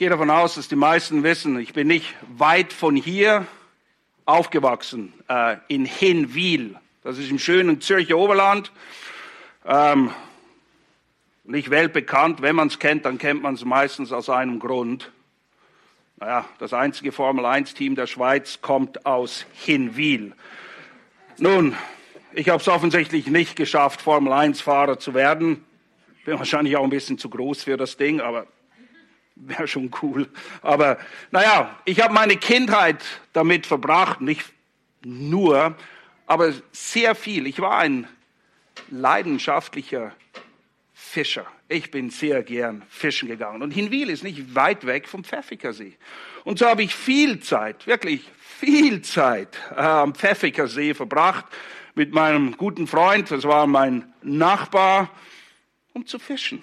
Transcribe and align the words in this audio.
gehe 0.00 0.08
davon 0.08 0.30
aus, 0.30 0.54
dass 0.54 0.66
die 0.66 0.76
meisten 0.76 1.24
wissen, 1.24 1.60
ich 1.60 1.74
bin 1.74 1.86
nicht 1.86 2.14
weit 2.34 2.72
von 2.72 2.96
hier 2.96 3.46
aufgewachsen, 4.24 5.12
äh, 5.28 5.58
in 5.68 5.84
Hinwil. 5.84 6.76
Das 7.02 7.18
ist 7.18 7.30
im 7.30 7.38
schönen 7.38 7.82
Zürcher 7.82 8.16
Oberland. 8.16 8.72
Ähm, 9.66 10.10
nicht 11.44 11.68
weltbekannt. 11.68 12.40
Wenn 12.40 12.56
man 12.56 12.68
es 12.68 12.78
kennt, 12.78 13.04
dann 13.04 13.18
kennt 13.18 13.42
man 13.42 13.52
es 13.52 13.64
meistens 13.66 14.10
aus 14.10 14.30
einem 14.30 14.58
Grund. 14.58 15.12
Naja, 16.16 16.46
das 16.58 16.72
einzige 16.72 17.12
Formel-1-Team 17.12 17.94
der 17.94 18.06
Schweiz 18.06 18.62
kommt 18.62 19.04
aus 19.04 19.44
Hinwil. 19.52 20.32
Nun, 21.36 21.76
ich 22.32 22.48
habe 22.48 22.62
es 22.62 22.68
offensichtlich 22.68 23.26
nicht 23.26 23.54
geschafft, 23.54 24.00
Formel-1-Fahrer 24.00 24.98
zu 24.98 25.12
werden. 25.12 25.62
Bin 26.24 26.38
wahrscheinlich 26.38 26.78
auch 26.78 26.84
ein 26.84 26.88
bisschen 26.88 27.18
zu 27.18 27.28
groß 27.28 27.64
für 27.64 27.76
das 27.76 27.98
Ding, 27.98 28.22
aber 28.22 28.46
wäre 29.40 29.68
schon 29.68 29.90
cool. 30.02 30.28
Aber 30.62 30.98
naja, 31.30 31.78
ich 31.84 32.00
habe 32.00 32.14
meine 32.14 32.36
Kindheit 32.36 33.04
damit 33.32 33.66
verbracht, 33.66 34.20
nicht 34.20 34.44
nur, 35.02 35.76
aber 36.26 36.52
sehr 36.72 37.14
viel. 37.14 37.46
Ich 37.46 37.60
war 37.60 37.78
ein 37.78 38.06
leidenschaftlicher 38.90 40.12
Fischer. 40.92 41.46
Ich 41.68 41.90
bin 41.90 42.10
sehr 42.10 42.42
gern 42.42 42.82
fischen 42.88 43.28
gegangen. 43.28 43.62
Und 43.62 43.70
Hinwil 43.72 44.10
ist 44.10 44.22
nicht 44.22 44.54
weit 44.54 44.86
weg 44.86 45.08
vom 45.08 45.24
Pfäffikersee. 45.24 45.96
Und 46.44 46.58
so 46.58 46.66
habe 46.66 46.82
ich 46.82 46.94
viel 46.94 47.40
Zeit, 47.40 47.86
wirklich 47.86 48.22
viel 48.58 49.02
Zeit 49.02 49.56
am 49.76 50.14
Pfäffikersee 50.14 50.94
verbracht 50.94 51.46
mit 51.94 52.12
meinem 52.12 52.56
guten 52.56 52.86
Freund, 52.86 53.30
das 53.30 53.44
war 53.44 53.66
mein 53.66 54.12
Nachbar, 54.22 55.10
um 55.92 56.06
zu 56.06 56.18
fischen. 56.18 56.62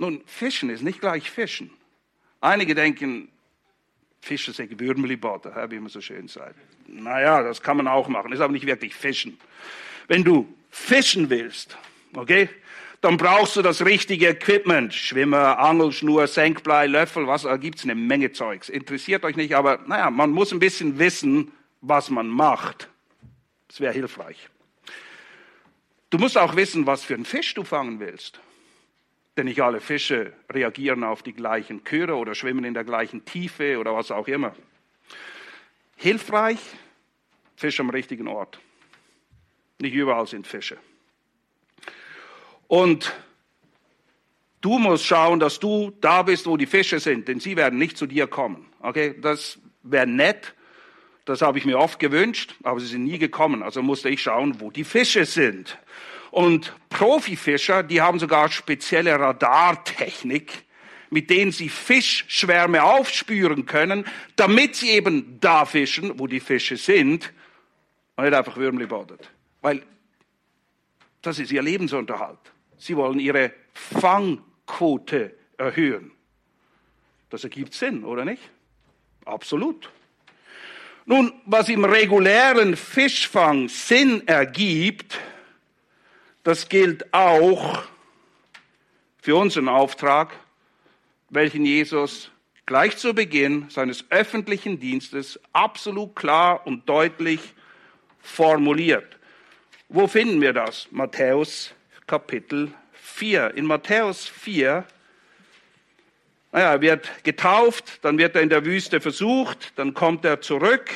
Nun, 0.00 0.22
Fischen 0.24 0.70
ist 0.70 0.82
nicht 0.82 1.00
gleich 1.00 1.30
Fischen. 1.30 1.70
Einige 2.40 2.74
denken, 2.74 3.28
Fische 4.22 4.50
sind 4.50 4.80
Würmeli-Botter, 4.80 5.70
wie 5.70 5.78
man 5.78 5.90
so 5.90 6.00
schön 6.00 6.26
sagt. 6.26 6.56
Naja, 6.86 7.42
das 7.42 7.60
kann 7.60 7.76
man 7.76 7.86
auch 7.86 8.08
machen, 8.08 8.32
ist 8.32 8.40
aber 8.40 8.52
nicht 8.52 8.64
wirklich 8.66 8.94
Fischen. 8.94 9.38
Wenn 10.08 10.24
du 10.24 10.52
fischen 10.70 11.28
willst, 11.28 11.76
okay, 12.14 12.48
dann 13.02 13.18
brauchst 13.18 13.56
du 13.56 13.62
das 13.62 13.84
richtige 13.84 14.28
Equipment. 14.28 14.94
Schwimmer, 14.94 15.58
Angelschnur, 15.58 16.26
Senkblei, 16.26 16.86
Löffel, 16.86 17.26
was, 17.26 17.42
da 17.42 17.58
gibt's 17.58 17.84
eine 17.84 17.94
Menge 17.94 18.32
Zeugs. 18.32 18.70
Interessiert 18.70 19.22
euch 19.24 19.36
nicht, 19.36 19.54
aber 19.54 19.80
naja, 19.86 20.10
man 20.10 20.30
muss 20.30 20.50
ein 20.50 20.60
bisschen 20.60 20.98
wissen, 20.98 21.52
was 21.82 22.08
man 22.08 22.26
macht. 22.26 22.88
Das 23.68 23.80
wäre 23.80 23.92
hilfreich. 23.92 24.48
Du 26.08 26.16
musst 26.16 26.38
auch 26.38 26.56
wissen, 26.56 26.86
was 26.86 27.04
für 27.04 27.14
einen 27.14 27.26
Fisch 27.26 27.52
du 27.52 27.64
fangen 27.64 28.00
willst. 28.00 28.40
Denn 29.40 29.46
nicht 29.46 29.62
alle 29.62 29.80
Fische 29.80 30.34
reagieren 30.52 31.02
auf 31.02 31.22
die 31.22 31.32
gleichen 31.32 31.82
Chöre 31.82 32.16
oder 32.16 32.34
schwimmen 32.34 32.62
in 32.62 32.74
der 32.74 32.84
gleichen 32.84 33.24
Tiefe 33.24 33.78
oder 33.78 33.94
was 33.94 34.10
auch 34.10 34.28
immer. 34.28 34.54
Hilfreich, 35.96 36.58
Fisch 37.56 37.80
am 37.80 37.88
richtigen 37.88 38.28
Ort. 38.28 38.60
Nicht 39.78 39.94
überall 39.94 40.26
sind 40.26 40.46
Fische. 40.46 40.76
Und 42.68 43.14
du 44.60 44.78
musst 44.78 45.06
schauen, 45.06 45.40
dass 45.40 45.58
du 45.58 45.90
da 46.02 46.20
bist, 46.20 46.44
wo 46.44 46.58
die 46.58 46.66
Fische 46.66 47.00
sind, 47.00 47.26
denn 47.26 47.40
sie 47.40 47.56
werden 47.56 47.78
nicht 47.78 47.96
zu 47.96 48.04
dir 48.04 48.26
kommen. 48.26 48.66
Okay, 48.80 49.14
das 49.22 49.58
wäre 49.82 50.06
nett. 50.06 50.54
Das 51.24 51.40
habe 51.40 51.56
ich 51.56 51.64
mir 51.64 51.78
oft 51.78 51.98
gewünscht, 51.98 52.56
aber 52.62 52.78
sie 52.78 52.88
sind 52.88 53.04
nie 53.04 53.18
gekommen. 53.18 53.62
Also 53.62 53.80
musste 53.80 54.10
ich 54.10 54.20
schauen, 54.20 54.60
wo 54.60 54.70
die 54.70 54.84
Fische 54.84 55.24
sind. 55.24 55.78
Und 56.30 56.74
Profifischer, 56.88 57.82
die 57.82 58.00
haben 58.00 58.18
sogar 58.18 58.50
spezielle 58.50 59.18
Radartechnik, 59.18 60.64
mit 61.10 61.28
denen 61.28 61.50
sie 61.50 61.68
Fischschwärme 61.68 62.84
aufspüren 62.84 63.66
können, 63.66 64.04
damit 64.36 64.76
sie 64.76 64.90
eben 64.90 65.38
da 65.40 65.64
fischen, 65.64 66.18
wo 66.18 66.26
die 66.26 66.40
Fische 66.40 66.76
sind, 66.76 67.32
und 68.16 68.24
nicht 68.24 68.34
einfach 68.34 68.56
Würmli 68.56 68.86
badet. 68.86 69.30
Weil 69.62 69.82
das 71.22 71.38
ist 71.38 71.50
ihr 71.52 71.62
Lebensunterhalt. 71.62 72.38
Sie 72.76 72.96
wollen 72.96 73.18
ihre 73.18 73.52
Fangquote 73.72 75.34
erhöhen. 75.56 76.12
Das 77.30 77.44
ergibt 77.44 77.74
Sinn, 77.74 78.04
oder 78.04 78.24
nicht? 78.24 78.42
Absolut. 79.24 79.90
Nun, 81.06 81.32
was 81.44 81.68
im 81.68 81.84
regulären 81.84 82.76
Fischfang 82.76 83.68
Sinn 83.68 84.26
ergibt, 84.26 85.18
das 86.50 86.68
gilt 86.68 87.14
auch 87.14 87.84
für 89.22 89.36
unseren 89.36 89.68
Auftrag, 89.68 90.32
welchen 91.28 91.64
Jesus 91.64 92.32
gleich 92.66 92.96
zu 92.96 93.14
Beginn 93.14 93.70
seines 93.70 94.04
öffentlichen 94.10 94.80
Dienstes 94.80 95.38
absolut 95.52 96.16
klar 96.16 96.66
und 96.66 96.88
deutlich 96.88 97.38
formuliert. 98.18 99.16
Wo 99.88 100.08
finden 100.08 100.40
wir 100.40 100.52
das? 100.52 100.88
Matthäus 100.90 101.72
Kapitel 102.08 102.72
4. 102.94 103.54
In 103.54 103.66
Matthäus 103.66 104.26
4, 104.26 104.84
naja, 106.50 106.72
er 106.72 106.80
wird 106.80 107.22
getauft, 107.22 108.00
dann 108.02 108.18
wird 108.18 108.34
er 108.34 108.42
in 108.42 108.50
der 108.50 108.64
Wüste 108.64 109.00
versucht, 109.00 109.78
dann 109.78 109.94
kommt 109.94 110.24
er 110.24 110.40
zurück. 110.40 110.90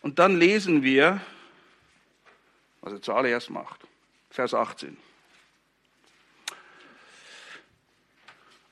Und 0.00 0.18
dann 0.18 0.38
lesen 0.38 0.82
wir, 0.82 1.20
was 2.88 2.94
er 2.94 3.02
zuallererst 3.02 3.50
macht. 3.50 3.80
Vers 4.30 4.54
18. 4.54 4.96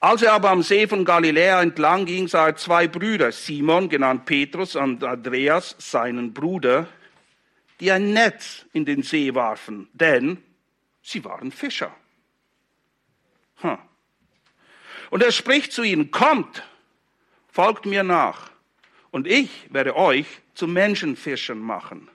Als 0.01 0.23
er 0.23 0.33
aber 0.33 0.51
am 0.51 0.63
See 0.63 0.87
von 0.87 1.05
Galiläa 1.05 1.61
entlang 1.61 2.07
ging, 2.07 2.29
sah 2.29 2.47
er 2.47 2.57
zwei 2.57 2.89
Brüder, 2.89 3.33
Simon, 3.33 3.89
genannt 3.89 4.25
Petrus, 4.25 4.75
und 4.77 5.05
Andreas, 5.05 5.75
seinen 5.79 6.33
Bruder, 6.33 6.89
die 7.81 7.93
ein 7.93 8.13
Netz 8.13 8.65
in 8.73 8.87
den 8.87 9.03
See 9.03 9.35
warfen, 9.35 9.89
denn 9.93 10.43
sie 11.03 11.23
waren 11.25 11.53
Fischer. 11.53 11.95
Und 15.11 15.23
er 15.23 15.33
spricht 15.33 15.73
zu 15.73 15.83
ihnen, 15.83 16.11
kommt, 16.11 16.63
folgt 17.49 17.85
mir 17.85 18.03
nach, 18.03 18.51
und 19.11 19.27
ich 19.27 19.51
werde 19.71 19.97
euch 19.97 20.27
zu 20.55 20.67
Menschenfischern 20.67 21.59
machen. 21.59 22.09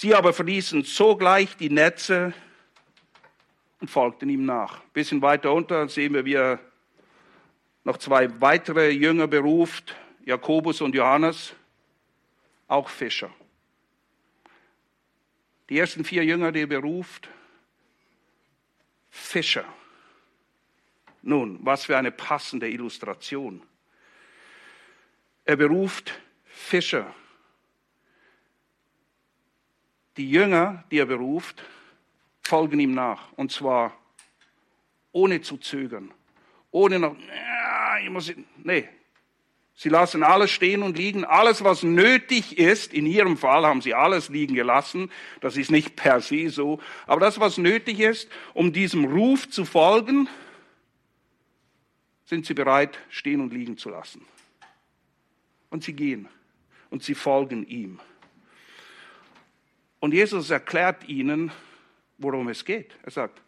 Sie 0.00 0.14
aber 0.14 0.32
verließen 0.32 0.84
sogleich 0.84 1.56
die 1.56 1.70
Netze 1.70 2.32
und 3.80 3.90
folgten 3.90 4.28
ihm 4.28 4.44
nach. 4.44 4.76
Ein 4.76 4.92
bisschen 4.92 5.20
weiter 5.22 5.52
unter 5.52 5.88
sehen 5.88 6.14
wir, 6.14 6.24
wie 6.24 6.34
er 6.34 6.60
noch 7.82 7.96
zwei 7.96 8.40
weitere 8.40 8.90
Jünger 8.90 9.26
beruft, 9.26 9.96
Jakobus 10.24 10.82
und 10.82 10.94
Johannes, 10.94 11.52
auch 12.68 12.88
Fischer. 12.88 13.28
Die 15.68 15.76
ersten 15.76 16.04
vier 16.04 16.24
Jünger, 16.24 16.52
die 16.52 16.60
er 16.60 16.68
beruft, 16.68 17.28
Fischer. 19.10 19.64
Nun, 21.22 21.58
was 21.62 21.86
für 21.86 21.96
eine 21.96 22.12
passende 22.12 22.70
Illustration. 22.70 23.60
Er 25.44 25.56
beruft 25.56 26.20
Fischer. 26.44 27.12
Die 30.18 30.30
Jünger, 30.30 30.84
die 30.90 30.98
er 30.98 31.06
beruft, 31.06 31.62
folgen 32.42 32.80
ihm 32.80 32.92
nach. 32.92 33.32
Und 33.32 33.52
zwar 33.52 33.96
ohne 35.12 35.40
zu 35.40 35.56
zögern. 35.56 36.12
Ohne 36.70 36.98
noch, 36.98 37.16
ich 38.02 38.10
muss, 38.10 38.32
nee, 38.62 38.88
Sie 39.80 39.90
lassen 39.90 40.24
alles 40.24 40.50
stehen 40.50 40.82
und 40.82 40.98
liegen. 40.98 41.24
Alles, 41.24 41.62
was 41.62 41.84
nötig 41.84 42.58
ist, 42.58 42.92
in 42.92 43.06
Ihrem 43.06 43.36
Fall 43.36 43.64
haben 43.64 43.80
Sie 43.80 43.94
alles 43.94 44.28
liegen 44.28 44.56
gelassen. 44.56 45.08
Das 45.40 45.56
ist 45.56 45.70
nicht 45.70 45.94
per 45.94 46.20
se 46.20 46.50
so. 46.50 46.80
Aber 47.06 47.20
das, 47.20 47.38
was 47.38 47.58
nötig 47.58 48.00
ist, 48.00 48.28
um 48.54 48.72
diesem 48.72 49.04
Ruf 49.04 49.48
zu 49.48 49.64
folgen, 49.64 50.28
sind 52.24 52.44
Sie 52.44 52.54
bereit, 52.54 52.98
stehen 53.08 53.40
und 53.40 53.52
liegen 53.52 53.78
zu 53.78 53.88
lassen. 53.88 54.26
Und 55.70 55.84
Sie 55.84 55.92
gehen 55.92 56.28
und 56.90 57.04
Sie 57.04 57.14
folgen 57.14 57.64
ihm. 57.64 58.00
Und 60.00 60.14
Jesus 60.14 60.50
erklärt 60.50 61.08
ihnen, 61.08 61.50
worum 62.18 62.48
es 62.48 62.64
geht. 62.64 62.96
Er 63.02 63.10
sagt, 63.10 63.42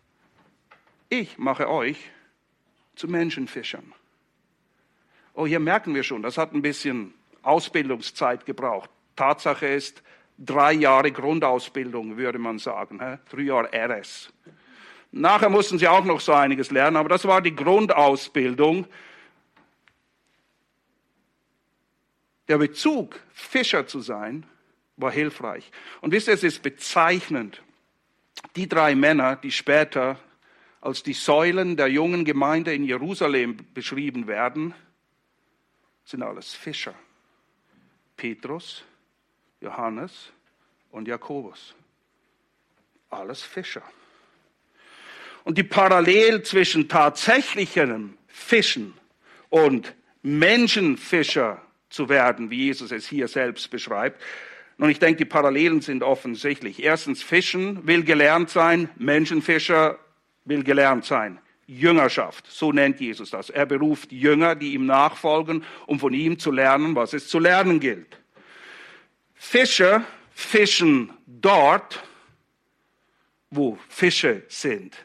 ich 1.09 1.39
mache 1.39 1.69
euch 1.69 2.11
zu 2.95 3.09
Menschenfischern. 3.09 3.93
Oh, 5.35 5.47
hier 5.47 5.61
merken 5.61 5.95
wir 5.95 6.03
schon, 6.03 6.23
das 6.23 6.39
hat 6.39 6.53
ein 6.53 6.63
bisschen 6.63 7.15
Ausbildungszeit 7.43 8.47
gebraucht. 8.47 8.91
Tatsache 9.17 9.67
ist, 9.67 10.03
drei 10.39 10.73
Jahre 10.73 11.13
Grundausbildung, 11.13 12.17
würde 12.17 12.39
man 12.39 12.59
sagen, 12.59 12.99
drei 13.29 13.43
Jahre 13.43 13.71
RS. 13.73 14.33
Nachher 15.13 15.51
mussten 15.51 15.79
sie 15.79 15.89
auch 15.89 16.05
noch 16.05 16.21
so 16.21 16.33
einiges 16.33 16.71
lernen, 16.71 16.97
aber 16.97 17.09
das 17.09 17.25
war 17.25 17.43
die 17.43 17.55
Grundausbildung. 17.55 18.87
Der 22.49 22.59
Bezug, 22.59 23.21
Fischer 23.33 23.87
zu 23.87 24.01
sein, 24.01 24.47
war 25.01 25.13
hilfreich. 25.13 25.71
Und 26.01 26.13
wisst 26.13 26.29
ihr, 26.29 26.35
es 26.35 26.45
ist 26.45 26.63
bezeichnend. 26.63 27.63
Die 28.57 28.69
drei 28.69 28.95
Männer, 28.95 29.37
die 29.37 29.53
später 29.53 30.19
als 30.81 31.03
die 31.03 31.13
Säulen 31.13 31.77
der 31.77 31.89
jungen 31.89 32.25
Gemeinde 32.25 32.75
in 32.75 32.85
Jerusalem 32.85 33.59
beschrieben 33.75 34.27
werden, 34.27 34.75
sind 36.05 36.23
alles 36.23 36.55
Fischer. 36.55 36.95
Petrus, 38.17 38.85
Johannes 39.61 40.33
und 40.91 41.07
Jakobus. 41.07 41.75
Alles 43.11 43.43
Fischer. 43.43 43.83
Und 45.45 45.59
die 45.59 45.63
Parallel 45.65 46.43
zwischen 46.43 46.89
tatsächlichem 46.89 48.17
Fischen 48.27 48.95
und 49.49 49.95
Menschenfischer 50.23 51.63
zu 51.89 52.09
werden, 52.09 52.51
wie 52.51 52.67
Jesus 52.67 52.93
es 52.93 53.09
hier 53.09 53.29
selbst 53.29 53.71
beschreibt. 53.71 54.21
Und 54.81 54.89
ich 54.89 54.99
denke, 54.99 55.19
die 55.19 55.25
Parallelen 55.27 55.83
sind 55.83 56.03
offensichtlich. 56.03 56.83
Erstens, 56.83 57.23
Fischen 57.23 57.87
will 57.87 58.03
gelernt 58.03 58.49
sein, 58.49 58.89
Menschenfischer 58.97 59.99
will 60.47 60.65
gelernt 60.65 61.05
sein. 61.05 61.39
Jüngerschaft, 61.67 62.47
so 62.51 62.73
nennt 62.73 62.99
Jesus 62.99 63.29
das. 63.29 63.51
Er 63.51 63.67
beruft 63.67 64.11
Jünger, 64.11 64.55
die 64.55 64.73
ihm 64.73 64.87
nachfolgen, 64.87 65.65
um 65.87 66.01
von 66.01 66.15
ihm 66.15 66.39
zu 66.39 66.51
lernen, 66.51 66.97
was 66.97 67.13
es 67.13 67.29
zu 67.29 67.39
lernen 67.39 67.79
gilt. 67.79 68.19
Fischer 69.35 70.03
fischen 70.33 71.13
dort, 71.27 72.03
wo 73.51 73.79
Fische 73.91 74.45
sind. 74.49 74.97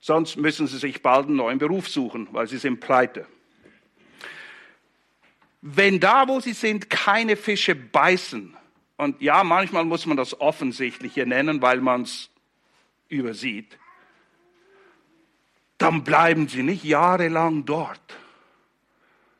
Sonst 0.00 0.36
müssen 0.36 0.66
sie 0.66 0.76
sich 0.76 1.00
bald 1.00 1.28
einen 1.28 1.36
neuen 1.36 1.58
Beruf 1.58 1.88
suchen, 1.88 2.28
weil 2.32 2.46
sie 2.46 2.58
sind 2.58 2.80
pleite. 2.80 3.26
Wenn 5.62 5.98
da, 5.98 6.28
wo 6.28 6.40
sie 6.40 6.52
sind, 6.52 6.90
keine 6.90 7.36
Fische 7.36 7.74
beißen, 7.74 8.54
und 9.02 9.20
ja, 9.20 9.42
manchmal 9.42 9.84
muss 9.84 10.06
man 10.06 10.16
das 10.16 10.40
Offensichtliche 10.40 11.26
nennen, 11.26 11.60
weil 11.60 11.80
man 11.80 12.02
es 12.02 12.30
übersieht, 13.08 13.78
dann 15.78 16.04
bleiben 16.04 16.48
sie 16.48 16.62
nicht 16.62 16.84
jahrelang 16.84 17.64
dort. 17.64 18.16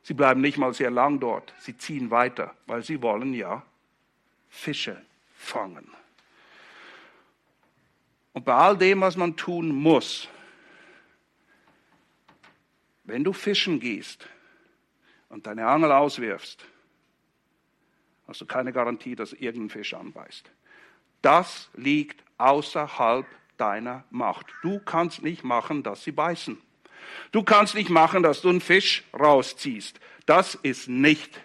Sie 0.03 0.15
bleiben 0.15 0.41
nicht 0.41 0.59
mal 0.59 0.75
sehr 0.75 0.91
lang 0.91 1.21
dort. 1.21 1.55
Sie 1.61 1.77
ziehen 1.77 2.11
weiter, 2.11 2.55
weil 2.67 2.83
sie 2.83 3.01
wollen 3.01 3.33
ja 3.35 3.63
Fische 4.49 5.01
fangen. 5.37 5.89
Und 8.33 8.45
bei 8.45 8.55
all 8.55 8.77
dem, 8.77 9.01
was 9.01 9.17
man 9.17 9.37
tun 9.37 9.69
muss, 9.69 10.29
wenn 13.05 13.23
du 13.23 13.33
fischen 13.33 13.79
gehst 13.79 14.27
und 15.29 15.47
deine 15.47 15.67
Angel 15.67 15.93
auswirfst, 15.93 16.65
hast 18.27 18.41
du 18.41 18.47
keine 18.47 18.73
Garantie, 18.73 19.15
dass 19.15 19.33
irgendein 19.33 19.71
Fisch 19.71 19.95
anbeißt. 19.95 20.51
Das 21.21 21.71
liegt 21.75 22.23
außerhalb 22.39 23.27
deiner 23.57 24.05
Macht. 24.11 24.47
Du 24.63 24.79
kannst 24.81 25.23
nicht 25.23 25.45
machen, 25.45 25.83
dass 25.83 26.03
sie 26.03 26.13
beißen. 26.13 26.59
Du 27.31 27.43
kannst 27.43 27.75
nicht 27.75 27.91
machen, 27.91 28.23
dass 28.23 28.41
du 28.41 28.49
einen 28.49 28.61
Fisch 28.61 29.05
rausziehst. 29.13 30.01
Das 30.27 30.55
ist 30.55 30.89
nicht 30.89 31.41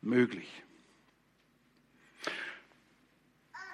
möglich. 0.00 0.48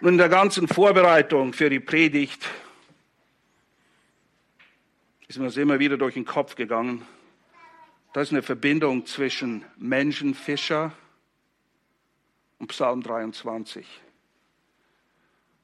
Und 0.01 0.09
in 0.11 0.19
der 0.19 0.29
ganzen 0.29 0.69
Vorbereitung 0.69 1.53
für 1.53 1.71
die 1.71 1.81
Predigt 1.81 2.49
ist 5.27 5.39
mir 5.39 5.47
das 5.47 5.57
immer 5.57 5.79
wieder 5.79 5.97
durch 5.97 6.15
den 6.15 6.25
Kopf 6.25 6.55
gegangen. 6.55 7.07
Da 8.13 8.21
ist 8.21 8.33
eine 8.33 8.43
Verbindung 8.43 9.07
zwischen 9.07 9.65
Menschenfischer 9.77 10.93
und 12.59 12.69
Psalm 12.69 13.03
23. 13.03 13.87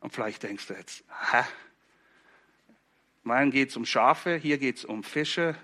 Und 0.01 0.13
vielleicht 0.13 0.43
denkst 0.43 0.67
du 0.67 0.75
jetzt, 0.75 1.05
hä? 1.33 1.43
Mein 3.23 3.51
geht 3.51 3.71
es 3.71 3.77
um 3.77 3.87
Schafe, 3.87 4.37
hier 4.37 4.59
geht 4.59 4.77
es 4.77 4.85
um 4.85 5.03
Fische. 5.03 5.57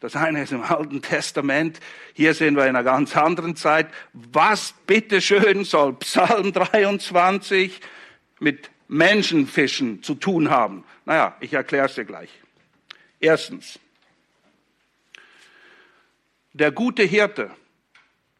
Das 0.00 0.16
eine 0.16 0.42
ist 0.42 0.52
im 0.52 0.62
Alten 0.62 1.02
Testament, 1.02 1.80
hier 2.14 2.34
sind 2.34 2.56
wir 2.56 2.64
in 2.64 2.70
einer 2.70 2.84
ganz 2.84 3.16
anderen 3.16 3.56
Zeit. 3.56 3.88
Was 4.12 4.74
bitteschön 4.86 5.64
soll 5.64 5.94
Psalm 5.94 6.52
23 6.52 7.80
mit 8.38 8.70
Menschenfischen 8.88 10.02
zu 10.02 10.14
tun 10.14 10.50
haben? 10.50 10.84
Naja, 11.04 11.36
ich 11.40 11.52
erkläre 11.52 11.86
es 11.86 11.94
dir 11.94 12.04
gleich. 12.04 12.30
Erstens, 13.18 13.78
der 16.52 16.72
gute 16.72 17.02
Hirte, 17.02 17.50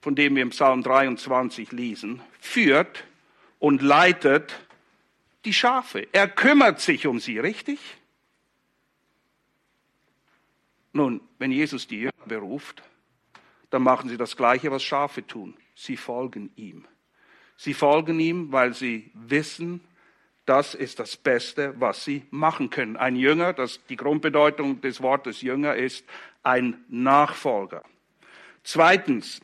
von 0.00 0.14
dem 0.14 0.37
wir 0.37 0.43
im 0.43 0.50
Psalm 0.50 0.82
23 0.82 1.73
lesen, 1.73 2.23
führt 2.41 3.05
und 3.58 3.82
leitet 3.82 4.58
die 5.44 5.52
Schafe. 5.52 6.08
Er 6.12 6.29
kümmert 6.29 6.81
sich 6.81 7.06
um 7.06 7.20
sie, 7.20 7.38
richtig? 7.38 7.79
Nun, 10.93 11.20
wenn 11.38 11.52
Jesus 11.52 11.87
die 11.87 12.00
Jünger 12.00 12.26
beruft, 12.26 12.82
dann 13.70 13.82
machen 13.82 14.08
sie 14.08 14.17
das 14.17 14.37
Gleiche, 14.37 14.70
was 14.70 14.82
Schafe 14.82 15.26
tun. 15.26 15.56
Sie 15.75 15.97
folgen 15.97 16.50
ihm. 16.56 16.87
Sie 17.56 17.75
folgen 17.75 18.19
ihm, 18.19 18.53
weil 18.53 18.75
sie 18.75 19.11
wissen, 19.14 19.81
das 20.46 20.75
ist 20.75 20.99
das 20.99 21.17
Beste, 21.17 21.75
was 21.79 22.05
sie 22.05 22.25
machen 22.31 22.70
können. 22.70 22.96
Ein 22.96 23.14
Jünger, 23.14 23.53
das 23.53 23.81
die 23.88 23.96
Grundbedeutung 23.96 24.81
des 24.81 25.00
Wortes 25.00 25.43
Jünger 25.43 25.76
ist, 25.76 26.05
ein 26.43 26.82
Nachfolger. 26.88 27.85
Zweitens, 28.64 29.41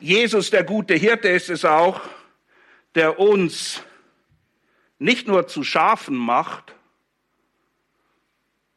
Jesus, 0.00 0.50
der 0.50 0.64
gute 0.64 0.94
Hirte, 0.94 1.28
ist 1.28 1.50
es 1.50 1.64
auch, 1.64 2.00
der 2.94 3.18
uns 3.18 3.82
nicht 4.98 5.28
nur 5.28 5.46
zu 5.46 5.62
Schafen 5.62 6.16
macht, 6.16 6.74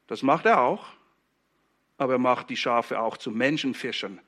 das 0.07 0.21
macht 0.21 0.45
er 0.45 0.61
auch, 0.61 0.85
aber 1.97 2.13
er 2.13 2.19
macht 2.19 2.49
die 2.49 2.57
Schafe 2.57 2.99
auch 2.99 3.17
zu 3.17 3.31
Menschenfischern. 3.31 4.19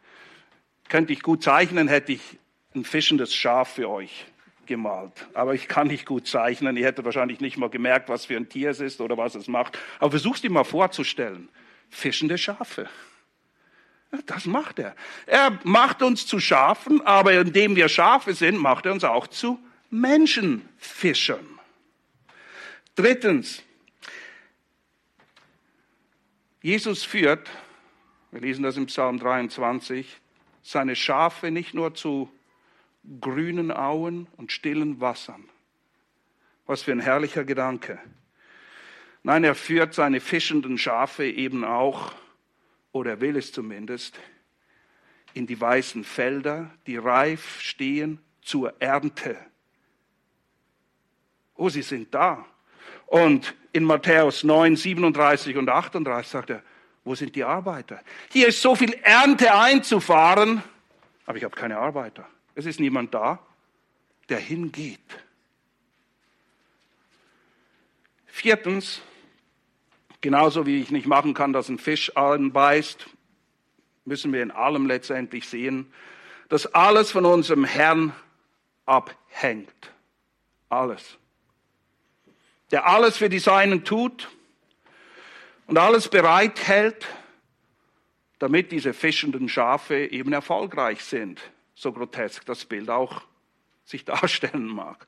Könnte 0.88 1.14
ich 1.14 1.22
gut 1.22 1.44
zeichnen, 1.44 1.88
hätte 1.88 2.14
ich 2.14 2.40
ein 2.74 2.86
fischendes 2.86 3.36
Schaf 3.36 3.74
für 3.74 3.90
euch 3.90 4.26
gemalt. 4.66 5.28
Aber 5.34 5.54
ich 5.54 5.68
kann 5.68 5.88
nicht 5.88 6.06
gut 6.06 6.28
zeichnen. 6.28 6.78
Ihr 6.78 6.86
hättet 6.86 7.06
wahrscheinlich 7.06 7.40
nicht 7.40 7.58
mal 7.58 7.70
gemerkt, 7.70 8.10
was 8.10 8.26
für 8.26 8.36
ein 8.36 8.50
Tier 8.50 8.72
es 8.72 8.80
ist 8.80 9.02
oder 9.02 9.18
was 9.18 9.36
es 9.36 9.48
macht. 9.48 9.78
Aber 10.00 10.12
versuch's 10.12 10.42
dir 10.42 10.50
mal 10.50 10.64
vorzustellen. 10.64 11.50
Fischende 11.90 12.38
Schafe. 12.38 12.90
Das 14.26 14.46
macht 14.46 14.80
er. 14.80 14.96
Er 15.26 15.60
macht 15.64 16.02
uns 16.02 16.26
zu 16.26 16.40
Schafen, 16.40 17.02
aber 17.02 17.34
indem 17.34 17.76
wir 17.76 17.90
Schafe 17.90 18.34
sind, 18.34 18.58
macht 18.58 18.86
er 18.86 18.94
uns 18.94 19.04
auch 19.04 19.28
zu 19.28 19.60
Menschenfischern. 19.90 21.46
Drittens, 22.96 23.64
Jesus 26.62 27.04
führt, 27.04 27.50
wir 28.32 28.42
lesen 28.42 28.64
das 28.64 28.78
im 28.78 28.88
Psalm 28.88 29.20
23, 29.20 30.20
seine 30.64 30.96
Schafe 30.96 31.52
nicht 31.52 31.74
nur 31.74 31.94
zu 31.94 32.32
grünen 33.22 33.72
Auen 33.72 34.28
und 34.38 34.52
stillen 34.52 35.00
Wassern. 35.00 35.48
Was 36.66 36.82
für 36.82 36.92
ein 36.92 37.00
herrlicher 37.00 37.44
Gedanke. 37.44 38.00
Nein, 39.22 39.44
er 39.44 39.56
führt 39.56 39.94
seine 39.94 40.20
fischenden 40.20 40.78
Schafe 40.78 41.26
eben 41.26 41.64
auch, 41.64 42.14
oder 42.96 43.12
er 43.12 43.22
will 43.22 43.36
es 43.36 43.52
zumindest, 43.52 44.18
in 45.34 45.46
die 45.46 45.60
weißen 45.60 46.06
Felder, 46.06 46.72
die 46.88 46.96
reif 46.96 47.60
stehen 47.60 48.20
zur 48.42 48.74
Ernte. 48.82 49.36
Oh, 51.56 51.68
sie 51.68 51.82
sind 51.82 52.14
da. 52.14 52.46
Und 53.08 53.54
in 53.74 53.84
Matthäus 53.84 54.46
9, 54.46 54.78
37 54.78 55.58
und 55.58 55.68
38 55.68 56.32
sagt 56.32 56.50
er, 56.52 56.64
wo 57.04 57.16
sind 57.16 57.36
die 57.36 57.44
Arbeiter? 57.44 58.00
Hier 58.32 58.48
ist 58.48 58.62
so 58.62 58.76
viel 58.76 58.94
Ernte 59.04 59.54
einzufahren, 59.54 60.64
aber 61.26 61.38
ich 61.38 61.44
habe 61.44 61.56
keine 61.56 61.78
Arbeiter. 61.78 62.26
Es 62.56 62.66
ist 62.66 62.80
niemand 62.80 63.14
da, 63.14 63.40
der 64.30 64.40
hingeht. 64.40 65.02
Viertens, 68.26 69.02
genauso 70.26 70.66
wie 70.66 70.82
ich 70.82 70.92
nicht 70.92 71.08
machen 71.08 71.34
kann, 71.34 71.54
dass 71.54 71.70
ein 71.70 71.80
Fisch 71.80 72.18
allen 72.18 72.52
beißt, 72.52 73.06
müssen 74.04 74.34
wir 74.34 74.44
in 74.44 74.52
allem 74.52 74.86
letztendlich 74.86 75.48
sehen, 75.48 75.94
dass 76.50 76.66
alles 76.74 77.12
von 77.12 77.26
unserem 77.26 77.64
Herrn 77.64 78.14
abhängt. 78.86 79.92
Alles 80.68 81.18
der 82.72 82.88
alles 82.88 83.18
für 83.18 83.30
die 83.30 83.40
Seinen 83.40 83.84
tut 83.84 84.30
und 85.68 85.78
alles 85.78 86.10
bereithält, 86.10 87.08
damit 88.40 88.72
diese 88.72 88.94
fischenden 88.94 89.50
Schafe 89.50 90.08
eben 90.08 90.34
erfolgreich 90.34 91.04
sind. 91.04 91.42
So 91.74 91.92
grotesk 91.92 92.46
das 92.46 92.66
Bild 92.66 92.90
auch 92.90 93.22
sich 93.84 94.06
darstellen 94.06 94.68
mag. 94.68 95.08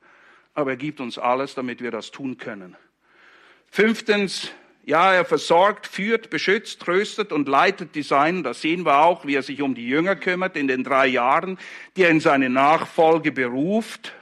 Aber 0.54 0.70
er 0.70 0.76
gibt 0.76 1.00
uns 1.00 1.18
alles, 1.18 1.54
damit 1.54 1.82
wir 1.82 1.90
das 1.90 2.10
tun 2.10 2.36
können. 2.38 2.76
Fünftens, 3.70 4.50
ja, 4.84 5.12
er 5.12 5.24
versorgt, 5.24 5.86
führt, 5.86 6.30
beschützt, 6.30 6.80
tröstet 6.80 7.30
und 7.30 7.46
leitet 7.46 7.94
die 7.94 8.02
Seinen. 8.02 8.42
Das 8.42 8.62
sehen 8.62 8.86
wir 8.86 9.00
auch, 9.00 9.26
wie 9.26 9.34
er 9.34 9.42
sich 9.42 9.60
um 9.60 9.74
die 9.74 9.86
Jünger 9.86 10.16
kümmert 10.16 10.56
in 10.56 10.66
den 10.66 10.82
drei 10.82 11.06
Jahren, 11.06 11.58
die 11.96 12.04
er 12.04 12.10
in 12.10 12.20
seine 12.20 12.48
Nachfolge 12.48 13.32
beruft. 13.32 14.14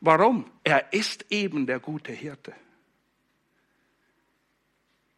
Warum? 0.00 0.50
Er 0.64 0.92
ist 0.92 1.26
eben 1.30 1.66
der 1.66 1.78
gute 1.78 2.10
Hirte. 2.10 2.52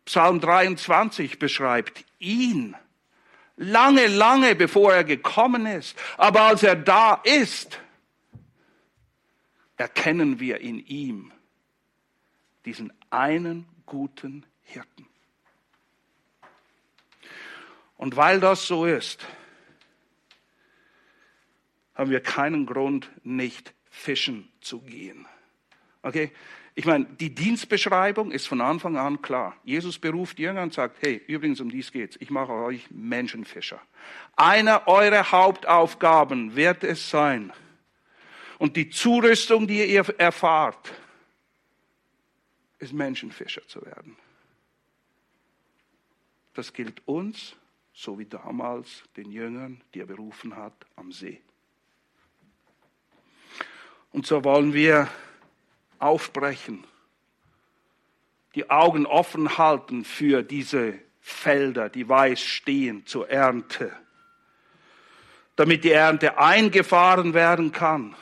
Psalm 0.04 0.40
23 0.40 1.38
beschreibt 1.38 2.04
ihn. 2.18 2.76
Lange, 3.56 4.08
lange 4.08 4.54
bevor 4.54 4.92
er 4.92 5.04
gekommen 5.04 5.64
ist. 5.64 5.96
Aber 6.18 6.42
als 6.42 6.62
er 6.62 6.76
da 6.76 7.14
ist, 7.24 7.80
erkennen 9.76 10.40
wir 10.40 10.60
in 10.60 10.78
ihm 10.86 11.32
diesen 12.64 12.92
einen 13.10 13.66
guten 13.86 14.44
Hirten. 14.62 15.06
Und 17.96 18.16
weil 18.16 18.40
das 18.40 18.66
so 18.66 18.86
ist, 18.86 19.26
haben 21.94 22.10
wir 22.10 22.20
keinen 22.20 22.66
Grund, 22.66 23.10
nicht 23.22 23.72
fischen 23.90 24.50
zu 24.60 24.80
gehen. 24.80 25.26
Okay? 26.02 26.32
Ich 26.76 26.86
meine, 26.86 27.04
die 27.04 27.32
Dienstbeschreibung 27.32 28.32
ist 28.32 28.48
von 28.48 28.60
Anfang 28.60 28.96
an 28.96 29.22
klar. 29.22 29.56
Jesus 29.62 29.98
beruft 29.98 30.40
Jünger 30.40 30.62
und 30.62 30.74
sagt, 30.74 30.98
hey, 31.02 31.22
übrigens 31.28 31.60
um 31.60 31.70
dies 31.70 31.92
geht's. 31.92 32.16
Ich 32.18 32.30
mache 32.30 32.52
euch 32.52 32.90
Menschenfischer. 32.90 33.80
Eine 34.34 34.88
eurer 34.88 35.30
Hauptaufgaben 35.30 36.56
wird 36.56 36.82
es 36.82 37.08
sein. 37.08 37.52
Und 38.58 38.76
die 38.76 38.90
Zurüstung, 38.90 39.68
die 39.68 39.84
ihr 39.84 40.04
erfahrt, 40.18 40.92
ist 42.84 42.92
Menschenfischer 42.92 43.66
zu 43.66 43.84
werden. 43.84 44.16
Das 46.54 46.72
gilt 46.72 47.06
uns, 47.08 47.56
so 47.92 48.18
wie 48.18 48.26
damals 48.26 49.02
den 49.16 49.32
Jüngern, 49.32 49.80
die 49.92 50.00
er 50.00 50.06
berufen 50.06 50.54
hat, 50.56 50.74
am 50.94 51.10
See. 51.10 51.40
Und 54.12 54.26
so 54.26 54.44
wollen 54.44 54.72
wir 54.72 55.08
aufbrechen, 55.98 56.84
die 58.54 58.70
Augen 58.70 59.06
offen 59.06 59.58
halten 59.58 60.04
für 60.04 60.42
diese 60.42 61.00
Felder, 61.20 61.88
die 61.88 62.08
weiß 62.08 62.40
stehen 62.40 63.04
zur 63.06 63.28
Ernte, 63.28 63.90
damit 65.56 65.82
die 65.82 65.90
Ernte 65.90 66.38
eingefahren 66.38 67.34
werden 67.34 67.72
kann 67.72 68.14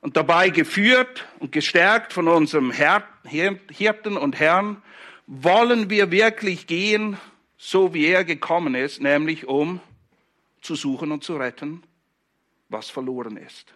und 0.00 0.16
dabei 0.16 0.50
geführt 0.50 1.26
und 1.38 1.52
gestärkt 1.52 2.12
von 2.12 2.28
unserem 2.28 2.72
Hirten 2.72 4.16
und 4.16 4.38
Herrn, 4.38 4.82
wollen 5.26 5.90
wir 5.90 6.10
wirklich 6.10 6.66
gehen, 6.66 7.16
so 7.56 7.92
wie 7.92 8.06
er 8.06 8.24
gekommen 8.24 8.74
ist, 8.74 9.00
nämlich 9.00 9.46
um 9.46 9.80
zu 10.60 10.74
suchen 10.74 11.12
und 11.12 11.24
zu 11.24 11.36
retten, 11.36 11.82
was 12.68 12.90
verloren 12.90 13.36
ist. 13.36 13.74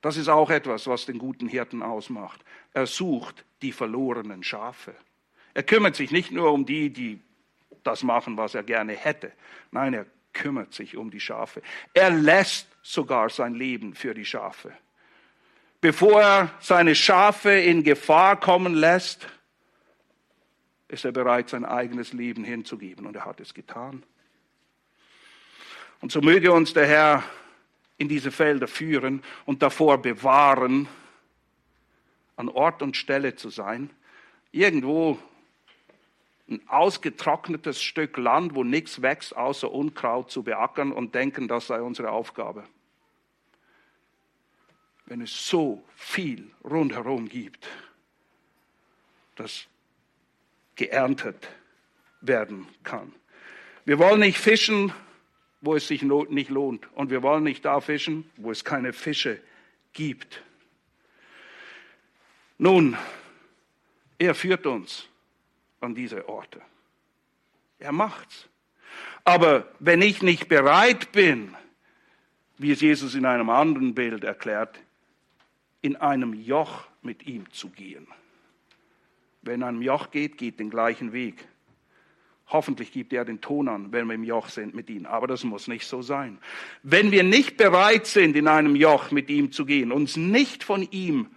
Das 0.00 0.16
ist 0.18 0.28
auch 0.28 0.50
etwas, 0.50 0.86
was 0.86 1.06
den 1.06 1.18
guten 1.18 1.48
Hirten 1.48 1.82
ausmacht. 1.82 2.44
Er 2.74 2.86
sucht 2.86 3.44
die 3.62 3.72
verlorenen 3.72 4.42
Schafe. 4.42 4.94
Er 5.54 5.62
kümmert 5.62 5.96
sich 5.96 6.10
nicht 6.10 6.30
nur 6.30 6.52
um 6.52 6.66
die, 6.66 6.90
die 6.90 7.20
das 7.82 8.02
machen, 8.02 8.36
was 8.36 8.54
er 8.54 8.62
gerne 8.62 8.92
hätte. 8.92 9.32
Nein, 9.70 9.94
er 9.94 10.06
kümmert 10.34 10.74
sich 10.74 10.96
um 10.96 11.10
die 11.10 11.20
Schafe. 11.20 11.62
Er 11.94 12.10
lässt 12.10 12.68
sogar 12.82 13.30
sein 13.30 13.54
Leben 13.54 13.94
für 13.94 14.12
die 14.12 14.24
Schafe. 14.24 14.72
Bevor 15.80 16.20
er 16.20 16.50
seine 16.60 16.94
Schafe 16.94 17.50
in 17.50 17.82
Gefahr 17.82 18.38
kommen 18.38 18.74
lässt, 18.74 19.26
ist 20.88 21.04
er 21.04 21.12
bereit, 21.12 21.48
sein 21.48 21.64
eigenes 21.64 22.12
Leben 22.12 22.44
hinzugeben. 22.44 23.06
Und 23.06 23.16
er 23.16 23.24
hat 23.24 23.40
es 23.40 23.54
getan. 23.54 24.02
Und 26.00 26.12
so 26.12 26.20
möge 26.20 26.52
uns 26.52 26.74
der 26.74 26.86
Herr 26.86 27.24
in 27.96 28.08
diese 28.08 28.30
Felder 28.30 28.68
führen 28.68 29.22
und 29.44 29.62
davor 29.62 29.98
bewahren, 29.98 30.88
an 32.36 32.48
Ort 32.48 32.82
und 32.82 32.96
Stelle 32.96 33.36
zu 33.36 33.48
sein, 33.48 33.90
irgendwo 34.50 35.18
ein 36.48 36.60
ausgetrocknetes 36.68 37.82
Stück 37.82 38.16
Land, 38.16 38.54
wo 38.54 38.64
nichts 38.64 39.00
wächst, 39.00 39.36
außer 39.36 39.70
Unkraut 39.70 40.30
zu 40.30 40.42
beackern 40.42 40.92
und 40.92 41.14
denken, 41.14 41.48
das 41.48 41.66
sei 41.66 41.80
unsere 41.80 42.10
Aufgabe. 42.10 42.64
Wenn 45.06 45.20
es 45.20 45.48
so 45.48 45.84
viel 45.96 46.50
rundherum 46.62 47.28
gibt, 47.28 47.66
das 49.36 49.66
geerntet 50.76 51.48
werden 52.20 52.66
kann. 52.82 53.14
Wir 53.84 53.98
wollen 53.98 54.20
nicht 54.20 54.38
fischen 54.38 54.92
wo 55.64 55.74
es 55.74 55.88
sich 55.88 56.02
nicht 56.02 56.50
lohnt. 56.50 56.86
Und 56.94 57.10
wir 57.10 57.22
wollen 57.22 57.42
nicht 57.42 57.64
da 57.64 57.80
fischen, 57.80 58.30
wo 58.36 58.50
es 58.50 58.64
keine 58.64 58.92
Fische 58.92 59.40
gibt. 59.92 60.42
Nun, 62.58 62.96
er 64.18 64.34
führt 64.34 64.66
uns 64.66 65.08
an 65.84 65.94
diese 65.94 66.28
Orte. 66.28 66.60
Er 67.78 67.92
macht's. 67.92 68.48
Aber 69.24 69.68
wenn 69.78 70.02
ich 70.02 70.22
nicht 70.22 70.48
bereit 70.48 71.12
bin, 71.12 71.54
wie 72.58 72.72
es 72.72 72.80
Jesus 72.80 73.14
in 73.14 73.26
einem 73.26 73.50
anderen 73.50 73.94
Bild 73.94 74.24
erklärt, 74.24 74.78
in 75.82 75.96
einem 75.96 76.34
Joch 76.34 76.86
mit 77.02 77.26
ihm 77.26 77.50
zu 77.52 77.68
gehen. 77.68 78.06
Wer 79.42 79.54
in 79.54 79.62
einem 79.62 79.82
Joch 79.82 80.10
geht, 80.10 80.38
geht 80.38 80.58
den 80.58 80.70
gleichen 80.70 81.12
Weg. 81.12 81.46
Hoffentlich 82.48 82.92
gibt 82.92 83.12
er 83.12 83.24
den 83.24 83.40
Ton 83.40 83.68
an, 83.68 83.92
wenn 83.92 84.06
wir 84.06 84.14
im 84.14 84.24
Joch 84.24 84.48
sind 84.48 84.74
mit 84.74 84.88
ihm. 84.90 85.06
Aber 85.06 85.26
das 85.26 85.44
muss 85.44 85.66
nicht 85.66 85.86
so 85.86 86.02
sein. 86.02 86.38
Wenn 86.82 87.10
wir 87.10 87.22
nicht 87.22 87.56
bereit 87.56 88.06
sind, 88.06 88.36
in 88.36 88.48
einem 88.48 88.76
Joch 88.76 89.10
mit 89.10 89.28
ihm 89.30 89.50
zu 89.50 89.64
gehen, 89.66 89.92
uns 89.92 90.16
nicht 90.16 90.62
von 90.62 90.82
ihm 90.90 91.33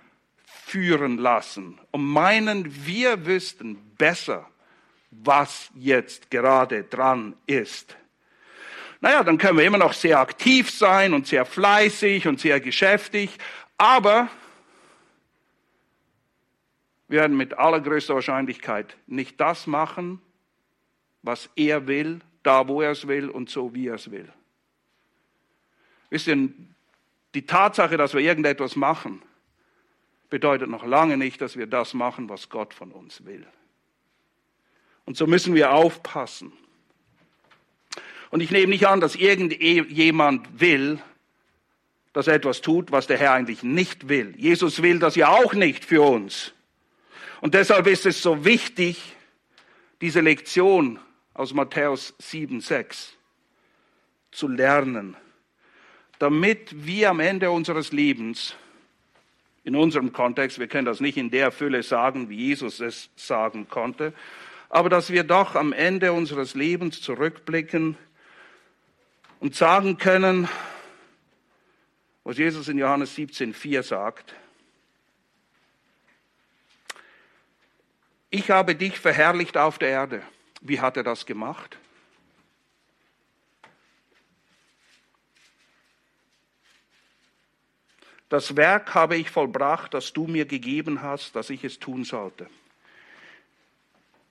führen 0.68 1.18
lassen 1.18 1.80
und 1.92 2.06
meinen, 2.06 2.86
wir 2.86 3.26
wüssten 3.26 3.78
besser, 3.98 4.46
was 5.12 5.72
jetzt 5.76 6.30
gerade 6.30 6.84
dran 6.84 7.38
ist. 7.46 7.96
Naja, 9.00 9.24
dann 9.24 9.38
können 9.38 9.58
wir 9.58 9.64
immer 9.64 9.78
noch 9.78 9.94
sehr 9.94 10.20
aktiv 10.20 10.70
sein 10.70 11.14
und 11.14 11.26
sehr 11.26 11.46
fleißig 11.46 12.28
und 12.28 12.42
sehr 12.42 12.60
geschäftig, 12.60 13.38
aber 13.78 14.28
wir 17.08 17.22
werden 17.22 17.38
mit 17.38 17.58
allergrößter 17.58 18.16
Wahrscheinlichkeit 18.16 18.98
nicht 19.08 19.40
das 19.40 19.68
machen, 19.68 20.22
was 21.22 21.50
er 21.56 21.88
will, 21.88 22.20
da 22.44 22.68
wo 22.68 22.82
er 22.82 22.92
es 22.92 23.08
will 23.08 23.30
und 23.30 23.50
so 23.50 23.74
wie 23.74 23.88
er 23.88 23.96
es 23.96 24.12
will. 24.12 24.28
Wisst 26.10 26.28
ihr, 26.28 26.50
die 27.34 27.46
Tatsache, 27.46 27.96
dass 27.96 28.14
wir 28.14 28.22
irgendetwas 28.22 28.76
machen, 28.76 29.22
bedeutet 30.30 30.70
noch 30.70 30.86
lange 30.86 31.18
nicht, 31.18 31.42
dass 31.42 31.58
wir 31.58 31.68
das 31.68 31.94
machen, 31.94 32.30
was 32.30 32.50
Gott 32.50 32.74
von 32.74 32.92
uns 32.92 33.26
will. 33.26 33.46
Und 35.06 35.16
so 35.16 35.26
müssen 35.26 35.56
wir 35.56 35.74
aufpassen. 35.74 36.52
Und 38.30 38.42
ich 38.42 38.52
nehme 38.52 38.68
nicht 38.68 38.88
an, 38.88 39.00
dass 39.00 39.16
irgendjemand 39.16 40.60
will, 40.60 41.02
dass 42.12 42.28
er 42.28 42.34
etwas 42.34 42.62
tut, 42.62 42.92
was 42.92 43.08
der 43.08 43.18
Herr 43.18 43.34
eigentlich 43.34 43.64
nicht 43.64 44.10
will. 44.10 44.34
Jesus 44.38 44.82
will 44.82 45.00
das 45.00 45.16
ja 45.16 45.30
auch 45.30 45.54
nicht 45.54 45.86
für 45.86 46.02
uns. 46.02 46.52
Und 47.42 47.54
deshalb 47.54 47.88
ist 47.88 48.06
es 48.06 48.22
so 48.22 48.44
wichtig, 48.44 49.16
diese 50.02 50.22
Lektion 50.22 51.00
aus 51.34 51.54
Matthäus 51.54 52.16
7, 52.20 52.60
6 52.60 53.14
zu 54.32 54.48
lernen, 54.48 55.16
damit 56.20 56.86
wir 56.86 57.12
am 57.12 57.20
Ende 57.20 57.52
unseres 57.52 57.92
Lebens, 57.92 58.56
in 59.68 59.76
unserem 59.76 60.14
Kontext, 60.14 60.58
wir 60.58 60.68
können 60.68 60.86
das 60.86 61.00
nicht 61.00 61.18
in 61.18 61.30
der 61.30 61.52
Fülle 61.52 61.84
sagen, 61.84 62.30
wie 62.30 62.38
Jesus 62.38 62.80
es 62.80 63.10
sagen 63.16 63.68
konnte, 63.70 64.14
aber 64.70 64.90
dass 64.90 65.12
wir 65.12 65.24
doch 65.24 65.56
am 65.56 65.74
Ende 65.74 66.14
unseres 66.14 66.56
Lebens 66.56 67.02
zurückblicken 67.02 67.98
und 69.40 69.56
sagen 69.56 69.98
können, 69.98 70.48
was 72.24 72.38
Jesus 72.38 72.68
in 72.68 72.78
Johannes 72.78 73.14
17, 73.16 73.54
4 73.54 73.84
sagt, 73.84 74.34
ich 78.30 78.50
habe 78.50 78.74
dich 78.76 79.00
verherrlicht 79.00 79.58
auf 79.58 79.78
der 79.78 79.90
Erde 79.90 80.24
wie 80.62 80.80
hat 80.80 80.98
er 80.98 81.04
das 81.04 81.26
gemacht? 81.26 81.78
Das 88.30 88.56
Werk 88.58 88.94
habe 88.94 89.16
ich 89.16 89.30
vollbracht, 89.30 89.94
das 89.94 90.14
du 90.14 90.28
mir 90.28 90.46
gegeben 90.46 91.02
hast, 91.02 91.36
dass 91.36 91.50
ich 91.50 91.64
es 91.64 91.80
tun 91.80 92.04
sollte. 92.04 92.48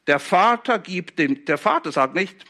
Der 0.07 0.19
Vater 0.19 0.79
gibt 0.79 1.19
dem, 1.19 1.45
der 1.47 1.59
Vater 1.59 1.91
sagt 1.93 2.15
nicht, 2.15 2.45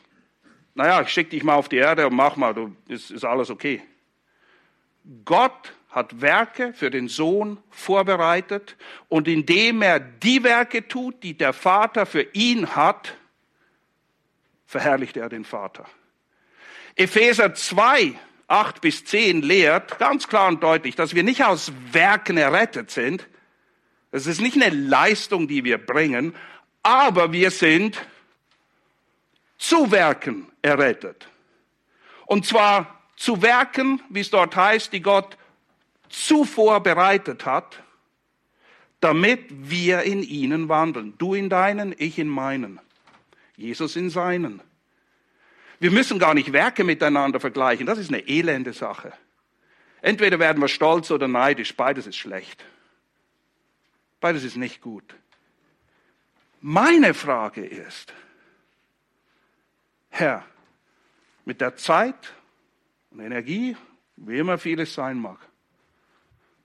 naja, 0.75 1.00
ich 1.00 1.09
schicke 1.09 1.31
dich 1.31 1.43
mal 1.43 1.55
auf 1.55 1.69
die 1.69 1.76
Erde 1.76 2.07
und 2.07 2.15
mach 2.15 2.37
mal, 2.37 2.53
du, 2.53 2.76
ist, 2.88 3.11
ist 3.11 3.25
alles 3.25 3.49
okay. 3.50 3.83
Gott 5.25 5.73
hat 5.88 6.21
Werke 6.21 6.75
für 6.75 6.91
den 6.91 7.09
Sohn 7.09 7.59
vorbereitet 7.71 8.76
und 9.09 9.29
indem 9.29 9.81
er 9.81 10.00
die 10.00 10.43
Werke 10.43 10.87
tut, 10.87 11.23
die 11.23 11.38
der 11.38 11.55
Vater 11.55 12.05
für 12.05 12.23
ihn 12.35 12.76
hat, 12.76 13.17
verherrlicht 14.67 15.17
er 15.17 15.31
den 15.31 15.45
Vater. 15.45 15.87
Epheser 16.97 17.55
2, 17.55 18.19
8 18.49 18.81
bis 18.81 19.05
10 19.05 19.43
lehrt 19.43 19.99
ganz 19.99 20.29
klar 20.29 20.49
und 20.49 20.62
deutlich, 20.62 20.95
dass 20.95 21.15
wir 21.15 21.23
nicht 21.23 21.45
aus 21.45 21.73
Werken 21.93 22.37
errettet 22.37 22.91
sind. 22.91 23.26
Es 24.12 24.26
ist 24.26 24.41
nicht 24.41 24.57
eine 24.57 24.75
Leistung, 24.75 25.49
die 25.49 25.65
wir 25.65 25.79
bringen, 25.79 26.35
aber 26.83 27.33
wir 27.33 27.50
sind 27.50 28.00
zu 29.59 29.91
Werken 29.91 30.47
errettet. 30.62 31.29
Und 32.26 32.47
zwar 32.47 33.03
zu 33.17 33.43
Werken, 33.43 34.03
wie 34.11 34.21
es 34.21 34.31
dort 34.31 34.55
heißt, 34.55 34.93
die 34.93 35.00
Gott 35.00 35.37
zuvor 36.09 36.83
bereitet 36.83 37.47
hat, 37.47 37.83
damit 39.00 39.41
wir 39.50 40.03
in 40.03 40.23
ihnen 40.23 40.69
wandeln. 40.69 41.15
Du 41.19 41.35
in 41.35 41.49
deinen, 41.49 41.95
ich 41.99 42.19
in 42.19 42.29
meinen. 42.29 42.81
Jesus 43.57 43.97
in 43.97 44.11
seinen. 44.11 44.61
Wir 45.78 45.90
müssen 45.90 46.18
gar 46.18 46.35
nicht 46.35 46.52
Werke 46.52 46.85
miteinander 46.85 47.40
vergleichen. 47.40 47.87
Das 47.87 47.99
ist 47.99 48.09
eine 48.09 48.26
elende 48.28 48.73
Sache. 48.73 49.12
Entweder 50.00 50.38
werden 50.38 50.61
wir 50.61 50.68
stolz 50.68 51.11
oder 51.11 51.28
neidisch. 51.28 51.76
Beides 51.76 52.06
ist 52.06 52.16
schlecht. 52.16 52.64
Beides 54.21 54.45
ist 54.45 54.56
nicht 54.56 54.80
gut. 54.80 55.14
Meine 56.61 57.12
Frage 57.14 57.64
ist, 57.64 58.12
Herr, 60.09 60.45
mit 61.45 61.61
der 61.61 61.76
Zeit 61.76 62.33
und 63.11 63.21
Energie, 63.21 63.76
wie 64.16 64.38
immer 64.38 64.59
vieles 64.59 64.95
sein 64.95 65.18
mag, 65.18 65.38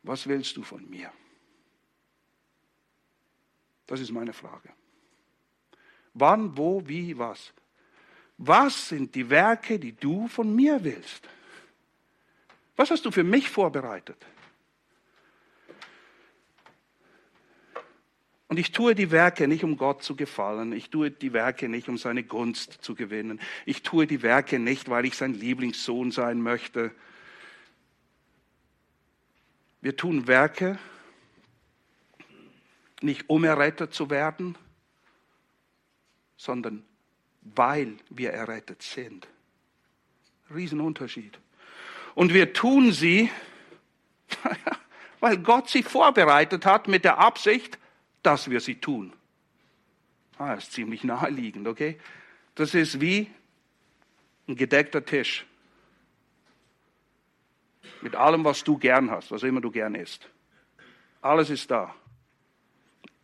was 0.03 0.27
willst 0.27 0.55
du 0.57 0.63
von 0.63 0.89
mir? 0.89 1.11
Das 3.87 3.99
ist 3.99 4.11
meine 4.11 4.33
Frage. 4.33 4.69
Wann, 6.13 6.57
wo, 6.57 6.87
wie, 6.87 7.17
was? 7.17 7.53
Was 8.43 8.89
sind 8.89 9.13
die 9.13 9.29
Werke, 9.29 9.77
die 9.77 9.91
du 9.91 10.27
von 10.27 10.55
mir 10.55 10.83
willst? 10.83 11.29
Was 12.75 12.89
hast 12.89 13.05
du 13.05 13.11
für 13.11 13.23
mich 13.23 13.51
vorbereitet? 13.51 14.17
Und 18.47 18.57
ich 18.57 18.71
tue 18.71 18.95
die 18.95 19.11
Werke 19.11 19.47
nicht, 19.47 19.63
um 19.63 19.77
Gott 19.77 20.01
zu 20.01 20.15
gefallen. 20.15 20.73
Ich 20.73 20.89
tue 20.89 21.11
die 21.11 21.33
Werke 21.33 21.69
nicht, 21.69 21.87
um 21.87 21.99
seine 21.99 22.23
Gunst 22.23 22.79
zu 22.81 22.95
gewinnen. 22.95 23.39
Ich 23.67 23.83
tue 23.83 24.07
die 24.07 24.23
Werke 24.23 24.57
nicht, 24.57 24.89
weil 24.89 25.05
ich 25.05 25.15
sein 25.15 25.35
Lieblingssohn 25.35 26.09
sein 26.09 26.41
möchte. 26.41 26.89
Wir 29.81 29.95
tun 29.95 30.25
Werke 30.25 30.79
nicht, 33.01 33.29
um 33.29 33.43
errettet 33.43 33.93
zu 33.93 34.09
werden, 34.09 34.57
sondern 36.37 36.83
weil 37.41 37.97
wir 38.09 38.31
errettet 38.31 38.81
sind. 38.81 39.27
Riesenunterschied. 40.53 41.39
Und 42.15 42.33
wir 42.33 42.53
tun 42.53 42.91
sie, 42.91 43.29
weil 45.19 45.37
Gott 45.37 45.69
sie 45.69 45.83
vorbereitet 45.83 46.65
hat 46.65 46.87
mit 46.87 47.03
der 47.03 47.17
Absicht, 47.17 47.77
dass 48.23 48.49
wir 48.49 48.59
sie 48.59 48.75
tun. 48.75 49.13
Ah, 50.37 50.53
ist 50.53 50.73
ziemlich 50.73 51.03
naheliegend, 51.03 51.67
okay? 51.67 51.99
Das 52.55 52.73
ist 52.73 52.99
wie 52.99 53.29
ein 54.47 54.55
gedeckter 54.55 55.05
Tisch. 55.05 55.45
Mit 58.01 58.15
allem, 58.15 58.43
was 58.43 58.63
du 58.63 58.77
gern 58.77 59.11
hast, 59.11 59.31
was 59.31 59.43
immer 59.43 59.61
du 59.61 59.69
gern 59.69 59.95
isst. 59.95 60.27
Alles 61.21 61.49
ist 61.49 61.69
da. 61.69 61.93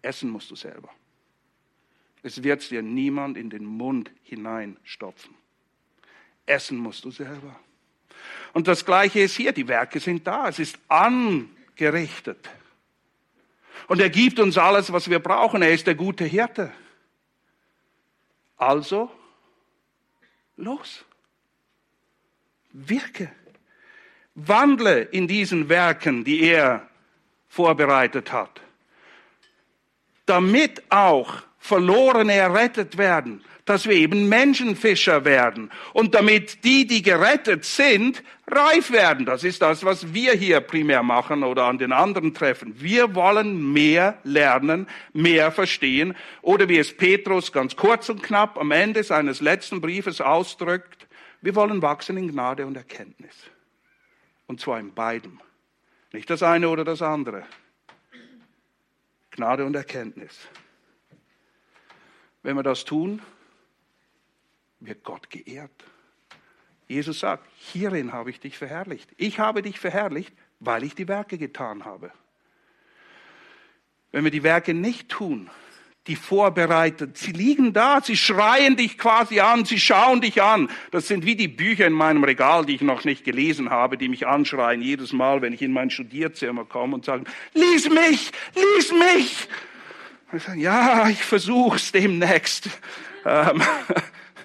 Essen 0.01 0.29
musst 0.29 0.51
du 0.51 0.55
selber. 0.55 0.89
Es 2.23 2.43
wird 2.43 2.69
dir 2.69 2.81
niemand 2.81 3.37
in 3.37 3.49
den 3.49 3.65
Mund 3.65 4.11
hineinstopfen. 4.23 5.33
Essen 6.45 6.77
musst 6.77 7.05
du 7.05 7.11
selber. 7.11 7.59
Und 8.53 8.67
das 8.67 8.85
Gleiche 8.85 9.19
ist 9.19 9.35
hier, 9.35 9.51
die 9.51 9.67
Werke 9.67 9.99
sind 9.99 10.25
da, 10.25 10.49
es 10.49 10.59
ist 10.59 10.79
angerichtet. 10.87 12.49
Und 13.87 14.01
er 14.01 14.09
gibt 14.09 14.39
uns 14.39 14.57
alles, 14.57 14.91
was 14.91 15.09
wir 15.09 15.19
brauchen. 15.19 15.61
Er 15.61 15.71
ist 15.71 15.87
der 15.87 15.95
gute 15.95 16.25
Hirte. 16.25 16.73
Also, 18.57 19.11
los. 20.57 21.05
Wirke. 22.71 23.31
Wandle 24.35 25.01
in 25.01 25.27
diesen 25.27 25.69
Werken, 25.69 26.23
die 26.23 26.41
er 26.41 26.87
vorbereitet 27.47 28.31
hat. 28.31 28.61
Damit 30.25 30.83
auch 30.91 31.46
Verlorene 31.59 32.33
errettet 32.33 32.97
werden 32.97 33.43
dass 33.67 33.85
wir 33.85 33.95
eben 33.95 34.29
Menschenfischer 34.29 35.25
werden 35.25 35.69
und 35.93 36.15
damit 36.15 36.63
die, 36.63 36.87
die 36.87 37.01
gerettet 37.01 37.65
sind, 37.65 38.23
reif 38.47 38.91
werden. 38.91 39.25
Das 39.25 39.43
ist 39.43 39.61
das, 39.61 39.83
was 39.83 40.13
wir 40.13 40.33
hier 40.33 40.61
primär 40.61 41.03
machen 41.03 41.43
oder 41.43 41.65
an 41.65 41.77
den 41.77 41.91
anderen 41.91 42.33
Treffen. 42.33 42.79
Wir 42.79 43.13
wollen 43.13 43.73
mehr 43.73 44.19
lernen, 44.23 44.87
mehr 45.11 45.51
verstehen 45.51 46.15
oder 46.41 46.69
wie 46.69 46.77
es 46.77 46.95
Petrus 46.95 47.51
ganz 47.51 47.75
kurz 47.75 48.07
und 48.07 48.23
knapp 48.23 48.57
am 48.57 48.71
Ende 48.71 49.03
seines 49.03 49.41
letzten 49.41 49.81
Briefes 49.81 50.21
ausdrückt, 50.21 51.07
wir 51.41 51.53
wollen 51.53 51.81
wachsen 51.81 52.17
in 52.17 52.31
Gnade 52.31 52.65
und 52.65 52.75
Erkenntnis. 52.77 53.35
Und 54.47 54.61
zwar 54.61 54.79
in 54.79 54.93
beidem. 54.93 55.39
Nicht 56.13 56.29
das 56.29 56.41
eine 56.41 56.69
oder 56.69 56.85
das 56.85 57.01
andere. 57.01 57.43
Gnade 59.31 59.65
und 59.65 59.75
Erkenntnis. 59.75 60.47
Wenn 62.47 62.55
wir 62.55 62.63
das 62.63 62.85
tun, 62.85 63.21
wird 64.79 65.03
Gott 65.03 65.29
geehrt. 65.29 65.83
Jesus 66.87 67.19
sagt, 67.19 67.45
hierin 67.57 68.13
habe 68.13 68.29
ich 68.29 68.39
dich 68.39 68.57
verherrlicht. 68.57 69.09
Ich 69.17 69.37
habe 69.37 69.61
dich 69.61 69.81
verherrlicht, 69.81 70.33
weil 70.61 70.83
ich 70.83 70.95
die 70.95 71.09
Werke 71.09 71.37
getan 71.37 71.83
habe. 71.83 72.09
Wenn 74.13 74.23
wir 74.23 74.31
die 74.31 74.43
Werke 74.43 74.73
nicht 74.73 75.09
tun, 75.09 75.49
die 76.07 76.15
vorbereitet, 76.15 77.17
sie 77.17 77.33
liegen 77.33 77.73
da, 77.73 77.99
sie 78.01 78.15
schreien 78.15 78.77
dich 78.77 78.97
quasi 78.97 79.41
an, 79.41 79.65
sie 79.65 79.77
schauen 79.77 80.21
dich 80.21 80.41
an. 80.41 80.69
Das 80.91 81.09
sind 81.09 81.25
wie 81.25 81.35
die 81.35 81.49
Bücher 81.49 81.85
in 81.85 81.91
meinem 81.91 82.23
Regal, 82.23 82.65
die 82.65 82.75
ich 82.75 82.81
noch 82.81 83.03
nicht 83.03 83.25
gelesen 83.25 83.71
habe, 83.71 83.97
die 83.97 84.07
mich 84.07 84.25
anschreien 84.25 84.81
jedes 84.81 85.11
Mal, 85.11 85.41
wenn 85.41 85.51
ich 85.51 85.61
in 85.61 85.73
mein 85.73 85.89
Studierzimmer 85.89 86.63
komme 86.63 86.95
und 86.95 87.03
sagen, 87.03 87.25
lies 87.53 87.89
mich, 87.89 88.31
lies 88.55 88.93
mich. 88.93 89.49
Und 90.31 90.37
ich 90.37 90.43
sage, 90.43 90.59
ja, 90.59 91.07
ich 91.09 91.23
versuch's 91.23 91.91
demnächst. 91.91 92.69
Ähm, 93.23 93.61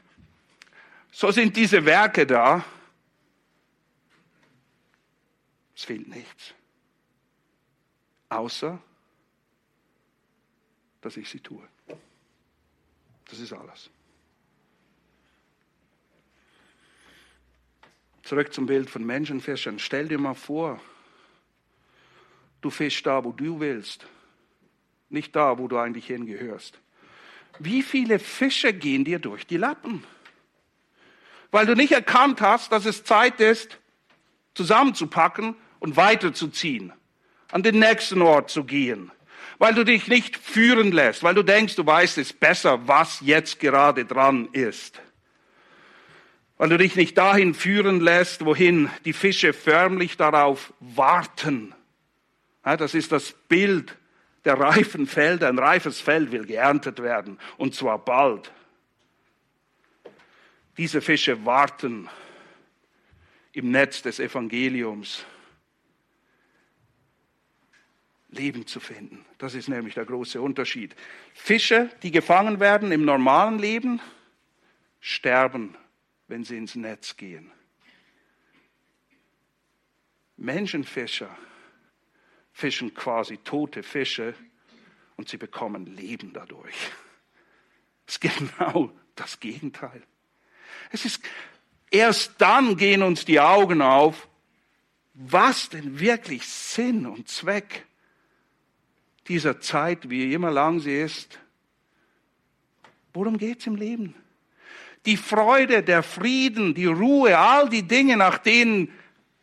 so 1.10 1.30
sind 1.30 1.56
diese 1.56 1.84
Werke 1.84 2.26
da. 2.26 2.64
Es 5.74 5.84
fehlt 5.84 6.08
nichts. 6.08 6.54
Außer, 8.28 8.78
dass 11.00 11.16
ich 11.16 11.28
sie 11.28 11.40
tue. 11.40 11.66
Das 13.28 13.40
ist 13.40 13.52
alles. 13.52 13.90
Zurück 18.22 18.52
zum 18.54 18.66
Bild 18.66 18.88
von 18.88 19.04
Menschenfischern. 19.04 19.78
Stell 19.78 20.06
dir 20.06 20.18
mal 20.18 20.34
vor, 20.34 20.80
du 22.60 22.70
fischst 22.70 23.04
da, 23.04 23.24
wo 23.24 23.32
du 23.32 23.58
willst, 23.58 24.06
nicht 25.12 25.36
da, 25.36 25.58
wo 25.58 25.68
du 25.68 25.78
eigentlich 25.78 26.06
hingehörst. 26.06 26.78
Wie 27.58 27.82
viele 27.82 28.18
Fische 28.18 28.72
gehen 28.72 29.04
dir 29.04 29.18
durch 29.18 29.46
die 29.46 29.56
Lappen? 29.58 30.04
weil 31.52 31.66
du 31.66 31.76
nicht 31.76 31.92
erkannt 31.92 32.40
hast, 32.40 32.72
dass 32.72 32.86
es 32.86 33.04
Zeit 33.04 33.38
ist, 33.40 33.78
zusammenzupacken 34.54 35.54
und 35.78 35.96
weiterzuziehen, 35.96 36.92
an 37.52 37.62
den 37.62 37.78
nächsten 37.78 38.22
Ort 38.22 38.50
zu 38.50 38.64
gehen, 38.64 39.12
weil 39.58 39.74
du 39.74 39.84
dich 39.84 40.08
nicht 40.08 40.36
führen 40.36 40.90
lässt, 40.90 41.22
weil 41.22 41.34
du 41.34 41.44
denkst, 41.44 41.76
du 41.76 41.86
weißt 41.86 42.18
es 42.18 42.32
besser, 42.32 42.88
was 42.88 43.20
jetzt 43.20 43.60
gerade 43.60 44.04
dran 44.04 44.48
ist, 44.52 45.00
weil 46.56 46.70
du 46.70 46.78
dich 46.78 46.96
nicht 46.96 47.16
dahin 47.18 47.54
führen 47.54 48.00
lässt, 48.00 48.44
wohin 48.44 48.90
die 49.04 49.12
Fische 49.12 49.52
förmlich 49.52 50.16
darauf 50.16 50.72
warten. 50.80 51.74
Das 52.62 52.94
ist 52.94 53.12
das 53.12 53.34
Bild 53.48 53.96
der 54.44 54.58
reifen 54.58 55.06
Felder. 55.06 55.48
Ein 55.48 55.58
reifes 55.58 56.00
Feld 56.00 56.32
will 56.32 56.46
geerntet 56.46 57.02
werden 57.02 57.38
und 57.56 57.74
zwar 57.74 57.98
bald. 57.98 58.52
Diese 60.76 61.00
Fische 61.00 61.44
warten 61.44 62.08
im 63.52 63.70
Netz 63.70 64.02
des 64.02 64.18
Evangeliums 64.18 65.24
Leben 68.30 68.66
zu 68.66 68.80
finden. 68.80 69.24
Das 69.36 69.54
ist 69.54 69.68
nämlich 69.68 69.94
der 69.94 70.06
große 70.06 70.40
Unterschied. 70.40 70.96
Fische, 71.34 71.90
die 72.02 72.10
gefangen 72.10 72.60
werden 72.60 72.90
im 72.90 73.04
normalen 73.04 73.58
Leben, 73.58 74.00
sterben, 75.00 75.76
wenn 76.28 76.44
sie 76.44 76.56
ins 76.56 76.74
Netz 76.74 77.16
gehen. 77.18 77.52
Menschenfischer 80.38 81.36
fischen 82.62 82.94
quasi 82.94 83.38
tote 83.38 83.82
Fische 83.82 84.34
und 85.16 85.28
sie 85.28 85.36
bekommen 85.36 85.86
Leben 85.86 86.32
dadurch. 86.32 86.74
Das 88.04 88.16
ist 88.16 88.20
genau 88.20 88.92
das 89.14 89.40
Gegenteil. 89.40 90.02
Es 90.90 91.04
ist, 91.06 91.22
erst 91.90 92.34
dann 92.38 92.76
gehen 92.76 93.02
uns 93.02 93.24
die 93.24 93.40
Augen 93.40 93.80
auf, 93.80 94.28
was 95.14 95.70
denn 95.70 96.00
wirklich 96.00 96.46
Sinn 96.46 97.06
und 97.06 97.28
Zweck 97.28 97.86
dieser 99.28 99.60
Zeit, 99.60 100.10
wie 100.10 100.34
immer 100.34 100.50
lang 100.50 100.80
sie 100.80 101.00
ist, 101.00 101.38
Worum 103.14 103.36
geht's 103.38 103.66
im 103.66 103.76
Leben? 103.76 104.14
Die 105.04 105.16
Freude, 105.16 105.82
der 105.82 106.02
Frieden, 106.02 106.74
die 106.74 106.86
Ruhe, 106.86 107.36
all 107.36 107.68
die 107.68 107.82
Dinge, 107.82 108.16
nach 108.16 108.38
denen 108.38 108.90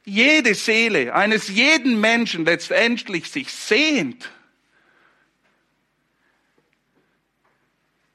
jede 0.10 0.56
Seele 0.56 1.14
eines 1.14 1.48
jeden 1.48 2.02
Menschen 2.02 2.46
letztendlich 2.46 3.30
sich 3.30 3.52
sehnt, 3.52 4.32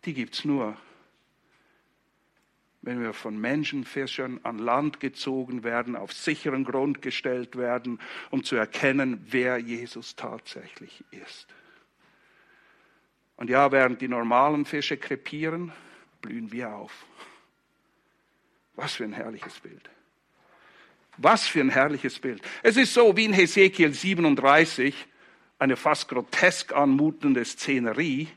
die 0.04 0.14
gibt's 0.14 0.44
nur, 0.44 0.76
wenn 2.82 3.00
wir 3.00 3.14
von 3.14 3.40
Menschenfischern 3.40 4.40
an 4.42 4.58
Land 4.58 5.00
gezogen 5.00 5.64
werden, 5.64 5.96
auf 5.96 6.12
sicheren 6.12 6.64
Grund 6.64 7.00
gestellt 7.00 7.56
werden, 7.56 7.98
um 8.30 8.44
zu 8.44 8.56
erkennen, 8.56 9.24
wer 9.30 9.56
Jesus 9.56 10.16
tatsächlich 10.16 11.02
ist. 11.10 11.46
Und 13.36 13.48
ja, 13.48 13.72
während 13.72 14.00
die 14.00 14.08
normalen 14.08 14.66
Fische 14.66 14.96
krepieren, 14.96 15.72
blühen 16.20 16.52
wir 16.52 16.74
auf. 16.74 17.06
Was 18.76 18.94
für 18.94 19.04
ein 19.04 19.12
herrliches 19.12 19.60
Bild. 19.60 19.90
Was 21.16 21.46
für 21.46 21.60
ein 21.60 21.70
herrliches 21.70 22.18
Bild. 22.18 22.42
Es 22.62 22.76
ist 22.76 22.94
so 22.94 23.16
wie 23.16 23.24
in 23.24 23.32
Hesekiel 23.32 23.92
37, 23.92 24.94
eine 25.58 25.76
fast 25.76 26.08
grotesk 26.08 26.72
anmutende 26.72 27.44
Szenerie, 27.44 28.28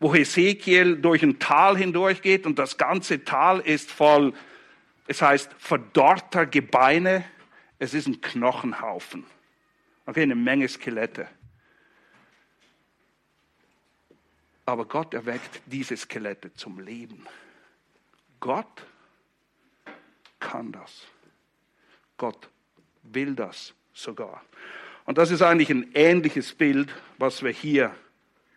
wo 0.00 0.14
Hesekiel 0.14 0.96
durch 0.96 1.22
ein 1.22 1.38
Tal 1.38 1.76
hindurchgeht 1.76 2.46
und 2.46 2.58
das 2.58 2.76
ganze 2.76 3.24
Tal 3.24 3.60
ist 3.60 3.90
voll, 3.90 4.32
es 5.06 5.22
heißt 5.22 5.50
verdorrter 5.58 6.46
Gebeine, 6.46 7.24
es 7.78 7.94
ist 7.94 8.06
ein 8.06 8.20
Knochenhaufen. 8.20 9.24
Okay, 10.06 10.22
eine 10.22 10.34
Menge 10.34 10.68
Skelette. 10.68 11.28
Aber 14.66 14.84
Gott 14.84 15.14
erweckt 15.14 15.62
diese 15.66 15.96
Skelette 15.96 16.52
zum 16.54 16.78
Leben. 16.80 17.26
Gott 18.38 18.86
kann 20.38 20.72
das. 20.72 21.06
Gott 22.18 22.50
will 23.02 23.34
das 23.34 23.74
sogar. 23.94 24.42
Und 25.06 25.16
das 25.16 25.30
ist 25.30 25.40
eigentlich 25.40 25.70
ein 25.70 25.90
ähnliches 25.94 26.52
Bild, 26.52 26.92
was 27.16 27.42
wir 27.42 27.50
hier 27.50 27.94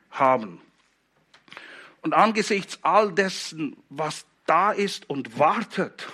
haben. 0.10 0.60
Und 2.02 2.14
angesichts 2.14 2.80
all 2.82 3.14
dessen, 3.14 3.78
was 3.90 4.26
da 4.46 4.72
ist 4.72 5.10
und 5.10 5.40
wartet, 5.40 6.10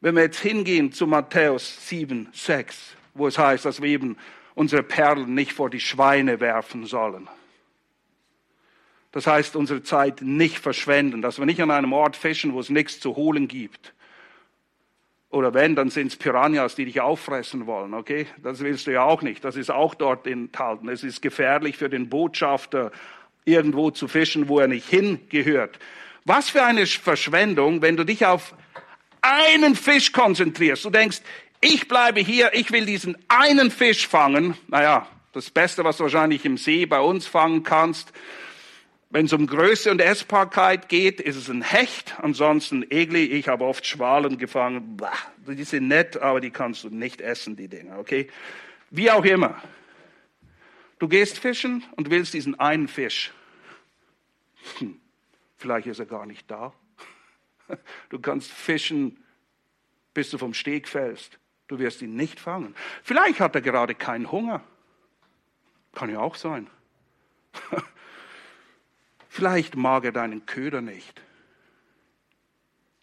wenn 0.00 0.16
wir 0.16 0.22
jetzt 0.22 0.40
hingehen 0.40 0.92
zu 0.92 1.06
Matthäus 1.06 1.88
7, 1.88 2.28
6, 2.32 2.96
wo 3.14 3.26
es 3.26 3.38
heißt, 3.38 3.64
dass 3.64 3.80
wir 3.82 3.88
eben 3.88 4.16
unsere 4.54 4.82
Perlen 4.82 5.34
nicht 5.34 5.52
vor 5.52 5.70
die 5.70 5.80
Schweine 5.80 6.40
werfen 6.40 6.86
sollen. 6.86 7.28
Das 9.12 9.26
heißt, 9.26 9.56
unsere 9.56 9.82
Zeit 9.82 10.22
nicht 10.22 10.58
verschwenden, 10.58 11.22
dass 11.22 11.38
wir 11.38 11.46
nicht 11.46 11.62
an 11.62 11.70
einem 11.70 11.92
Ort 11.92 12.16
fischen, 12.16 12.52
wo 12.52 12.60
es 12.60 12.68
nichts 12.68 13.00
zu 13.00 13.16
holen 13.16 13.48
gibt. 13.48 13.93
Oder 15.34 15.52
wenn, 15.52 15.74
dann 15.74 15.90
sind 15.90 16.12
es 16.12 16.16
Piranhas, 16.16 16.76
die 16.76 16.84
dich 16.84 17.00
auffressen 17.00 17.66
wollen, 17.66 17.92
okay? 17.92 18.28
Das 18.40 18.60
willst 18.60 18.86
du 18.86 18.92
ja 18.92 19.02
auch 19.02 19.20
nicht. 19.20 19.44
Das 19.44 19.56
ist 19.56 19.68
auch 19.68 19.96
dort 19.96 20.28
enthalten. 20.28 20.88
Es 20.88 21.02
ist 21.02 21.22
gefährlich 21.22 21.76
für 21.76 21.90
den 21.90 22.08
Botschafter, 22.08 22.92
irgendwo 23.44 23.90
zu 23.90 24.06
fischen, 24.06 24.46
wo 24.48 24.60
er 24.60 24.68
nicht 24.68 24.88
hingehört. 24.88 25.80
Was 26.24 26.50
für 26.50 26.62
eine 26.62 26.86
Verschwendung, 26.86 27.82
wenn 27.82 27.96
du 27.96 28.04
dich 28.04 28.24
auf 28.24 28.54
einen 29.22 29.74
Fisch 29.74 30.12
konzentrierst. 30.12 30.84
Du 30.84 30.90
denkst, 30.90 31.20
ich 31.60 31.88
bleibe 31.88 32.20
hier, 32.20 32.54
ich 32.54 32.70
will 32.70 32.86
diesen 32.86 33.18
einen 33.26 33.72
Fisch 33.72 34.06
fangen. 34.06 34.56
Naja, 34.68 35.08
das 35.32 35.50
Beste, 35.50 35.82
was 35.82 35.96
du 35.96 36.04
wahrscheinlich 36.04 36.44
im 36.44 36.58
See 36.58 36.86
bei 36.86 37.00
uns 37.00 37.26
fangen 37.26 37.64
kannst, 37.64 38.12
wenn 39.14 39.26
es 39.26 39.32
um 39.32 39.46
Größe 39.46 39.92
und 39.92 40.00
Essbarkeit 40.00 40.88
geht, 40.88 41.20
ist 41.20 41.36
es 41.36 41.48
ein 41.48 41.62
Hecht, 41.62 42.16
ansonsten 42.20 42.82
Egli. 42.90 43.26
Ich 43.26 43.46
habe 43.46 43.64
oft 43.64 43.86
Schwalen 43.86 44.38
gefangen. 44.38 45.00
die 45.46 45.62
sind 45.62 45.86
nett, 45.86 46.16
aber 46.16 46.40
die 46.40 46.50
kannst 46.50 46.82
du 46.82 46.90
nicht 46.90 47.20
essen, 47.20 47.54
die 47.54 47.68
Dinger, 47.68 48.00
okay? 48.00 48.28
Wie 48.90 49.12
auch 49.12 49.24
immer. 49.24 49.62
Du 50.98 51.06
gehst 51.06 51.38
fischen 51.38 51.84
und 51.94 52.10
willst 52.10 52.34
diesen 52.34 52.58
einen 52.58 52.88
Fisch. 52.88 53.32
Hm, 54.78 55.00
vielleicht 55.58 55.86
ist 55.86 56.00
er 56.00 56.06
gar 56.06 56.26
nicht 56.26 56.50
da. 56.50 56.72
Du 58.08 58.18
kannst 58.18 58.50
fischen, 58.50 59.24
bis 60.12 60.30
du 60.30 60.38
vom 60.38 60.54
Steg 60.54 60.88
fällst. 60.88 61.38
Du 61.68 61.78
wirst 61.78 62.02
ihn 62.02 62.16
nicht 62.16 62.40
fangen. 62.40 62.74
Vielleicht 63.04 63.38
hat 63.38 63.54
er 63.54 63.60
gerade 63.60 63.94
keinen 63.94 64.32
Hunger. 64.32 64.64
Kann 65.94 66.10
ja 66.10 66.18
auch 66.18 66.34
sein. 66.34 66.66
Vielleicht 69.34 69.74
mag 69.74 70.04
er 70.04 70.12
deinen 70.12 70.46
Köder 70.46 70.80
nicht. 70.80 71.20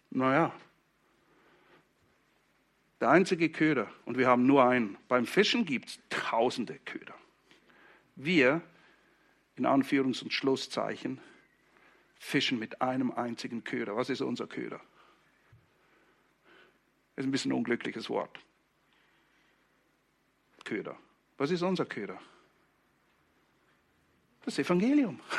Naja, 0.08 0.50
der 3.02 3.10
einzige 3.10 3.50
Köder, 3.50 3.92
und 4.06 4.16
wir 4.16 4.28
haben 4.28 4.46
nur 4.46 4.64
einen. 4.64 4.96
Beim 5.08 5.26
Fischen 5.26 5.66
gibt 5.66 5.90
es 5.90 5.98
tausende 6.08 6.78
Köder. 6.86 7.12
Wir, 8.16 8.62
in 9.56 9.66
Anführungs- 9.66 10.22
und 10.22 10.32
Schlusszeichen, 10.32 11.20
fischen 12.18 12.58
mit 12.58 12.80
einem 12.80 13.10
einzigen 13.10 13.62
Köder. 13.62 13.94
Was 13.94 14.08
ist 14.08 14.22
unser 14.22 14.46
Köder? 14.46 14.80
Das 17.14 17.24
ist 17.24 17.28
ein 17.28 17.30
bisschen 17.30 17.52
ein 17.52 17.58
unglückliches 17.58 18.08
Wort. 18.08 18.40
Köder. 20.64 20.96
Was 21.36 21.50
ist 21.50 21.60
unser 21.60 21.84
Köder? 21.84 22.18
Das 24.46 24.58
Evangelium. 24.58 25.20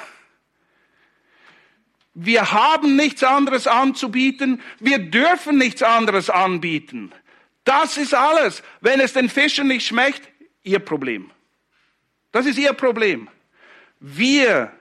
Wir 2.14 2.52
haben 2.52 2.96
nichts 2.96 3.24
anderes 3.24 3.66
anzubieten. 3.66 4.62
Wir 4.80 5.00
dürfen 5.00 5.58
nichts 5.58 5.82
anderes 5.82 6.30
anbieten. 6.30 7.12
Das 7.64 7.98
ist 7.98 8.14
alles. 8.14 8.62
Wenn 8.82 9.00
es 9.00 9.14
den 9.14 9.30
Fischen 9.30 9.68
nicht 9.68 9.88
schmeckt, 9.88 10.30
ihr 10.64 10.80
Problem. 10.80 11.32
Das 12.32 12.46
ist 12.46 12.58
ihr 12.58 12.74
Problem. 12.74 13.30
Wir 14.00 14.72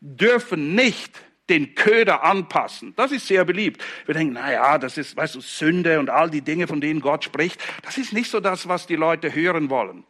dürfen 0.00 0.74
nicht 0.74 1.20
den 1.48 1.74
Köder 1.74 2.22
anpassen. 2.22 2.94
Das 2.96 3.12
ist 3.12 3.26
sehr 3.26 3.44
beliebt. 3.44 3.82
Wir 4.06 4.14
denken, 4.14 4.34
na 4.34 4.52
ja, 4.52 4.78
das 4.78 4.96
ist, 4.98 5.16
weißt 5.16 5.34
du, 5.34 5.40
Sünde 5.40 5.98
und 5.98 6.08
all 6.08 6.30
die 6.30 6.42
Dinge, 6.42 6.68
von 6.68 6.80
denen 6.80 7.00
Gott 7.00 7.24
spricht. 7.24 7.60
Das 7.82 7.98
ist 7.98 8.12
nicht 8.12 8.30
so 8.30 8.40
das, 8.40 8.68
was 8.68 8.86
die 8.86 8.96
Leute 8.96 9.34
hören 9.34 9.68
wollen. 9.68 10.04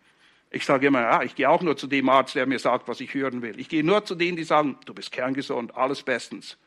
Ich 0.50 0.64
sage 0.64 0.88
immer, 0.88 1.00
ja, 1.00 1.22
ich 1.22 1.36
gehe 1.36 1.48
auch 1.48 1.62
nur 1.62 1.76
zu 1.76 1.86
dem 1.86 2.08
Arzt, 2.08 2.34
der 2.34 2.44
mir 2.44 2.58
sagt, 2.58 2.88
was 2.88 3.00
ich 3.00 3.14
hören 3.14 3.40
will. 3.40 3.58
Ich 3.60 3.68
gehe 3.68 3.84
nur 3.84 4.04
zu 4.04 4.16
denen, 4.16 4.36
die 4.36 4.42
sagen, 4.42 4.76
du 4.84 4.92
bist 4.92 5.12
kerngesund, 5.12 5.76
alles 5.76 6.02
bestens. 6.02 6.58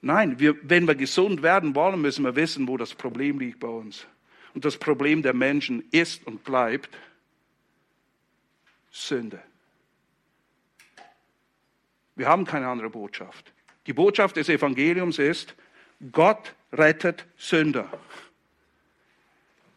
Nein, 0.00 0.38
wir, 0.38 0.56
wenn 0.62 0.86
wir 0.86 0.94
gesund 0.94 1.42
werden 1.42 1.74
wollen, 1.74 2.00
müssen 2.00 2.24
wir 2.24 2.36
wissen, 2.36 2.68
wo 2.68 2.78
das 2.78 2.94
Problem 2.94 3.38
liegt 3.38 3.60
bei 3.60 3.68
uns. 3.68 4.06
Und 4.54 4.64
das 4.64 4.78
Problem 4.78 5.22
der 5.22 5.34
Menschen 5.34 5.84
ist 5.90 6.26
und 6.26 6.42
bleibt 6.44 6.96
Sünde. 8.90 9.42
Wir 12.14 12.28
haben 12.28 12.46
keine 12.46 12.68
andere 12.68 12.88
Botschaft. 12.88 13.52
Die 13.86 13.92
Botschaft 13.92 14.36
des 14.36 14.48
Evangeliums 14.48 15.18
ist, 15.18 15.54
Gott 16.12 16.54
rettet 16.72 17.26
Sünder 17.36 17.90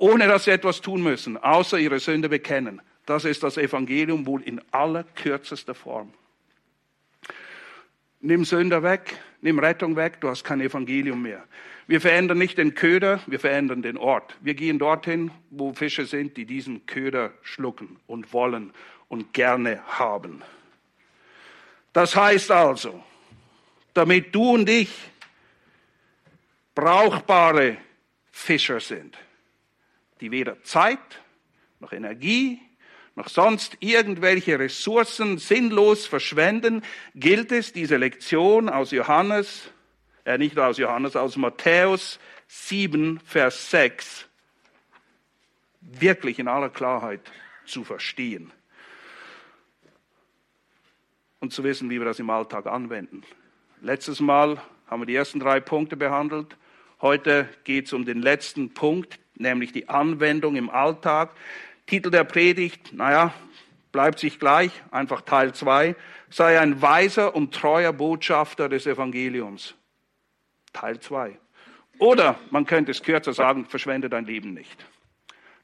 ohne 0.02 0.28
dass 0.28 0.46
sie 0.46 0.52
etwas 0.52 0.82
tun 0.82 1.04
müssen, 1.04 1.38
außer 1.38 1.78
ihre 1.78 2.00
Sünde 2.00 2.28
bekennen. 2.28 2.82
Das 3.06 3.24
ist 3.24 3.44
das 3.44 3.58
Evangelium 3.58 4.26
wohl 4.26 4.42
in 4.42 4.60
allerkürzester 4.72 5.76
Form. 5.76 6.12
Nimm 8.20 8.44
Sünder 8.44 8.82
weg, 8.82 9.20
nimm 9.42 9.60
Rettung 9.60 9.96
weg, 9.96 10.20
du 10.20 10.30
hast 10.30 10.44
kein 10.44 10.60
Evangelium 10.60 11.22
mehr. 11.22 11.44
Wir 11.86 12.02
verändern 12.02 12.40
nicht 12.40 12.58
den 12.58 12.74
Köder, 12.74 13.20
wir 13.28 13.40
verändern 13.40 13.84
den 13.84 13.96
Ort. 13.96 14.36
Wir 14.42 14.56
gehen 14.56 14.80
dorthin, 14.80 15.30
wo 15.52 15.74
Fische 15.74 16.08
sind, 16.08 16.36
die 16.36 16.46
diesen 16.46 16.88
Köder 16.88 17.34
schlucken 17.44 18.00
und 18.08 18.34
wollen 18.34 18.74
und 19.08 19.34
gerne 19.34 19.84
haben. 19.88 20.42
Das 21.94 22.16
heißt 22.16 22.50
also, 22.50 23.04
damit 23.94 24.34
du 24.34 24.56
und 24.56 24.68
ich 24.68 24.92
brauchbare 26.74 27.78
Fischer 28.32 28.80
sind, 28.80 29.16
die 30.22 30.32
weder 30.32 30.62
Zeit 30.64 31.00
noch 31.80 31.92
Energie 31.92 32.62
noch 33.16 33.28
sonst 33.28 33.78
irgendwelche 33.82 34.58
Ressourcen 34.58 35.38
sinnlos 35.38 36.08
verschwenden, 36.08 36.82
gilt 37.14 37.52
es, 37.52 37.74
diese 37.74 37.98
Lektion 37.98 38.70
aus 38.70 38.92
Johannes, 38.92 39.70
äh 40.24 40.38
nicht 40.38 40.58
aus 40.58 40.78
Johannes, 40.78 41.16
aus 41.16 41.36
Matthäus 41.36 42.20
7, 42.48 43.20
Vers 43.20 43.70
6 43.72 44.28
wirklich 45.82 46.40
in 46.40 46.48
aller 46.48 46.70
Klarheit 46.70 47.22
zu 47.66 47.84
verstehen 47.84 48.52
und 51.40 51.52
zu 51.52 51.64
wissen, 51.64 51.90
wie 51.90 52.00
wir 52.00 52.06
das 52.06 52.20
im 52.20 52.30
Alltag 52.30 52.68
anwenden. 52.68 53.24
Letztes 53.82 54.20
Mal 54.20 54.62
haben 54.88 55.02
wir 55.02 55.08
die 55.08 55.16
ersten 55.16 55.40
drei 55.40 55.60
Punkte 55.60 55.98
behandelt. 55.98 56.56
Heute 57.02 57.50
geht 57.64 57.88
es 57.88 57.94
um 57.94 58.06
den 58.06 58.22
letzten 58.22 58.74
Punkt, 58.74 59.20
nämlich 59.36 59.72
die 59.72 59.90
Anwendung 59.90 60.56
im 60.56 60.70
Alltag. 60.70 61.32
Titel 61.86 62.12
der 62.12 62.24
Predigt, 62.24 62.94
naja, 62.94 63.34
bleibt 63.92 64.20
sich 64.20 64.40
gleich, 64.40 64.72
einfach 64.92 65.22
Teil 65.22 65.54
2, 65.54 65.96
sei 66.30 66.60
ein 66.60 66.82
weiser 66.82 67.36
und 67.36 67.54
treuer 67.54 67.94
Botschafter 67.94 68.70
des 68.70 68.88
Evangeliums. 68.88 69.76
Teil 70.74 71.00
2. 71.00 71.38
Oder 72.00 72.40
man 72.50 72.66
könnte 72.66 72.92
es 72.92 73.04
kürzer 73.04 73.34
sagen, 73.34 73.66
verschwende 73.66 74.10
dein 74.10 74.26
Leben 74.26 74.54
nicht. 74.54 74.86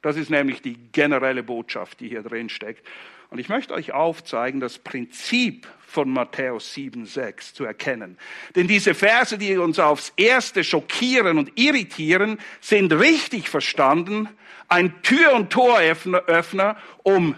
Das 0.02 0.18
ist 0.18 0.30
nämlich 0.30 0.62
die 0.62 0.76
generelle 0.92 1.44
Botschaft, 1.44 2.00
die 2.00 2.10
hier 2.10 2.22
drin 2.22 2.50
steckt. 2.50 2.86
Und 3.30 3.40
ich 3.40 3.50
möchte 3.50 3.74
euch 3.74 3.92
aufzeigen, 3.92 4.60
das 4.60 4.78
Prinzip 4.78 5.68
von 5.86 6.10
Matthäus 6.10 6.74
7,6 6.76 7.54
zu 7.54 7.66
erkennen. 7.66 8.18
Denn 8.56 8.68
diese 8.68 8.94
Verse, 8.94 9.38
die 9.38 9.58
uns 9.58 9.80
aufs 9.80 10.14
Erste 10.18 10.64
schockieren 10.64 11.38
und 11.38 11.52
irritieren, 11.56 12.40
sind 12.62 12.94
richtig 12.94 13.50
verstanden 13.50 14.30
ein 14.70 15.02
Tür- 15.02 15.34
und 15.34 15.50
Toröffner, 15.50 16.78
um 17.04 17.36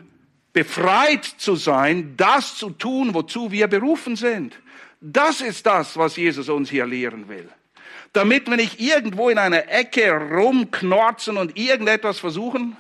befreit 0.54 1.25
zu 1.25 1.56
sein, 1.56 2.15
das 2.17 2.56
zu 2.56 2.71
tun, 2.71 3.13
wozu 3.13 3.52
wir 3.52 3.67
berufen 3.67 4.15
sind. 4.15 4.60
Das 4.99 5.41
ist 5.41 5.65
das, 5.65 5.95
was 5.95 6.17
Jesus 6.17 6.49
uns 6.49 6.69
hier 6.69 6.86
lehren 6.86 7.30
will. 7.30 7.49
Damit 8.13 8.49
wir 8.49 8.58
nicht 8.58 8.80
irgendwo 8.82 9.30
in 9.30 9.38
einer 9.38 9.69
Ecke 9.69 10.12
rumknorzen 10.12 11.38
und 11.38 11.56
irgendetwas 11.58 12.19
versuchen, 12.19 12.75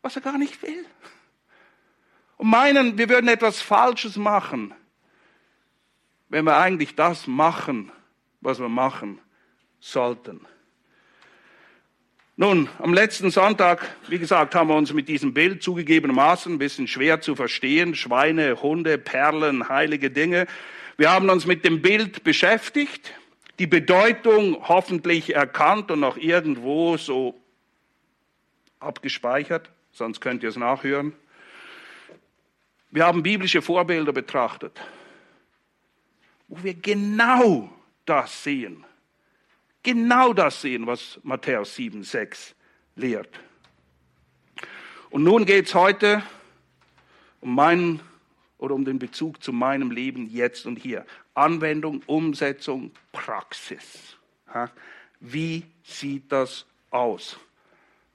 was 0.00 0.16
er 0.16 0.22
gar 0.22 0.38
nicht 0.38 0.62
will. 0.62 0.84
Und 2.36 2.48
meinen, 2.50 2.98
wir 2.98 3.08
würden 3.08 3.28
etwas 3.28 3.60
Falsches 3.60 4.16
machen, 4.16 4.74
wenn 6.28 6.44
wir 6.44 6.56
eigentlich 6.56 6.94
das 6.94 7.26
machen, 7.26 7.90
was 8.40 8.58
wir 8.58 8.68
machen 8.68 9.20
sollten. 9.80 10.40
Nun, 12.38 12.68
am 12.80 12.92
letzten 12.92 13.30
Sonntag, 13.30 13.96
wie 14.08 14.18
gesagt, 14.18 14.54
haben 14.54 14.68
wir 14.68 14.76
uns 14.76 14.92
mit 14.92 15.08
diesem 15.08 15.32
Bild 15.32 15.62
zugegebenermaßen 15.62 16.52
ein 16.52 16.58
bisschen 16.58 16.86
schwer 16.86 17.22
zu 17.22 17.34
verstehen. 17.34 17.94
Schweine, 17.94 18.60
Hunde, 18.60 18.98
Perlen, 18.98 19.70
heilige 19.70 20.10
Dinge. 20.10 20.46
Wir 20.98 21.10
haben 21.10 21.30
uns 21.30 21.46
mit 21.46 21.64
dem 21.64 21.80
Bild 21.80 22.24
beschäftigt, 22.24 23.14
die 23.58 23.66
Bedeutung 23.66 24.68
hoffentlich 24.68 25.34
erkannt 25.34 25.90
und 25.90 26.00
noch 26.00 26.18
irgendwo 26.18 26.98
so 26.98 27.40
abgespeichert, 28.80 29.70
sonst 29.92 30.20
könnt 30.20 30.42
ihr 30.42 30.50
es 30.50 30.56
nachhören. 30.56 31.14
Wir 32.96 33.06
haben 33.06 33.22
biblische 33.22 33.60
Vorbilder 33.60 34.12
betrachtet, 34.12 34.80
wo 36.48 36.62
wir 36.62 36.74
genau 36.74 37.70
das 38.04 38.42
sehen 38.42 38.84
genau 39.86 40.32
das 40.32 40.60
sehen, 40.62 40.84
was 40.88 41.20
Matthäus 41.22 41.76
7, 41.76 42.02
6 42.02 42.56
lehrt. 42.96 43.38
Und 45.10 45.22
nun 45.22 45.46
geht 45.46 45.66
es 45.66 45.74
heute 45.76 46.24
um 47.40 47.54
meinen 47.54 48.00
oder 48.58 48.74
um 48.74 48.84
den 48.84 48.98
Bezug 48.98 49.40
zu 49.44 49.52
meinem 49.52 49.92
Leben 49.92 50.26
jetzt 50.26 50.66
und 50.66 50.76
hier. 50.76 51.06
Anwendung, 51.34 52.02
Umsetzung, 52.06 52.90
Praxis. 53.12 54.16
Wie 55.20 55.64
sieht 55.84 56.32
das 56.32 56.66
aus? 56.90 57.38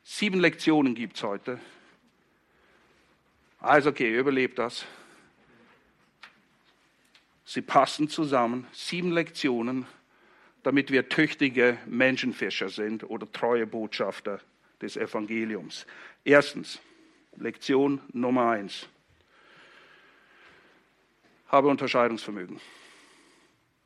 Sieben 0.04 0.42
Lektionen 0.42 0.94
gibt 0.94 1.16
es 1.16 1.24
heute. 1.24 1.58
Also 3.62 3.92
okay, 3.92 4.14
überlebt 4.14 4.60
das. 4.60 4.86
Sie 7.46 7.62
passen 7.62 8.10
zusammen. 8.10 8.68
Sieben 8.74 9.12
Lektionen 9.12 9.86
damit 10.64 10.92
wir 10.92 11.10
tüchtige 11.10 11.78
Menschenfischer 11.86 12.70
sind 12.70 13.04
oder 13.04 13.32
treue 13.32 13.66
Botschafter 13.66 14.40
des 14.82 14.96
Evangeliums. 14.96 15.86
Erstens, 16.24 16.80
Lektion 17.36 18.02
Nummer 18.14 18.52
eins. 18.52 18.88
Habe 21.48 21.68
Unterscheidungsvermögen. 21.68 22.60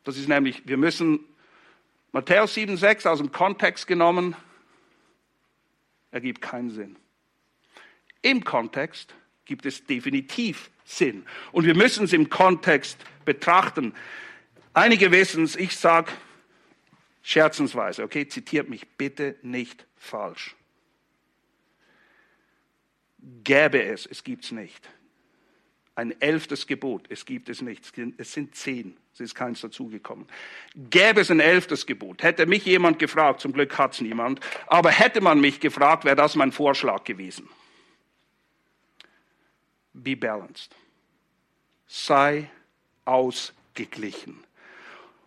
Das 0.03 0.17
ist 0.17 0.27
nämlich, 0.27 0.67
wir 0.67 0.77
müssen 0.77 1.19
Matthäus 2.11 2.55
7,6 2.55 3.07
aus 3.07 3.17
dem 3.19 3.31
Kontext 3.31 3.87
genommen, 3.87 4.35
ergibt 6.11 6.41
keinen 6.41 6.69
Sinn. 6.69 6.95
Im 8.21 8.43
Kontext 8.43 9.13
gibt 9.45 9.65
es 9.65 9.85
definitiv 9.85 10.69
Sinn. 10.83 11.25
Und 11.51 11.65
wir 11.65 11.75
müssen 11.75 12.05
es 12.05 12.13
im 12.13 12.29
Kontext 12.29 12.97
betrachten. 13.25 13.93
Einige 14.73 15.11
wissen 15.11 15.43
es, 15.43 15.55
ich 15.55 15.75
sage, 15.75 16.11
scherzensweise, 17.23 18.03
okay, 18.03 18.27
zitiert 18.27 18.69
mich 18.69 18.87
bitte 18.87 19.35
nicht 19.41 19.85
falsch. 19.97 20.55
Gäbe 23.43 23.81
es, 23.81 24.05
es 24.05 24.23
gibt 24.23 24.43
es 24.45 24.51
nicht. 24.51 24.87
Ein 25.95 26.19
elftes 26.21 26.67
Gebot, 26.67 27.05
es 27.09 27.25
gibt 27.25 27.49
es 27.49 27.61
nicht. 27.61 27.91
Es 28.17 28.33
sind 28.33 28.53
zehn, 28.53 28.97
es 29.13 29.21
ist 29.21 29.33
keins 29.33 29.61
dazugekommen. 29.61 30.27
Gäbe 30.75 31.21
es 31.21 31.31
ein 31.31 31.39
elftes 31.39 31.85
Gebot, 31.85 32.21
hätte 32.21 32.45
mich 32.45 32.65
jemand 32.65 32.99
gefragt, 32.99 33.39
zum 33.39 33.53
Glück 33.53 33.75
hat 33.77 33.93
es 33.93 34.01
niemand, 34.01 34.41
aber 34.67 34.91
hätte 34.91 35.21
man 35.21 35.39
mich 35.39 35.59
gefragt, 35.61 36.05
wäre 36.05 36.17
das 36.17 36.35
mein 36.35 36.51
Vorschlag 36.51 37.05
gewesen. 37.05 37.49
Be 39.95 40.15
balanced. 40.15 40.75
Sei 41.87 42.49
ausgeglichen. 43.05 44.43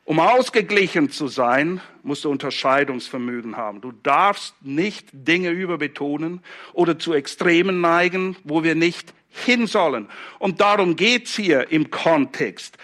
Um 0.04 0.20
ausgeglichen 0.20 1.11
zu 1.11 1.28
sein, 1.28 1.81
musst 2.02 2.24
du 2.24 2.31
Unterscheidungsvermögen 2.31 3.57
haben. 3.57 3.81
Du 3.81 3.92
darfst 3.92 4.54
nicht 4.62 5.09
Dinge 5.12 5.50
überbetonen 5.50 6.42
oder 6.72 6.98
zu 6.98 7.12
Extremen 7.12 7.81
neigen, 7.81 8.37
wo 8.44 8.62
wir 8.62 8.74
nicht 8.74 9.12
hin 9.28 9.66
sollen. 9.66 10.09
Und 10.38 10.61
darum 10.61 10.96
geht's 10.96 11.35
hier 11.35 11.70
im 11.70 11.90
Kontext. 11.90 12.78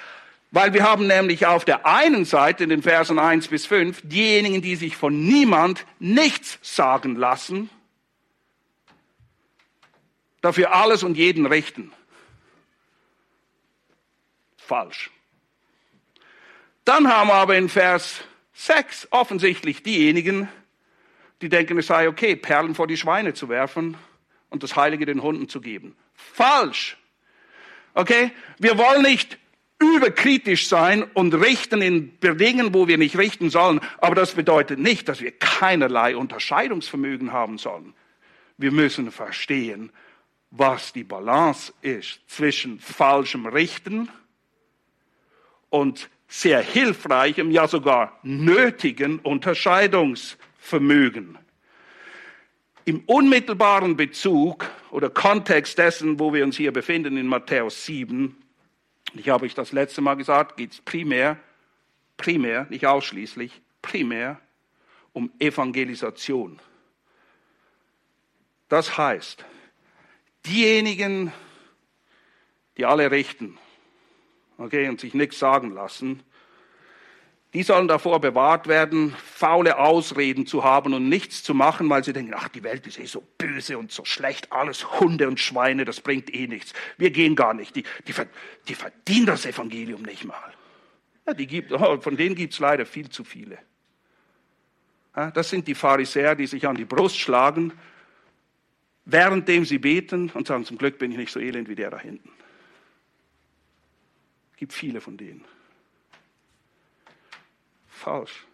Weil 0.50 0.72
wir 0.72 0.84
haben 0.84 1.06
nämlich 1.06 1.46
auf 1.46 1.64
der 1.64 1.86
einen 1.86 2.24
Seite 2.24 2.64
in 2.64 2.70
den 2.70 2.82
Versen 2.82 3.18
1 3.18 3.48
bis 3.48 3.66
5 3.66 4.02
diejenigen, 4.04 4.62
die 4.62 4.76
sich 4.76 4.96
von 4.96 5.26
niemand 5.26 5.86
nichts 5.98 6.58
sagen 6.62 7.16
lassen, 7.16 7.70
dafür 10.44 10.74
alles 10.74 11.02
und 11.02 11.16
jeden 11.16 11.46
richten. 11.46 11.92
Falsch. 14.56 15.10
Dann 16.84 17.08
haben 17.08 17.28
wir 17.28 17.34
aber 17.34 17.56
in 17.56 17.68
Vers 17.68 18.20
6 18.52 19.08
offensichtlich 19.10 19.82
diejenigen, 19.82 20.48
die 21.40 21.48
denken, 21.48 21.78
es 21.78 21.86
sei 21.86 22.08
okay, 22.08 22.36
Perlen 22.36 22.74
vor 22.74 22.86
die 22.86 22.96
Schweine 22.96 23.34
zu 23.34 23.48
werfen 23.48 23.96
und 24.50 24.62
das 24.62 24.76
Heilige 24.76 25.06
den 25.06 25.22
Hunden 25.22 25.48
zu 25.48 25.60
geben. 25.60 25.96
Falsch. 26.14 26.98
Okay? 27.94 28.30
Wir 28.58 28.76
wollen 28.76 29.02
nicht 29.02 29.38
überkritisch 29.78 30.68
sein 30.68 31.02
und 31.02 31.34
richten 31.34 31.82
in 31.82 32.18
Dingen, 32.20 32.74
wo 32.74 32.86
wir 32.86 32.98
nicht 32.98 33.16
richten 33.16 33.50
sollen. 33.50 33.80
Aber 33.98 34.14
das 34.14 34.32
bedeutet 34.32 34.78
nicht, 34.78 35.08
dass 35.08 35.20
wir 35.20 35.32
keinerlei 35.32 36.16
Unterscheidungsvermögen 36.16 37.32
haben 37.32 37.58
sollen. 37.58 37.94
Wir 38.56 38.72
müssen 38.72 39.10
verstehen, 39.10 39.90
was 40.56 40.92
die 40.92 41.02
Balance 41.02 41.72
ist 41.82 42.20
zwischen 42.28 42.78
falschem 42.78 43.46
Richten 43.46 44.08
und 45.68 46.08
sehr 46.28 46.62
hilfreichem, 46.62 47.50
ja 47.50 47.66
sogar 47.66 48.20
nötigen 48.22 49.18
Unterscheidungsvermögen. 49.18 51.36
Im 52.84 53.02
unmittelbaren 53.06 53.96
Bezug 53.96 54.70
oder 54.90 55.08
Kontext 55.10 55.76
dessen, 55.78 56.20
wo 56.20 56.32
wir 56.32 56.44
uns 56.44 56.56
hier 56.56 56.72
befinden 56.72 57.16
in 57.16 57.26
Matthäus 57.26 57.84
7, 57.86 58.36
ich 59.14 59.28
habe 59.28 59.46
euch 59.46 59.54
das 59.54 59.72
letzte 59.72 60.02
Mal 60.02 60.14
gesagt, 60.14 60.56
geht 60.56 60.72
es 60.72 60.80
primär, 60.80 61.36
primär, 62.16 62.66
nicht 62.70 62.86
ausschließlich, 62.86 63.60
primär 63.82 64.40
um 65.12 65.32
Evangelisation. 65.38 66.58
Das 68.68 68.98
heißt, 68.98 69.44
diejenigen, 70.46 71.32
die 72.76 72.86
alle 72.86 73.10
richten, 73.10 73.58
okay, 74.58 74.88
und 74.88 75.00
sich 75.00 75.14
nichts 75.14 75.38
sagen 75.38 75.70
lassen, 75.70 76.22
die 77.54 77.62
sollen 77.62 77.86
davor 77.86 78.20
bewahrt 78.20 78.66
werden, 78.66 79.14
faule 79.24 79.78
Ausreden 79.78 80.44
zu 80.44 80.64
haben 80.64 80.92
und 80.92 81.08
nichts 81.08 81.44
zu 81.44 81.54
machen, 81.54 81.88
weil 81.88 82.02
sie 82.02 82.12
denken, 82.12 82.34
ach, 82.34 82.48
die 82.48 82.64
Welt 82.64 82.84
ist 82.88 82.98
eh 82.98 83.06
so 83.06 83.22
böse 83.38 83.78
und 83.78 83.92
so 83.92 84.04
schlecht, 84.04 84.50
alles 84.50 84.98
Hunde 84.98 85.28
und 85.28 85.38
Schweine, 85.38 85.84
das 85.84 86.00
bringt 86.00 86.34
eh 86.34 86.48
nichts. 86.48 86.72
Wir 86.98 87.10
gehen 87.10 87.36
gar 87.36 87.54
nicht. 87.54 87.76
Die, 87.76 87.84
die, 88.08 88.14
die 88.66 88.74
verdienen 88.74 89.26
das 89.26 89.46
Evangelium 89.46 90.02
nicht 90.02 90.24
mal. 90.24 90.52
Ja, 91.26 91.32
die 91.32 91.46
gibt, 91.46 91.70
oh, 91.72 92.00
von 92.00 92.16
denen 92.16 92.34
gibt 92.34 92.54
es 92.54 92.58
leider 92.58 92.84
viel 92.86 93.08
zu 93.08 93.22
viele. 93.22 93.58
Ja, 95.14 95.30
das 95.30 95.48
sind 95.48 95.68
die 95.68 95.76
Pharisäer, 95.76 96.34
die 96.34 96.48
sich 96.48 96.66
an 96.66 96.74
die 96.74 96.84
Brust 96.84 97.20
schlagen, 97.20 97.72
währenddem 99.04 99.64
sie 99.64 99.78
beten 99.78 100.30
und 100.30 100.46
sagen, 100.46 100.64
zum 100.64 100.78
Glück 100.78 100.98
bin 100.98 101.10
ich 101.10 101.18
nicht 101.18 101.32
so 101.32 101.40
elend 101.40 101.68
wie 101.68 101.74
der 101.74 101.90
da 101.90 101.98
hinten. 101.98 102.30
Es 104.52 104.58
gibt 104.58 104.72
viele 104.72 105.00
von 105.00 105.16
denen. 105.16 105.44
Falsch. 107.88 108.46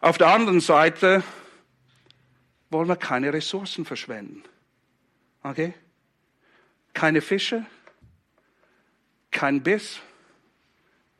Auf 0.00 0.16
der 0.16 0.28
anderen 0.28 0.60
Seite 0.60 1.22
wollen 2.70 2.88
wir 2.88 2.96
keine 2.96 3.32
Ressourcen 3.32 3.84
verschwenden. 3.84 4.42
Okay? 5.42 5.74
Keine 6.94 7.20
Fische, 7.20 7.66
kein 9.30 9.62
Biss, 9.62 10.00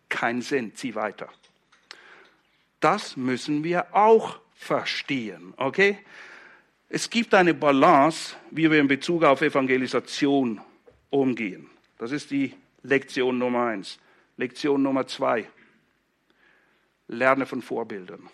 kein 0.08 0.42
Sinn. 0.42 0.74
Zieh 0.74 0.94
weiter. 0.94 1.28
Das 2.80 3.16
müssen 3.16 3.62
wir 3.62 3.94
auch 3.94 4.40
verstehen, 4.54 5.54
okay? 5.56 5.98
Es 6.92 7.08
gibt 7.08 7.32
eine 7.34 7.54
Balance, 7.54 8.34
wie 8.50 8.68
wir 8.68 8.80
in 8.80 8.88
Bezug 8.88 9.22
auf 9.22 9.42
Evangelisation 9.42 10.60
umgehen. 11.08 11.70
Das 11.98 12.10
ist 12.10 12.32
die 12.32 12.52
Lektion 12.82 13.38
Nummer 13.38 13.66
eins. 13.66 14.00
Lektion 14.36 14.82
Nummer 14.82 15.06
zwei. 15.06 15.48
Lerne 17.06 17.46
von 17.46 17.62
Vorbildern. 17.62 18.28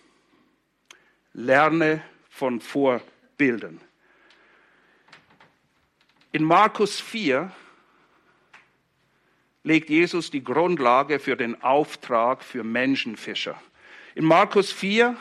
Lerne 1.33 2.01
von 2.29 2.59
Vorbildern. 2.59 3.79
In 6.31 6.43
Markus 6.43 6.99
4 6.99 7.51
legt 9.61 9.89
Jesus 9.89 10.31
die 10.31 10.43
Grundlage 10.43 11.19
für 11.19 11.35
den 11.35 11.61
Auftrag 11.61 12.43
für 12.43 12.63
Menschenfischer. 12.63 13.61
In 14.15 14.25
Markus 14.25 14.71
4, 14.71 15.15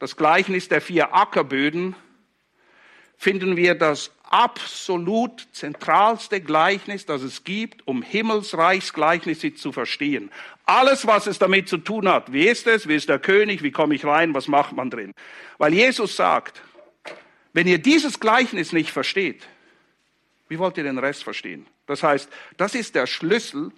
das 0.00 0.16
Gleichnis 0.16 0.68
der 0.68 0.80
vier 0.80 1.14
Ackerböden, 1.14 1.94
finden 3.24 3.56
wir 3.56 3.74
das 3.74 4.10
absolut 4.28 5.48
zentralste 5.52 6.42
Gleichnis, 6.42 7.06
das 7.06 7.22
es 7.22 7.42
gibt, 7.42 7.88
um 7.88 8.02
Himmelsreichsgleichnisse 8.02 9.54
zu 9.54 9.72
verstehen. 9.72 10.30
Alles, 10.66 11.06
was 11.06 11.26
es 11.26 11.38
damit 11.38 11.66
zu 11.66 11.78
tun 11.78 12.06
hat, 12.06 12.34
wie 12.34 12.46
ist 12.46 12.66
es, 12.66 12.86
wie 12.86 12.96
ist 12.96 13.08
der 13.08 13.18
König, 13.18 13.62
wie 13.62 13.70
komme 13.70 13.94
ich 13.94 14.04
rein, 14.04 14.34
was 14.34 14.46
macht 14.46 14.74
man 14.74 14.90
drin. 14.90 15.14
Weil 15.56 15.72
Jesus 15.72 16.16
sagt, 16.16 16.60
wenn 17.54 17.66
ihr 17.66 17.78
dieses 17.78 18.20
Gleichnis 18.20 18.74
nicht 18.74 18.90
versteht, 18.90 19.48
wie 20.48 20.58
wollt 20.58 20.76
ihr 20.76 20.84
den 20.84 20.98
Rest 20.98 21.24
verstehen? 21.24 21.66
Das 21.86 22.02
heißt, 22.02 22.30
das 22.58 22.74
ist 22.74 22.94
der 22.94 23.06
Schlüssel 23.06 23.72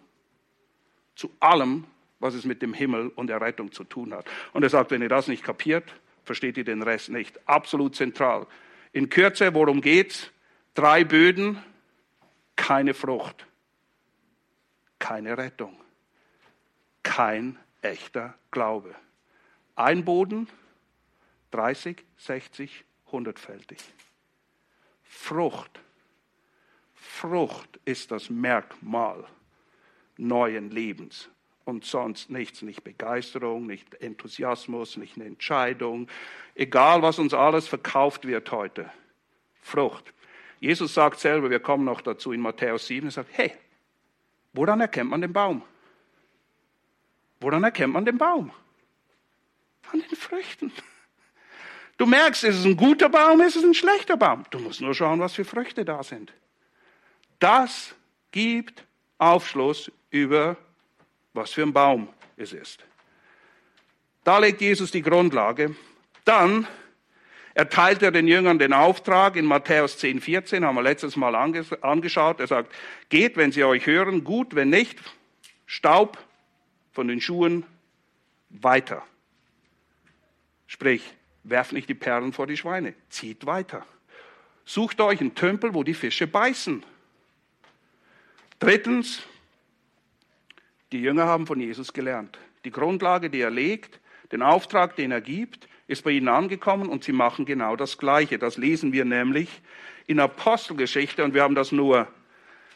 zu 1.15 1.31
allem, 1.39 1.85
was 2.19 2.35
es 2.35 2.45
mit 2.45 2.63
dem 2.63 2.75
Himmel 2.75 3.13
und 3.15 3.29
der 3.29 3.41
Rettung 3.41 3.71
zu 3.71 3.85
tun 3.85 4.13
hat. 4.13 4.27
Und 4.53 4.65
er 4.65 4.71
sagt, 4.71 4.91
wenn 4.91 5.03
ihr 5.03 5.09
das 5.09 5.29
nicht 5.29 5.45
kapiert, 5.45 5.85
versteht 6.25 6.57
ihr 6.57 6.65
den 6.65 6.83
Rest 6.83 7.11
nicht. 7.11 7.39
Absolut 7.47 7.95
zentral. 7.95 8.49
In 8.97 9.11
Kürze, 9.11 9.53
worum 9.53 9.83
geht's? 9.83 10.31
Drei 10.73 11.05
Böden, 11.05 11.63
keine 12.57 12.95
Frucht, 12.95 13.47
keine 14.99 15.37
Rettung, 15.37 15.79
kein 17.03 17.59
echter 17.83 18.33
Glaube. 18.51 18.95
Ein 19.75 20.03
Boden, 20.03 20.49
30, 21.51 22.03
60, 22.17 22.87
100-fältig. 23.11 23.81
Frucht. 25.03 25.79
Frucht 26.95 27.79
ist 27.85 28.11
das 28.11 28.31
Merkmal 28.31 29.27
neuen 30.17 30.71
Lebens 30.71 31.29
und 31.67 31.85
sonst 31.85 32.31
nichts, 32.31 32.63
nicht 32.63 32.85
Begeisterung, 32.85 33.67
nicht 33.67 33.95
Enthusiasmus, 33.97 34.97
nicht 34.97 35.17
eine 35.17 35.27
Entscheidung, 35.27 36.09
egal 36.55 37.03
was 37.03 37.19
uns 37.19 37.35
alles 37.35 37.67
verkauft 37.69 38.27
wird 38.27 38.51
heute. 38.53 38.91
Frucht. 39.61 40.15
Jesus 40.61 40.95
sagt 40.95 41.19
selber, 41.19 41.51
wir 41.51 41.61
kommen 41.61 41.85
noch 41.85 42.01
dazu 42.01 42.33
in 42.33 42.41
Matthäus 42.41 42.87
7, 42.87 43.09
er 43.09 43.11
sagt, 43.11 43.31
hey, 43.33 43.53
woran 44.53 44.81
erkennt 44.81 45.11
man 45.11 45.21
den 45.21 45.33
Baum? 45.33 45.63
Woran 47.41 47.65
erkennt 47.65 47.93
man 47.93 48.05
den 48.05 48.17
Baum? 48.17 48.53
An 49.93 50.01
den 50.01 50.17
Früchten. 50.17 50.73
Du 51.99 52.07
merkst, 52.07 52.45
ist 52.45 52.57
es 52.57 52.65
ein 52.65 52.77
guter 52.77 53.09
Baum, 53.09 53.41
ist 53.41 53.57
es 53.57 53.65
ein 53.65 53.75
schlechter 53.75 54.17
Baum. 54.17 54.45
Du 54.51 54.61
musst 54.61 54.81
nur 54.81 54.95
schauen, 54.95 55.19
was 55.19 55.35
für 55.35 55.45
Früchte 55.45 55.85
da 55.85 56.03
sind. 56.03 56.33
Das 57.39 57.95
gibt 58.31 58.85
Aufschluss 59.19 59.91
über, 60.11 60.57
was 61.37 61.53
für 61.53 61.63
ein 61.63 61.73
Baum 61.73 62.09
es 62.37 62.53
ist. 62.53 62.85
Da 64.25 64.39
legt 64.39 64.61
Jesus 64.61 64.91
die 64.91 65.03
Grundlage. 65.03 65.77
Dann 66.25 66.67
erteilt 67.55 68.03
er 68.03 68.11
den 68.11 68.27
Jüngern 68.27 68.59
den 68.59 68.73
Auftrag 68.73 69.37
in 69.37 69.45
Matthäus 69.45 69.99
10, 69.99 70.21
14, 70.21 70.65
haben 70.65 70.75
wir 70.75 70.83
letztes 70.83 71.17
Mal 71.17 71.35
angeschaut. 71.35 72.41
Er 72.41 72.47
sagt, 72.47 72.75
geht, 73.09 73.37
wenn 73.37 73.53
sie 73.53 73.65
euch 73.65 73.87
hören, 73.87 74.25
gut, 74.25 74.55
wenn 74.55 74.69
nicht, 74.69 74.99
Staub 75.65 76.19
von 76.93 77.09
den 77.09 77.21
Schuhen 77.21 77.65
weiter. 78.51 79.03
Sprich, 80.67 81.03
werft 81.45 81.73
nicht 81.73 81.89
die 81.89 81.95
Perlen 81.95 82.33
vor 82.33 82.47
die 82.47 82.57
Schweine, 82.57 82.95
zieht 83.09 83.47
weiter. 83.47 83.87
Sucht 84.65 85.01
euch 85.01 85.21
einen 85.21 85.35
Tümpel, 85.35 85.75
wo 85.75 85.85
die 85.85 85.95
Fische 85.95 86.27
beißen. 86.27 86.83
Drittens, 88.59 89.23
die 90.93 91.01
Jünger 91.01 91.27
haben 91.27 91.47
von 91.47 91.61
Jesus 91.61 91.93
gelernt. 91.93 92.39
Die 92.65 92.71
Grundlage, 92.71 93.31
die 93.31 93.41
er 93.41 93.51
legt, 93.51 94.01
den 94.33 94.43
Auftrag, 94.43 94.97
den 94.97 95.13
er 95.13 95.21
gibt, 95.21 95.69
ist 95.87 96.05
bei 96.05 96.11
ihnen 96.11 96.29
angekommen 96.29 96.89
und 96.89 97.05
sie 97.05 97.13
machen 97.13 97.45
genau 97.45 97.77
das 97.77 97.99
Gleiche. 97.99 98.39
Das 98.39 98.57
lesen 98.57 98.93
wir 98.93 99.05
nämlich 99.05 99.49
in 100.07 100.21
Apostelgeschichte 100.21 101.25
und 101.25 101.35
wir 101.35 101.43
haben 101.43 101.55
das 101.55 101.73
nur 101.73 102.09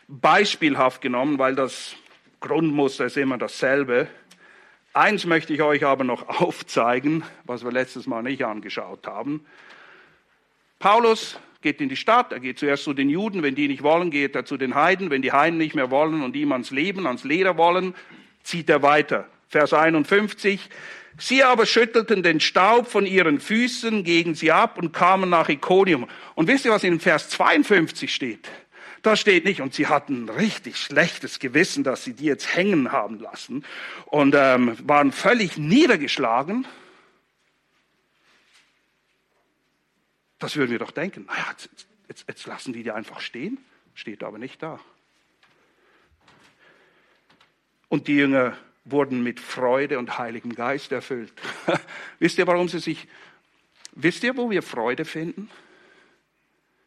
beispielhaft 0.08 1.00
genommen, 1.00 1.38
weil 1.38 1.54
das 1.54 1.96
Grundmuster 2.40 3.06
ist 3.06 3.16
immer 3.16 3.38
dasselbe. 3.38 4.08
Eins 4.92 5.24
möchte 5.24 5.52
ich 5.52 5.62
euch 5.62 5.84
aber 5.84 6.04
noch 6.04 6.28
aufzeigen, 6.40 7.22
was 7.44 7.64
wir 7.64 7.72
letztes 7.72 8.06
Mal 8.06 8.22
nicht 8.22 8.44
angeschaut 8.44 9.06
haben. 9.06 9.44
Paulus 10.80 11.38
geht 11.60 11.82
in 11.82 11.90
die 11.90 11.96
Stadt, 11.96 12.32
er 12.32 12.40
geht 12.40 12.58
zuerst 12.58 12.84
zu 12.84 12.94
den 12.94 13.10
Juden, 13.10 13.42
wenn 13.42 13.54
die 13.54 13.68
nicht 13.68 13.82
wollen, 13.82 14.10
geht 14.10 14.34
er 14.34 14.46
zu 14.46 14.56
den 14.56 14.74
Heiden, 14.74 15.10
wenn 15.10 15.20
die 15.20 15.30
Heiden 15.30 15.58
nicht 15.58 15.74
mehr 15.74 15.90
wollen 15.90 16.22
und 16.22 16.34
ihm 16.34 16.52
ans 16.52 16.70
Leben, 16.70 17.06
ans 17.06 17.22
Leder 17.22 17.58
wollen, 17.58 17.94
zieht 18.44 18.70
er 18.70 18.82
weiter. 18.82 19.26
Vers 19.46 19.74
51, 19.74 20.70
sie 21.18 21.44
aber 21.44 21.66
schüttelten 21.66 22.22
den 22.22 22.40
Staub 22.40 22.86
von 22.86 23.04
ihren 23.04 23.40
Füßen 23.40 24.04
gegen 24.04 24.34
sie 24.34 24.52
ab 24.52 24.78
und 24.78 24.92
kamen 24.92 25.28
nach 25.28 25.50
Iconium. 25.50 26.08
Und 26.34 26.48
wisst 26.48 26.64
ihr, 26.64 26.70
was 26.70 26.82
in 26.82 26.98
Vers 26.98 27.28
52 27.28 28.14
steht? 28.14 28.48
Da 29.02 29.16
steht 29.16 29.44
nicht, 29.44 29.60
und 29.60 29.74
sie 29.74 29.86
hatten 29.86 30.30
richtig 30.30 30.78
schlechtes 30.78 31.40
Gewissen, 31.40 31.84
dass 31.84 32.04
sie 32.04 32.14
die 32.14 32.24
jetzt 32.24 32.56
hängen 32.56 32.90
haben 32.90 33.20
lassen 33.20 33.66
und 34.06 34.34
ähm, 34.34 34.78
waren 34.84 35.12
völlig 35.12 35.58
niedergeschlagen, 35.58 36.66
Das 40.40 40.56
würden 40.56 40.72
wir 40.72 40.78
doch 40.78 40.90
denken. 40.90 41.26
Naja, 41.26 41.46
jetzt, 41.50 41.86
jetzt, 42.08 42.24
jetzt 42.26 42.46
lassen 42.46 42.72
die 42.72 42.82
die 42.82 42.90
einfach 42.90 43.20
stehen. 43.20 43.58
Steht 43.94 44.24
aber 44.24 44.38
nicht 44.38 44.62
da. 44.62 44.80
Und 47.88 48.08
die 48.08 48.16
Jünger 48.16 48.56
wurden 48.84 49.22
mit 49.22 49.38
Freude 49.38 49.98
und 49.98 50.18
Heiligem 50.18 50.54
Geist 50.54 50.90
erfüllt. 50.92 51.32
wisst 52.18 52.38
ihr, 52.38 52.46
warum 52.46 52.68
sie 52.68 52.78
sich, 52.78 53.06
wisst 53.92 54.24
ihr, 54.24 54.36
wo 54.36 54.50
wir 54.50 54.62
Freude 54.62 55.04
finden? 55.04 55.50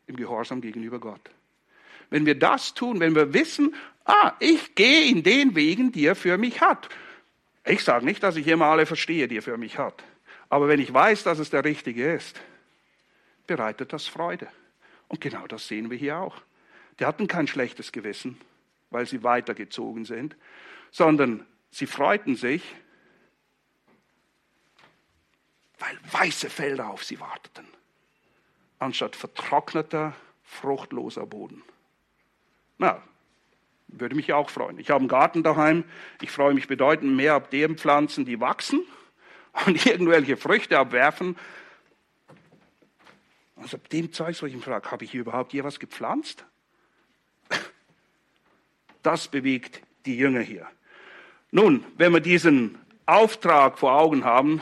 Im 0.07 0.15
Gehorsam 0.15 0.59
gegenüber 0.59 0.99
Gott. 0.99 1.29
Wenn 2.09 2.25
wir 2.25 2.35
das 2.35 2.73
tun, 2.73 2.99
wenn 2.99 3.15
wir 3.15 3.33
wissen, 3.33 3.75
ah, 4.05 4.33
ich 4.39 4.75
gehe 4.75 5.09
in 5.09 5.23
den 5.23 5.55
Wegen, 5.55 5.91
die 5.91 6.05
er 6.05 6.15
für 6.15 6.37
mich 6.37 6.61
hat. 6.61 6.89
Ich 7.65 7.83
sage 7.83 8.03
nicht, 8.03 8.23
dass 8.23 8.35
ich 8.35 8.47
immer 8.47 8.65
alle 8.65 8.85
verstehe, 8.85 9.27
die 9.27 9.37
er 9.37 9.41
für 9.41 9.57
mich 9.57 9.77
hat. 9.77 10.03
Aber 10.49 10.67
wenn 10.67 10.79
ich 10.79 10.93
weiß, 10.93 11.23
dass 11.23 11.39
es 11.39 11.49
der 11.49 11.63
Richtige 11.63 12.13
ist, 12.13 12.39
bereitet 13.55 13.93
das 13.93 14.07
Freude. 14.07 14.47
Und 15.09 15.21
genau 15.21 15.45
das 15.45 15.67
sehen 15.67 15.91
wir 15.91 15.97
hier 15.97 16.17
auch. 16.17 16.41
Die 16.99 17.05
hatten 17.05 17.27
kein 17.27 17.45
schlechtes 17.45 17.91
Gewissen, 17.91 18.41
weil 18.89 19.05
sie 19.05 19.21
weitergezogen 19.21 20.05
sind, 20.05 20.35
sondern 20.89 21.45
sie 21.69 21.85
freuten 21.85 22.35
sich, 22.35 22.63
weil 25.77 25.95
weiße 26.11 26.49
Felder 26.49 26.89
auf 26.89 27.03
sie 27.03 27.19
warteten, 27.19 27.67
anstatt 28.79 29.15
vertrockneter, 29.15 30.15
fruchtloser 30.41 31.27
Boden. 31.27 31.61
Na, 32.79 33.03
würde 33.87 34.15
mich 34.15 34.33
auch 34.33 34.49
freuen. 34.49 34.79
Ich 34.79 34.89
habe 34.89 35.01
einen 35.01 35.09
Garten 35.09 35.43
daheim. 35.43 35.83
Ich 36.21 36.31
freue 36.31 36.55
mich 36.55 36.67
bedeutend 36.67 37.15
mehr 37.15 37.35
ab 37.35 37.51
den 37.51 37.77
Pflanzen, 37.77 38.25
die 38.25 38.39
wachsen 38.39 38.83
und 39.67 39.85
irgendwelche 39.85 40.37
Früchte 40.37 40.79
abwerfen, 40.79 41.37
also 43.63 43.77
dem 43.77 44.11
Zeug 44.11 44.35
soll 44.35 44.49
ich 44.49 44.55
ihn 44.55 44.61
fragen, 44.61 44.91
habe 44.91 45.05
ich 45.05 45.11
hier 45.11 45.21
überhaupt 45.21 45.53
je 45.53 45.63
was 45.63 45.79
gepflanzt? 45.79 46.45
Das 49.01 49.27
bewegt 49.27 49.81
die 50.05 50.17
Jünger 50.17 50.41
hier. 50.41 50.67
Nun, 51.51 51.85
wenn 51.97 52.13
wir 52.13 52.19
diesen 52.19 52.77
Auftrag 53.05 53.77
vor 53.77 53.93
Augen 53.93 54.23
haben, 54.23 54.61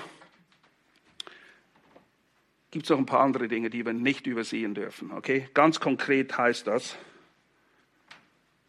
gibt 2.71 2.85
es 2.85 2.89
noch 2.89 2.97
ein 2.97 3.05
paar 3.05 3.21
andere 3.21 3.47
Dinge, 3.47 3.69
die 3.69 3.85
wir 3.85 3.93
nicht 3.93 4.27
übersehen 4.27 4.73
dürfen. 4.73 5.11
Okay? 5.11 5.47
Ganz 5.53 5.79
konkret 5.79 6.37
heißt 6.37 6.67
das, 6.67 6.97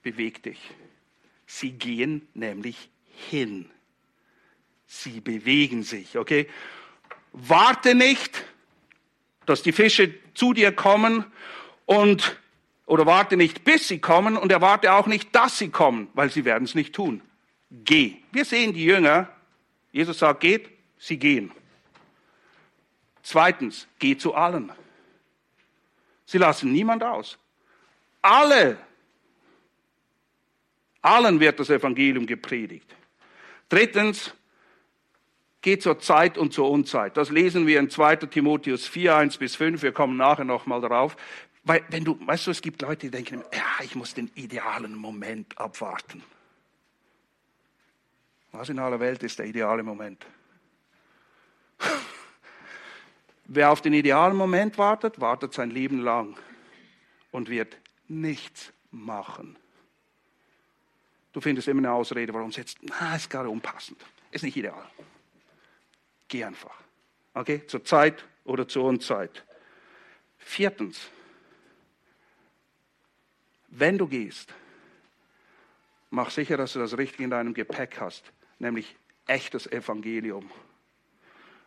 beweg 0.03 0.43
dich. 0.43 0.61
Sie 1.47 1.73
gehen 1.73 2.29
nämlich 2.35 2.91
hin. 3.29 3.71
Sie 4.87 5.21
bewegen 5.21 5.83
sich. 5.83 6.19
Okay? 6.19 6.49
Warte 7.33 7.95
nicht, 7.95 8.45
dass 9.47 9.63
die 9.63 9.73
Fische 9.73 10.15
zu 10.35 10.53
dir 10.53 10.73
kommen 10.73 11.25
und 11.87 12.39
Oder 12.87 13.07
warte 13.07 13.37
nicht, 13.37 13.65
bis 13.65 13.89
sie 13.89 14.01
kommen 14.01 14.37
und 14.37 14.53
erwarte 14.53 14.93
auch 14.93 15.07
nicht, 15.07 15.35
dass 15.35 15.57
sie 15.57 15.71
kommen, 15.71 16.09
weil 16.15 16.31
sie 16.31 16.45
werden 16.45 16.65
es 16.65 16.75
nicht 16.75 16.95
tun. 16.95 17.23
Geh. 17.71 18.17
Wir 18.33 18.45
sehen 18.45 18.75
die 18.75 18.85
Jünger. 18.85 19.29
Jesus 19.93 20.19
sagt, 20.19 20.41
geht, 20.41 20.69
sie 20.99 21.17
gehen. 21.17 21.53
Zweitens, 23.23 23.87
geh 23.99 24.17
zu 24.17 24.35
allen. 24.35 24.73
Sie 26.27 26.39
lassen 26.39 26.73
niemand 26.73 27.03
aus. 27.03 27.39
Alle, 28.21 28.77
allen 31.01 31.41
wird 31.41 31.61
das 31.61 31.71
Evangelium 31.71 32.27
gepredigt. 32.27 32.95
Drittens, 33.69 34.35
geh 35.63 35.79
zur 35.79 35.99
Zeit 35.99 36.37
und 36.37 36.53
zur 36.53 36.71
Unzeit. 36.71 37.17
Das 37.17 37.31
lesen 37.31 37.67
wir 37.67 37.79
in 37.81 37.89
2. 37.89 38.17
Timotheus 38.17 38.87
4, 38.87 39.17
1 39.17 39.39
bis 39.39 39.57
5. 39.57 39.83
Wir 39.83 39.93
kommen 39.93 40.17
nachher 40.17 40.45
nochmal 40.45 40.81
darauf. 40.81 41.17
Weil, 41.65 41.85
wenn 41.89 42.05
du, 42.05 42.19
weißt 42.27 42.49
du, 42.49 42.51
es 42.51 42.61
gibt 42.61 42.83
Leute, 42.83 43.07
die 43.07 43.11
denken, 43.11 43.43
ja, 43.53 43.85
ich 43.85 43.95
muss 43.95 44.15
den 44.15 44.31
idealen 44.35 44.95
Moment 44.95 45.57
abwarten. 45.59 46.23
Was 48.51 48.69
in 48.69 48.79
aller 48.79 49.01
Welt 49.01 49.23
ist 49.23 49.39
der 49.39 49.47
ideale 49.47 49.83
Moment? 49.83 50.27
Wer 53.45 53.71
auf 53.71 53.81
den 53.81 53.93
idealen 53.93 54.37
Moment 54.37 54.77
wartet, 54.77 55.21
wartet 55.21 55.55
sein 55.55 55.71
Leben 55.71 56.01
lang 56.01 56.37
und 57.31 57.49
wird 57.49 57.77
nichts 58.09 58.73
machen. 58.91 59.57
Du 61.33 61.41
findest 61.41 61.69
immer 61.69 61.79
eine 61.79 61.93
Ausrede, 61.93 62.35
warum 62.35 62.51
es 62.51 62.57
jetzt, 62.57 62.79
na, 62.83 63.17
ist 63.17 63.31
gerade 63.31 63.49
unpassend. 63.49 64.05
Ist 64.33 64.45
nicht 64.45 64.57
ideal. 64.57 64.85
Geh 66.33 66.45
einfach. 66.45 66.75
Okay? 67.35 67.67
Zur 67.67 67.85
Zeit 67.85 68.25
oder 68.45 68.67
zur 68.67 68.85
Unzeit. 68.85 69.45
Viertens, 70.39 71.11
wenn 73.69 73.99
du 73.99 74.07
gehst, 74.07 74.55
mach 76.09 76.31
sicher, 76.31 76.57
dass 76.57 76.73
du 76.73 76.79
das 76.79 76.97
Richtige 76.97 77.25
in 77.25 77.29
deinem 77.29 77.53
Gepäck 77.53 78.01
hast, 78.01 78.25
nämlich 78.59 78.97
echtes 79.27 79.67
Evangelium, 79.67 80.51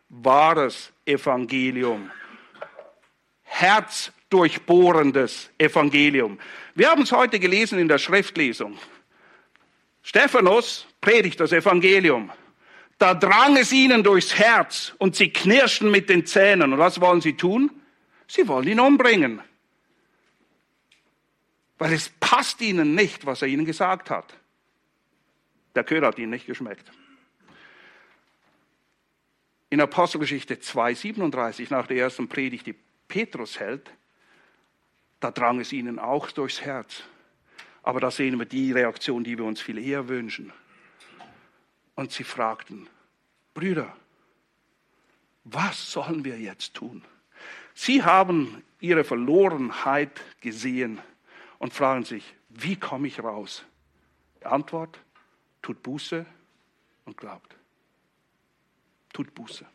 wahres 0.10 0.92
Evangelium, 1.06 2.10
herzdurchbohrendes 3.44 5.52
Evangelium. 5.60 6.40
Wir 6.74 6.90
haben 6.90 7.04
es 7.04 7.12
heute 7.12 7.40
gelesen 7.40 7.78
in 7.78 7.88
der 7.88 8.00
Schriftlesung. 8.00 8.80
Stephanus 10.02 10.88
predigt 11.02 11.40
das 11.40 11.52
Evangelium. 11.52 12.32
Da 12.98 13.14
drang 13.14 13.58
es 13.58 13.72
ihnen 13.72 14.04
durchs 14.04 14.36
Herz 14.36 14.94
und 14.98 15.16
sie 15.16 15.30
knirschten 15.30 15.92
mit 15.92 16.10
den 16.10 16.26
Zähnen. 16.26 16.74
Und 16.74 16.80
was 16.80 17.02
wollen 17.02 17.22
sie 17.22 17.36
tun? 17.36 17.70
Sie 18.28 18.48
wollen 18.48 18.68
ihn 18.68 18.80
umbringen 18.80 19.42
weil 21.78 21.94
es 21.94 22.10
passt 22.20 22.62
ihnen 22.62 22.96
nicht, 22.96 23.26
was 23.26 23.42
er 23.42 23.48
ihnen 23.48 23.66
gesagt 23.66 24.10
hat. 24.10 24.38
Der 25.76 25.84
Köder 25.84 26.08
hat 26.08 26.20
ihnen 26.20 26.32
nicht 26.32 26.46
geschmeckt. 26.46 26.90
In 29.70 29.82
Apostelgeschichte 29.82 30.56
2,37, 30.56 31.68
nach 31.70 31.88
der 31.88 31.98
ersten 31.98 32.30
Predigt, 32.30 32.66
die 32.68 32.76
Petrus 33.08 33.60
hält, 33.60 33.92
da 35.20 35.32
drang 35.32 35.60
es 35.60 35.74
ihnen 35.74 36.00
auch 36.00 36.32
durchs 36.32 36.62
Herz. 36.62 37.04
Aber 37.84 38.00
da 38.00 38.10
sehen 38.10 38.40
wir 38.40 38.46
die 38.46 38.72
Reaktion, 38.72 39.24
die 39.24 39.38
wir 39.38 39.46
uns 39.46 39.60
viel 39.60 39.78
eher 39.78 40.08
wünschen. 40.08 40.54
Und 41.96 42.12
sie 42.12 42.24
fragten, 42.24 42.88
Brüder, 43.54 43.96
was 45.46 45.92
sollen 45.92 46.26
wir 46.26 46.38
jetzt 46.38 46.74
tun? 46.74 47.04
Sie 47.74 48.04
haben 48.04 48.64
ihre 48.80 49.04
Verlorenheit 49.04 50.22
gesehen 50.42 51.02
und 51.60 51.74
fragen 51.74 52.04
sich, 52.04 52.36
wie 52.50 52.76
komme 52.76 53.08
ich 53.08 53.22
raus? 53.22 53.64
Die 54.40 54.46
Antwort, 54.46 55.00
tut 55.62 55.82
Buße 55.82 56.26
und 57.06 57.18
glaubt. 57.18 57.56
Tut 59.14 59.34
Buße. 59.34 59.66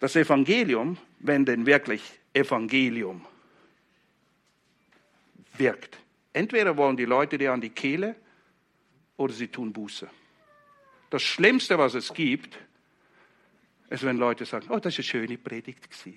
Das 0.00 0.16
Evangelium, 0.16 0.98
wenn 1.20 1.44
denn 1.44 1.64
wirklich 1.64 2.18
Evangelium 2.32 3.24
wirkt, 5.56 5.98
entweder 6.32 6.76
wollen 6.76 6.96
die 6.96 7.04
Leute 7.04 7.38
dir 7.38 7.52
an 7.52 7.60
die 7.60 7.70
Kehle 7.70 8.16
oder 9.16 9.32
sie 9.32 9.48
tun 9.48 9.72
Buße. 9.72 10.08
Das 11.10 11.22
Schlimmste, 11.22 11.78
was 11.78 11.94
es 11.94 12.12
gibt, 12.12 12.58
ist, 13.90 14.04
wenn 14.04 14.18
Leute 14.18 14.44
sagen, 14.44 14.66
oh, 14.70 14.78
das 14.78 14.94
ist 14.94 14.98
eine 15.00 15.04
schöne 15.04 15.38
Predigt. 15.38 15.88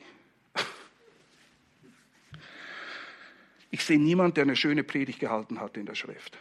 Ich 3.70 3.84
sehe 3.84 4.00
niemanden, 4.00 4.36
der 4.36 4.43
eine 4.43 4.56
schöne 4.56 4.84
Predigt 4.84 5.20
gehalten 5.20 5.60
hat 5.60 5.76
in 5.76 5.86
der 5.86 5.93
Schrift. 5.93 6.38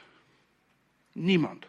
Niemand. 1.14 1.66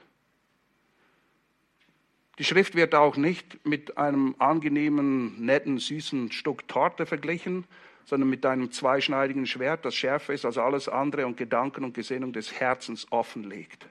Die 2.38 2.44
Schrift 2.44 2.76
wird 2.76 2.94
auch 2.94 3.18
nicht 3.18 3.66
mit 3.66 3.98
einem 3.98 4.36
angenehmen, 4.38 5.44
netten, 5.44 5.80
süßen 5.80 6.32
Stück 6.32 6.68
Torte 6.68 7.08
verglichen, 7.08 7.66
sondern 8.06 8.30
mit 8.30 8.46
einem 8.46 8.72
zweischneidigen 8.72 9.48
Schwert, 9.48 9.84
das 9.84 9.96
schärfer 9.96 10.34
ist 10.34 10.46
als 10.46 10.60
alles 10.60 10.88
andere 10.88 11.26
und 11.26 11.38
Gedanken 11.38 11.84
und 11.84 11.94
Gesinnung 11.94 12.34
des 12.34 12.54
Herzens 12.54 13.12
offenlegt. 13.12 13.88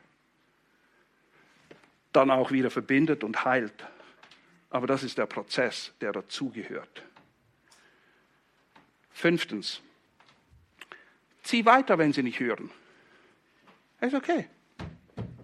Dann 2.17 2.31
auch 2.31 2.51
wieder 2.51 2.71
verbindet 2.71 3.23
und 3.25 3.45
heilt. 3.45 3.87
Aber 4.71 4.87
das 4.87 5.03
ist 5.03 5.19
der 5.19 5.27
Prozess, 5.27 5.93
der 6.01 6.13
dazugehört. 6.13 7.05
Fünftens, 9.13 9.83
Zieh 11.43 11.67
weiter, 11.67 11.99
wenn 11.99 12.15
sie 12.15 12.23
nicht 12.23 12.41
hören. 12.41 12.71
ist 14.01 14.15
okay. 14.15 14.49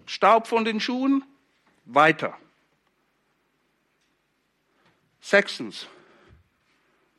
Staub 0.07 0.47
von 0.47 0.65
den 0.65 0.79
Schuhen, 0.79 1.23
weiter. 1.85 2.35
Sechstens, 5.21 5.87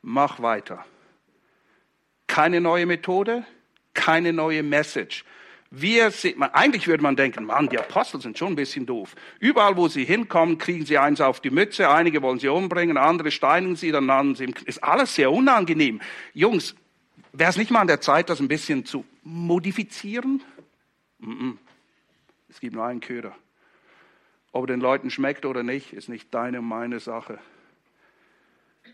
mach 0.02 0.42
weiter. 0.42 0.84
Keine 2.26 2.60
neue 2.60 2.86
Methode, 2.86 3.46
keine 3.94 4.32
neue 4.32 4.64
Message. 4.64 5.24
Wir 5.76 6.10
sind, 6.10 6.40
eigentlich 6.40 6.86
würde 6.86 7.02
man 7.02 7.16
denken, 7.16 7.44
Mann, 7.44 7.68
die 7.68 7.78
Apostel 7.78 8.20
sind 8.20 8.38
schon 8.38 8.52
ein 8.52 8.56
bisschen 8.56 8.86
doof. 8.86 9.14
Überall, 9.40 9.76
wo 9.76 9.88
sie 9.88 10.04
hinkommen, 10.04 10.58
kriegen 10.58 10.86
sie 10.86 10.98
eins 10.98 11.20
auf 11.20 11.40
die 11.40 11.50
Mütze. 11.50 11.90
Einige 11.90 12.22
wollen 12.22 12.38
sie 12.38 12.48
umbringen, 12.48 12.96
andere 12.96 13.30
steinigen 13.30 13.76
sie, 13.76 13.90
dann 13.90 14.06
landen 14.06 14.34
sie 14.34 14.44
im, 14.44 14.54
ist 14.66 14.84
alles 14.84 15.14
sehr 15.14 15.32
unangenehm. 15.32 16.00
Jungs, 16.32 16.76
Wäre 17.36 17.50
es 17.50 17.56
nicht 17.56 17.72
mal 17.72 17.80
an 17.80 17.88
der 17.88 18.00
Zeit, 18.00 18.30
das 18.30 18.38
ein 18.38 18.46
bisschen 18.46 18.84
zu 18.84 19.04
modifizieren? 19.24 20.40
Es 22.48 22.60
gibt 22.60 22.76
nur 22.76 22.84
einen 22.84 23.00
Köder. 23.00 23.34
Ob 24.52 24.64
er 24.64 24.66
den 24.68 24.80
Leuten 24.80 25.10
schmeckt 25.10 25.44
oder 25.44 25.64
nicht, 25.64 25.92
ist 25.92 26.08
nicht 26.08 26.32
deine 26.32 26.60
und 26.60 26.68
meine 26.68 27.00
Sache. 27.00 27.40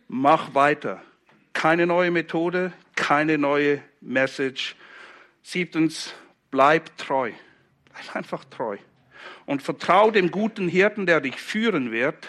Mach 0.08 0.54
weiter. 0.54 1.02
Keine 1.52 1.86
neue 1.86 2.10
Methode, 2.10 2.72
keine 2.96 3.36
neue 3.36 3.82
Message. 4.00 4.74
Siebtens, 5.42 6.14
bleib 6.51 6.96
treu. 6.96 7.32
Bleib 7.92 8.16
einfach 8.16 8.44
treu. 8.44 8.78
Und 9.46 9.62
vertrau 9.62 10.11
dem 10.11 10.30
guten 10.30 10.68
Hirten, 10.68 11.07
der 11.07 11.20
dich 11.20 11.36
führen 11.36 11.90
wird. 11.92 12.28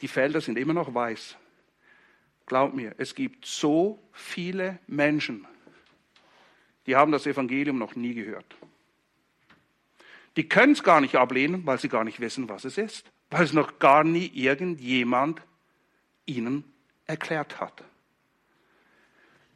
Die 0.00 0.08
Felder 0.08 0.40
sind 0.40 0.58
immer 0.58 0.74
noch 0.74 0.94
weiß. 0.94 1.36
Glaub 2.46 2.74
mir, 2.74 2.94
es 2.98 3.14
gibt 3.14 3.44
so 3.44 3.98
viele 4.12 4.78
Menschen, 4.86 5.46
die 6.86 6.94
haben 6.94 7.10
das 7.10 7.26
Evangelium 7.26 7.78
noch 7.78 7.96
nie 7.96 8.14
gehört. 8.14 8.56
Die 10.36 10.48
können 10.48 10.72
es 10.72 10.82
gar 10.82 11.00
nicht 11.00 11.16
ablehnen, 11.16 11.66
weil 11.66 11.80
sie 11.80 11.88
gar 11.88 12.04
nicht 12.04 12.20
wissen, 12.20 12.48
was 12.48 12.64
es 12.64 12.78
ist, 12.78 13.10
weil 13.30 13.44
es 13.44 13.52
noch 13.52 13.78
gar 13.78 14.04
nie 14.04 14.26
irgendjemand 14.26 15.40
ihnen 16.26 16.64
erklärt 17.06 17.60
hat. 17.60 17.82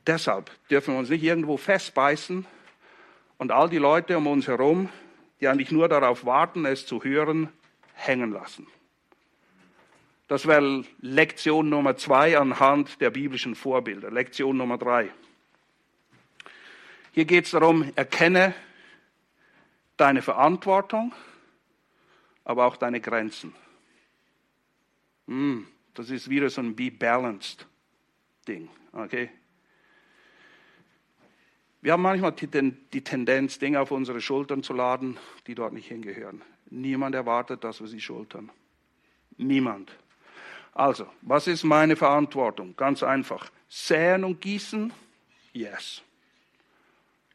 Deshalb 0.07 0.51
dürfen 0.69 0.95
wir 0.95 0.99
uns 0.99 1.11
nicht 1.11 1.23
irgendwo 1.23 1.57
festbeißen 1.57 2.47
und 3.39 3.53
all 3.53 3.69
die 3.69 3.79
Leute 3.79 4.17
um 4.17 4.27
uns 4.27 4.49
herum, 4.49 4.89
die 5.41 5.49
eigentlich 5.49 5.71
nur 5.71 5.89
darauf 5.89 6.25
warten, 6.25 6.65
es 6.65 6.87
zu 6.87 7.05
hören, 7.05 7.49
hängen 7.95 8.33
lassen. 8.33 8.67
Das 10.29 10.47
wäre 10.47 10.85
Lektion 11.01 11.69
Nummer 11.69 11.97
zwei 11.97 12.39
anhand 12.39 13.01
der 13.01 13.11
biblischen 13.11 13.55
Vorbilder. 13.55 14.11
Lektion 14.11 14.57
Nummer 14.57 14.79
drei. 14.79 15.11
Hier 17.13 17.25
geht 17.25 17.47
es 17.47 17.51
darum, 17.51 17.91
erkenne 17.97 18.55
deine 19.97 20.23
Verantwortung, 20.23 21.13
aber 22.45 22.67
auch 22.67 22.77
deine 22.77 23.01
Grenzen. 23.01 23.53
Hm, 25.27 25.67
das 25.95 26.11
ist 26.11 26.31
wieder 26.31 26.49
so 26.49 26.61
ein 26.61 26.77
Be 26.77 26.91
Balanced 26.91 27.67
Ding. 28.47 28.69
Okay? 28.93 29.31
Wir 31.83 31.93
haben 31.93 32.03
manchmal 32.03 32.33
die 32.33 33.05
Tendenz, 33.05 33.59
Dinge 33.59 33.81
auf 33.81 33.91
unsere 33.91 34.21
Schultern 34.21 34.63
zu 34.63 34.75
laden, 34.75 35.19
die 35.47 35.55
dort 35.55 35.73
nicht 35.73 35.89
hingehören. 35.89 36.43
Niemand 36.69 37.15
erwartet, 37.15 37.65
dass 37.65 37.81
wir 37.81 37.89
sie 37.89 38.01
schultern. 38.01 38.51
Niemand. 39.39 39.91
Also, 40.73 41.07
was 41.23 41.47
ist 41.47 41.65
meine 41.65 41.97
Verantwortung? 41.97 42.77
Ganz 42.77 43.03
einfach. 43.03 43.51
Säen 43.69 44.25
und 44.25 44.41
gießen? 44.41 44.93
Yes. 45.53 46.03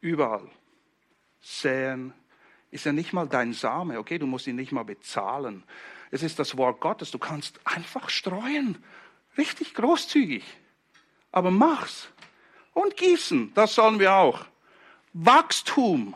Überall. 0.00 0.48
Säen 1.40 2.12
ist 2.70 2.86
ja 2.86 2.92
nicht 2.92 3.12
mal 3.12 3.26
dein 3.26 3.52
Same, 3.52 3.98
okay? 3.98 4.18
Du 4.18 4.26
musst 4.26 4.46
ihn 4.46 4.56
nicht 4.56 4.72
mal 4.72 4.84
bezahlen. 4.84 5.64
Es 6.10 6.22
ist 6.22 6.38
das 6.38 6.56
Wort 6.56 6.80
Gottes. 6.80 7.10
Du 7.10 7.18
kannst 7.18 7.60
einfach 7.64 8.08
streuen. 8.10 8.78
Richtig 9.36 9.74
großzügig. 9.74 10.44
Aber 11.32 11.50
mach's. 11.50 12.08
Und 12.76 12.94
gießen, 12.98 13.54
das 13.54 13.74
sollen 13.74 13.98
wir 13.98 14.12
auch. 14.12 14.44
Wachstum. 15.14 16.14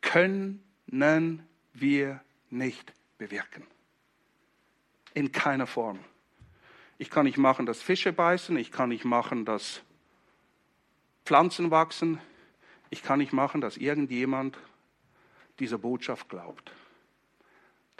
Können 0.00 0.64
wir 1.74 2.20
nicht 2.48 2.94
bewirken. 3.18 3.66
In 5.12 5.30
keiner 5.30 5.66
Form. 5.66 5.98
Ich 6.96 7.10
kann 7.10 7.26
nicht 7.26 7.36
machen, 7.36 7.66
dass 7.66 7.82
Fische 7.82 8.14
beißen. 8.14 8.56
Ich 8.56 8.72
kann 8.72 8.88
nicht 8.88 9.04
machen, 9.04 9.44
dass 9.44 9.82
Pflanzen 11.26 11.70
wachsen. 11.70 12.18
Ich 12.88 13.02
kann 13.02 13.18
nicht 13.18 13.34
machen, 13.34 13.60
dass 13.60 13.76
irgendjemand 13.76 14.56
dieser 15.58 15.76
Botschaft 15.76 16.30
glaubt. 16.30 16.72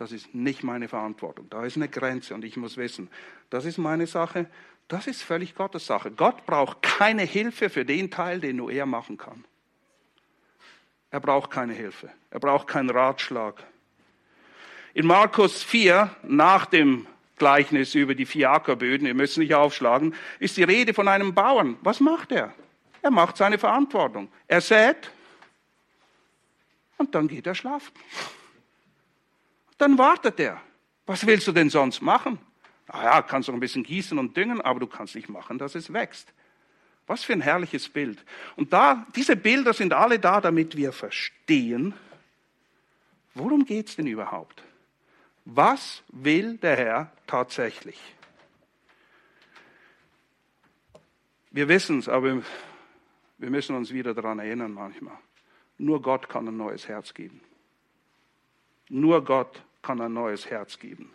Das 0.03 0.11
ist 0.11 0.35
nicht 0.35 0.65
meine 0.65 0.89
Verantwortung. 0.89 1.49
Da 1.49 1.65
ist 1.65 1.77
eine 1.77 1.89
Grenze 1.89 2.35
und 2.35 2.45
ich 2.45 2.57
muss 2.57 2.77
wissen, 2.77 3.09
das 3.51 3.65
ist 3.65 3.79
meine 3.79 4.09
Sache, 4.09 4.51
das 4.89 5.07
ist 5.07 5.23
völlig 5.23 5.55
Gottes 5.55 5.87
Sache. 5.87 6.11
Gott 6.11 6.45
braucht 6.45 6.83
keine 6.83 7.23
Hilfe 7.23 7.71
für 7.71 7.85
den 7.85 8.11
Teil, 8.11 8.41
den 8.41 8.57
nur 8.57 8.73
er 8.73 8.85
machen 8.85 9.17
kann. 9.17 9.45
Er 11.13 11.21
braucht 11.21 11.53
keine 11.53 11.73
Hilfe. 11.73 12.11
Er 12.31 12.41
braucht 12.41 12.67
keinen 12.67 12.91
Ratschlag. 12.91 13.63
In 14.93 15.07
Markus 15.07 15.63
4, 15.63 16.11
nach 16.25 16.67
dem 16.67 17.07
Gleichnis 17.37 17.95
über 17.95 18.17
die 18.17 18.27
vier 18.27 18.51
Ackerböden, 18.51 19.07
ihr 19.07 19.15
müsst 19.15 19.39
nicht 19.39 19.55
aufschlagen, 19.55 20.17
ist 20.41 20.57
die 20.57 20.65
Rede 20.65 20.95
von 20.95 21.07
einem 21.07 21.33
Bauern. 21.33 21.77
Was 21.83 22.01
macht 22.01 22.33
er? 22.33 22.53
Er 23.03 23.13
macht 23.13 23.37
seine 23.37 23.57
Verantwortung. 23.57 24.33
Er 24.49 24.63
sät 24.63 25.13
und 26.97 27.15
dann 27.15 27.29
geht 27.29 27.47
er 27.47 27.55
schlafen. 27.55 27.93
Dann 29.83 29.99
wartet 29.99 30.39
er. 30.39 30.63
Was 31.07 31.27
willst 31.27 31.49
du 31.49 31.51
denn 31.51 31.69
sonst 31.69 32.03
machen? 32.03 32.39
Naja, 32.87 33.21
kannst 33.21 33.49
du 33.49 33.53
ein 33.53 33.59
bisschen 33.59 33.83
gießen 33.83 34.17
und 34.17 34.37
düngen, 34.37 34.61
aber 34.61 34.79
du 34.79 34.87
kannst 34.87 35.17
nicht 35.17 35.29
machen, 35.29 35.59
dass 35.59 35.75
es 35.75 35.93
wächst. 35.93 36.33
Was 37.09 37.25
für 37.25 37.33
ein 37.33 37.41
herrliches 37.41 37.89
Bild. 37.89 38.25
Und 38.55 38.73
da, 38.73 39.05
diese 39.17 39.35
Bilder 39.35 39.73
sind 39.73 39.93
alle 39.93 40.21
da, 40.21 40.41
damit 40.41 40.77
wir 40.77 40.93
verstehen, 40.93 41.95
worum 43.35 43.65
geht 43.65 43.89
es 43.89 43.97
denn 43.97 44.07
überhaupt? 44.07 44.63
Was 45.47 46.05
will 46.13 46.59
der 46.59 46.77
Herr 46.77 47.13
tatsächlich? 47.27 47.99
Wir 51.51 51.67
wissen 51.67 51.99
es, 51.99 52.09
aber 52.09 52.41
wir 53.39 53.51
müssen 53.51 53.75
uns 53.75 53.93
wieder 53.93 54.15
daran 54.15 54.39
erinnern 54.39 54.75
manchmal. 54.75 55.19
Nur 55.77 56.01
Gott 56.01 56.29
kann 56.29 56.47
ein 56.47 56.57
neues 56.57 56.87
Herz 56.87 57.13
geben. 57.15 57.41
Nur 58.89 59.25
Gott 59.25 59.61
kann 59.83 60.01
ein 60.01 60.13
neues 60.13 60.49
Herz 60.49 60.79
geben. 60.79 61.11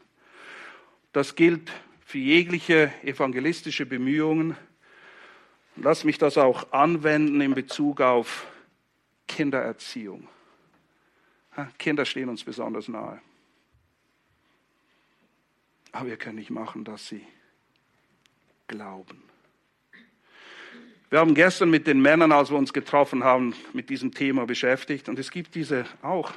Das 1.14 1.36
gilt 1.36 1.72
für 2.06 2.20
jegliche 2.20 2.92
evangelistische 3.04 3.86
Bemühungen. 3.86 4.56
Lass 5.78 6.04
mich 6.04 6.18
das 6.18 6.38
auch 6.38 6.72
anwenden 6.72 7.42
in 7.42 7.54
Bezug 7.54 8.02
auf 8.02 8.48
Kindererziehung. 9.28 10.28
Kinder 11.78 12.06
stehen 12.06 12.30
uns 12.30 12.44
besonders 12.44 12.88
nahe. 12.88 13.20
Aber 15.92 16.10
wir 16.10 16.18
können 16.18 16.38
nicht 16.38 16.52
machen, 16.52 16.84
dass 16.84 17.08
sie 17.08 17.26
glauben. 18.68 19.24
Wir 21.10 21.20
haben 21.20 21.34
gestern 21.34 21.70
mit 21.70 21.88
den 21.88 22.02
Männern, 22.02 22.32
als 22.32 22.52
wir 22.52 22.58
uns 22.58 22.74
getroffen 22.74 23.24
haben, 23.24 23.56
mit 23.74 23.90
diesem 23.90 24.14
Thema 24.14 24.46
beschäftigt. 24.46 25.08
Und 25.08 25.18
es 25.18 25.32
gibt 25.32 25.56
diese 25.56 25.86
auch 26.02 26.34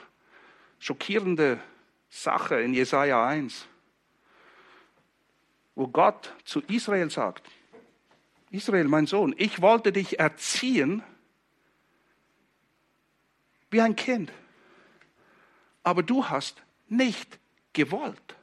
schockierende 0.79 1.61
Sache 2.11 2.61
in 2.61 2.75
Jesaja 2.75 3.27
1, 3.27 3.67
wo 5.77 5.87
Gott 5.89 6.35
zu 6.45 6.61
Israel 6.63 7.09
sagt: 7.09 7.49
Israel, 8.51 8.85
mein 8.85 9.07
Sohn, 9.07 9.35
ich 9.39 9.63
wollte 9.63 9.93
dich 9.93 10.19
erziehen 10.19 11.03
wie 13.71 13.81
ein 13.81 13.95
Kind, 13.95 14.33
aber 15.85 16.03
du 16.03 16.29
hast 16.29 16.61
nicht 16.89 17.39
gewollt. 17.73 18.37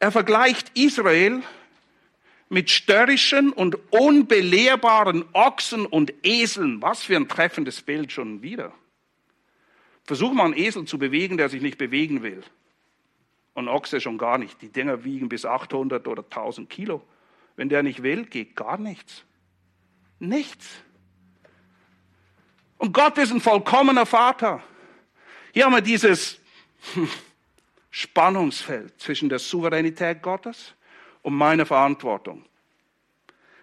Er 0.00 0.12
vergleicht 0.12 0.76
Israel 0.76 1.42
mit 2.48 2.70
störrischen 2.70 3.52
und 3.52 3.76
unbelehrbaren 3.92 5.24
Ochsen 5.32 5.86
und 5.86 6.12
Eseln. 6.24 6.82
Was 6.82 7.02
für 7.02 7.16
ein 7.16 7.28
treffendes 7.28 7.82
Bild 7.82 8.12
schon 8.12 8.42
wieder. 8.42 8.72
Versuch 10.08 10.32
mal 10.32 10.46
einen 10.46 10.56
Esel 10.56 10.86
zu 10.86 10.96
bewegen, 10.96 11.36
der 11.36 11.50
sich 11.50 11.60
nicht 11.60 11.76
bewegen 11.76 12.22
will. 12.22 12.42
Und 13.52 13.68
Ochse 13.68 14.00
schon 14.00 14.16
gar 14.16 14.38
nicht. 14.38 14.62
Die 14.62 14.70
Dinger 14.70 15.04
wiegen 15.04 15.28
bis 15.28 15.44
800 15.44 16.08
oder 16.08 16.22
1000 16.22 16.70
Kilo. 16.70 17.02
Wenn 17.56 17.68
der 17.68 17.82
nicht 17.82 18.02
will, 18.02 18.24
geht 18.24 18.56
gar 18.56 18.78
nichts. 18.78 19.26
Nichts. 20.18 20.66
Und 22.78 22.94
Gott 22.94 23.18
ist 23.18 23.32
ein 23.32 23.42
vollkommener 23.42 24.06
Vater. 24.06 24.62
Hier 25.52 25.66
haben 25.66 25.74
wir 25.74 25.82
dieses 25.82 26.40
Spannungsfeld 27.90 28.98
zwischen 28.98 29.28
der 29.28 29.40
Souveränität 29.40 30.22
Gottes 30.22 30.72
und 31.20 31.34
meine 31.34 31.66
Verantwortung. 31.66 32.46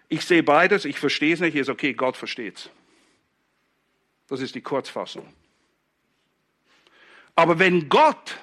Ich 0.09 0.23
sehe 0.23 0.43
beides, 0.43 0.85
ich 0.85 0.99
verstehe 0.99 1.33
es 1.33 1.39
nicht, 1.39 1.55
ist 1.55 1.69
okay, 1.69 1.93
Gott 1.93 2.15
versteht 2.15 2.57
es. 2.57 2.69
Das 4.27 4.41
ist 4.41 4.53
die 4.53 4.61
Kurzfassung. 4.61 5.25
Aber 7.35 7.59
wenn 7.59 7.89
Gott 7.89 8.37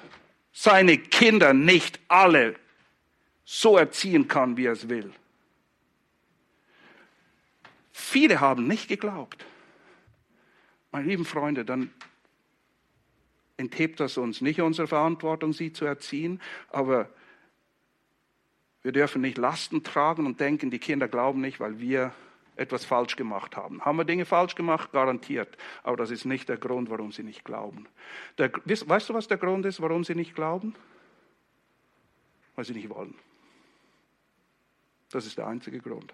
seine 0.51 0.97
Kinder 0.97 1.53
nicht 1.53 1.99
alle 2.07 2.55
so 3.43 3.77
erziehen 3.77 4.27
kann, 4.27 4.55
wie 4.55 4.65
er 4.65 4.73
es 4.73 4.87
will, 4.87 5.11
viele 7.91 8.39
haben 8.39 8.67
nicht 8.67 8.87
geglaubt. 8.87 9.45
Meine 10.91 11.07
lieben 11.07 11.25
Freunde, 11.25 11.65
dann 11.65 11.91
enthebt 13.57 13.99
das 13.99 14.17
uns 14.17 14.41
nicht 14.41 14.61
unsere 14.61 14.87
Verantwortung, 14.87 15.53
sie 15.53 15.73
zu 15.73 15.85
erziehen, 15.85 16.39
aber 16.69 17.09
wir 18.83 18.91
dürfen 18.91 19.21
nicht 19.21 19.37
Lasten 19.37 19.83
tragen 19.83 20.25
und 20.25 20.39
denken, 20.39 20.69
die 20.69 20.79
Kinder 20.79 21.07
glauben 21.07 21.41
nicht, 21.41 21.59
weil 21.59 21.79
wir 21.79 22.13
etwas 22.55 22.85
falsch 22.85 23.15
gemacht 23.15 23.57
haben. 23.57 23.83
Haben 23.83 23.97
wir 23.97 24.05
Dinge 24.05 24.25
falsch 24.25 24.55
gemacht? 24.55 24.91
Garantiert. 24.91 25.57
Aber 25.83 25.97
das 25.97 26.11
ist 26.11 26.25
nicht 26.25 26.49
der 26.49 26.57
Grund, 26.57 26.89
warum 26.89 27.11
sie 27.11 27.23
nicht 27.23 27.43
glauben. 27.43 27.87
Der, 28.37 28.51
weißt 28.53 29.09
du, 29.09 29.13
was 29.13 29.27
der 29.27 29.37
Grund 29.37 29.65
ist, 29.65 29.81
warum 29.81 30.03
sie 30.03 30.15
nicht 30.15 30.35
glauben? 30.35 30.75
Weil 32.55 32.65
sie 32.65 32.73
nicht 32.73 32.89
wollen. 32.89 33.15
Das 35.09 35.25
ist 35.25 35.37
der 35.37 35.47
einzige 35.47 35.79
Grund. 35.79 36.13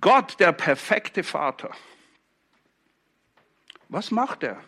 Gott, 0.00 0.38
der 0.40 0.52
perfekte 0.52 1.22
Vater. 1.22 1.70
Was 3.88 4.10
macht 4.10 4.42
er? 4.42 4.62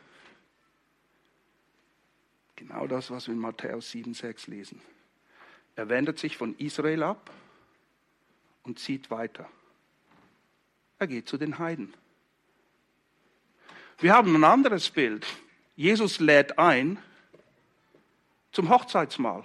Genau 2.57 2.87
das, 2.87 3.11
was 3.11 3.27
wir 3.27 3.35
in 3.35 3.41
Matthäus 3.41 3.91
7, 3.91 4.15
6 4.15 4.47
lesen. 4.47 4.81
Er 5.77 5.89
wendet 5.89 6.19
sich 6.19 6.37
von 6.37 6.55
Israel 6.59 7.03
ab 7.03 7.31
und 8.63 8.79
zieht 8.79 9.11
weiter. 9.11 9.49
Er 11.03 11.09
geht 11.09 11.29
zu 11.29 11.37
den 11.37 11.59
Heiden. 11.59 11.93
Wir 13.99 14.15
haben 14.15 14.37
ein 14.37 14.45
anderes 14.45 14.89
Bild. 14.89 15.27
Jesus 15.75 16.21
lädt 16.21 16.61
ein 16.61 16.97
zum 18.53 18.69
Hochzeitsmahl. 18.69 19.43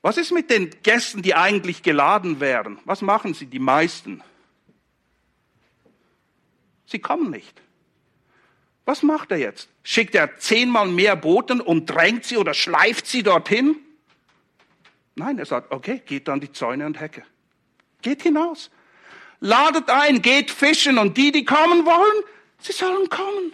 Was 0.00 0.16
ist 0.16 0.32
mit 0.32 0.48
den 0.48 0.70
Gästen, 0.82 1.20
die 1.20 1.34
eigentlich 1.34 1.82
geladen 1.82 2.40
wären? 2.40 2.78
Was 2.86 3.02
machen 3.02 3.34
sie, 3.34 3.44
die 3.44 3.58
meisten? 3.58 4.22
Sie 6.86 6.98
kommen 6.98 7.30
nicht. 7.30 7.60
Was 8.86 9.02
macht 9.02 9.32
er 9.32 9.36
jetzt? 9.36 9.68
Schickt 9.82 10.14
er 10.14 10.38
zehnmal 10.38 10.88
mehr 10.88 11.14
Boten 11.14 11.60
und 11.60 11.90
drängt 11.90 12.24
sie 12.24 12.38
oder 12.38 12.54
schleift 12.54 13.06
sie 13.06 13.22
dorthin? 13.22 13.76
Nein, 15.14 15.38
er 15.38 15.44
sagt, 15.44 15.70
okay, 15.70 16.00
geht 16.02 16.26
an 16.30 16.40
die 16.40 16.52
Zäune 16.52 16.86
und 16.86 16.98
Hecke. 16.98 17.22
Geht 18.00 18.22
hinaus. 18.22 18.70
Ladet 19.44 19.90
ein, 19.90 20.22
geht 20.22 20.52
fischen 20.52 20.98
und 20.98 21.16
die, 21.16 21.32
die 21.32 21.44
kommen 21.44 21.84
wollen, 21.84 22.24
sie 22.58 22.70
sollen 22.70 23.08
kommen. 23.08 23.52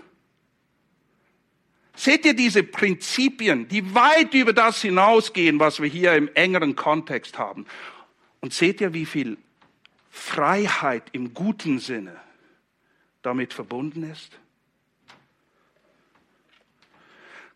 Seht 1.97 2.27
ihr 2.27 2.35
diese 2.35 2.63
Prinzipien, 2.63 3.69
die 3.69 3.95
weit 3.95 4.35
über 4.35 4.53
das 4.53 4.83
hinausgehen, 4.83 5.59
was 5.59 5.81
wir 5.81 5.89
hier 5.89 6.13
im 6.13 6.29
engeren 6.35 6.77
Kontext 6.77 7.39
haben? 7.39 7.65
Und 8.41 8.53
seht 8.53 8.83
ihr, 8.83 8.93
wie 8.93 9.07
viel 9.07 9.39
Freiheit 10.11 11.05
im 11.13 11.33
guten 11.33 11.79
Sinne 11.79 12.21
damit 13.23 13.55
verbunden 13.55 14.03
ist? 14.03 14.39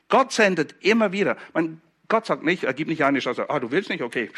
Gott 0.08 0.32
sendet 0.32 0.74
immer 0.80 1.12
wieder. 1.12 1.36
Man, 1.52 1.82
Gott 2.08 2.24
sagt 2.24 2.44
nicht, 2.44 2.64
er 2.64 2.72
gibt 2.72 2.88
nicht 2.88 3.04
eine 3.04 3.18
Chance, 3.20 3.50
ah, 3.50 3.60
du 3.60 3.70
willst 3.70 3.90
nicht, 3.90 4.02
okay. 4.02 4.30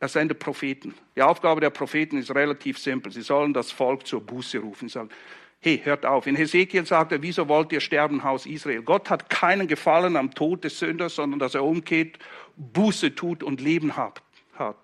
Er 0.00 0.08
sendet 0.08 0.38
Propheten. 0.38 0.94
Die 1.16 1.22
Aufgabe 1.22 1.60
der 1.60 1.70
Propheten 1.70 2.18
ist 2.18 2.34
relativ 2.34 2.78
simpel. 2.78 3.10
Sie 3.12 3.22
sollen 3.22 3.52
das 3.52 3.72
Volk 3.72 4.06
zur 4.06 4.20
Buße 4.20 4.58
rufen. 4.58 4.88
Sie 4.88 4.92
sagen, 4.92 5.10
hey, 5.60 5.80
hört 5.82 6.06
auf. 6.06 6.26
In 6.26 6.36
Hesekiel 6.36 6.86
sagt 6.86 7.12
er, 7.12 7.22
wieso 7.22 7.48
wollt 7.48 7.72
ihr 7.72 7.80
sterben, 7.80 8.22
Haus 8.22 8.46
Israel? 8.46 8.82
Gott 8.82 9.10
hat 9.10 9.28
keinen 9.28 9.66
Gefallen 9.66 10.16
am 10.16 10.32
Tod 10.32 10.62
des 10.62 10.78
Sünders, 10.78 11.16
sondern 11.16 11.40
dass 11.40 11.54
er 11.54 11.64
umgeht, 11.64 12.18
Buße 12.56 13.14
tut 13.14 13.42
und 13.42 13.60
Leben 13.60 13.96
hat. 13.96 14.22
Aber 14.56 14.76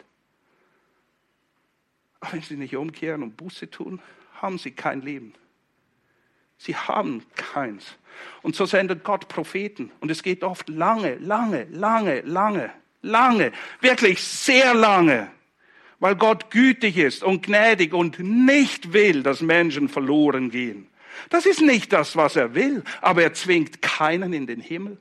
wenn 2.32 2.42
sie 2.42 2.56
nicht 2.56 2.74
umkehren 2.76 3.22
und 3.22 3.36
Buße 3.36 3.70
tun, 3.70 4.00
haben 4.40 4.58
sie 4.58 4.72
kein 4.72 5.00
Leben. 5.02 5.34
Sie 6.58 6.74
haben 6.74 7.24
keins. 7.36 7.96
Und 8.42 8.56
so 8.56 8.66
sendet 8.66 9.04
Gott 9.04 9.28
Propheten. 9.28 9.92
Und 10.00 10.10
es 10.10 10.22
geht 10.22 10.42
oft 10.42 10.68
lange, 10.68 11.16
lange, 11.16 11.64
lange, 11.64 12.20
lange, 12.22 12.72
lange, 13.04 13.52
wirklich 13.80 14.22
sehr 14.22 14.74
lange, 14.74 15.30
weil 16.00 16.16
Gott 16.16 16.50
gütig 16.50 16.96
ist 16.96 17.22
und 17.22 17.44
gnädig 17.44 17.92
und 17.92 18.18
nicht 18.18 18.92
will, 18.92 19.22
dass 19.22 19.40
Menschen 19.40 19.88
verloren 19.88 20.50
gehen. 20.50 20.88
Das 21.30 21.46
ist 21.46 21.60
nicht 21.60 21.92
das, 21.92 22.16
was 22.16 22.36
er 22.36 22.54
will, 22.54 22.82
aber 23.00 23.22
er 23.22 23.34
zwingt 23.34 23.80
keinen 23.82 24.32
in 24.32 24.46
den 24.46 24.60
Himmel. 24.60 24.98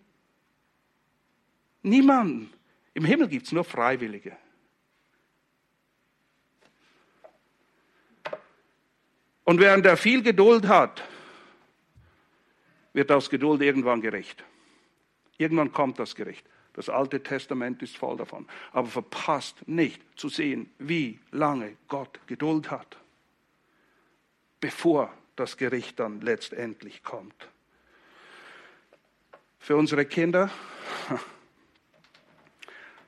Niemanden. 1.81 2.51
Im 2.93 3.05
Himmel 3.05 3.27
gibt 3.27 3.47
es 3.47 3.51
nur 3.51 3.63
Freiwillige. 3.63 4.37
Und 9.43 9.59
während 9.59 9.85
er 9.85 9.97
viel 9.97 10.21
Geduld 10.21 10.67
hat, 10.67 11.03
wird 12.93 13.11
aus 13.11 13.29
Geduld 13.29 13.61
irgendwann 13.61 14.01
gerecht. 14.01 14.43
Irgendwann 15.37 15.73
kommt 15.73 15.99
das 15.99 16.15
Gericht. 16.15 16.45
Das 16.74 16.89
Alte 16.89 17.21
Testament 17.21 17.82
ist 17.84 17.97
voll 17.97 18.17
davon. 18.17 18.47
Aber 18.71 18.88
verpasst 18.88 19.67
nicht 19.67 20.01
zu 20.15 20.30
sehen, 20.30 20.71
wie 20.80 21.19
lange 21.32 21.78
Gott 21.88 22.19
Geduld 22.28 22.71
hat, 22.71 22.97
bevor 24.59 25.13
das 25.36 25.57
Gericht 25.57 25.99
dann 25.99 26.21
letztendlich 26.21 27.03
kommt. 27.03 27.47
Für 29.59 29.78
unsere 29.78 30.05
Kinder, 30.05 30.49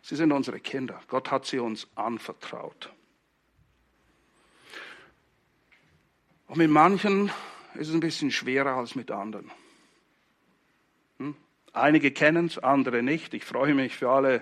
sie 0.01 0.15
sind 0.15 0.31
unsere 0.31 0.59
Kinder. 0.59 1.01
Gott 1.07 1.31
hat 1.31 1.45
sie 1.45 1.59
uns 1.59 1.87
anvertraut. 1.95 2.93
Und 6.47 6.57
mit 6.57 6.69
manchen 6.69 7.31
ist 7.73 7.89
es 7.89 7.93
ein 7.93 7.99
bisschen 7.99 8.31
schwerer 8.31 8.75
als 8.75 8.95
mit 8.95 9.11
anderen. 9.11 9.51
Einige 11.75 12.11
kennen 12.11 12.45
es, 12.45 12.57
andere 12.57 13.03
nicht. 13.03 13.33
Ich 13.33 13.43
freue 13.43 13.73
mich 13.73 13.97
für 13.97 14.09
alle, 14.09 14.41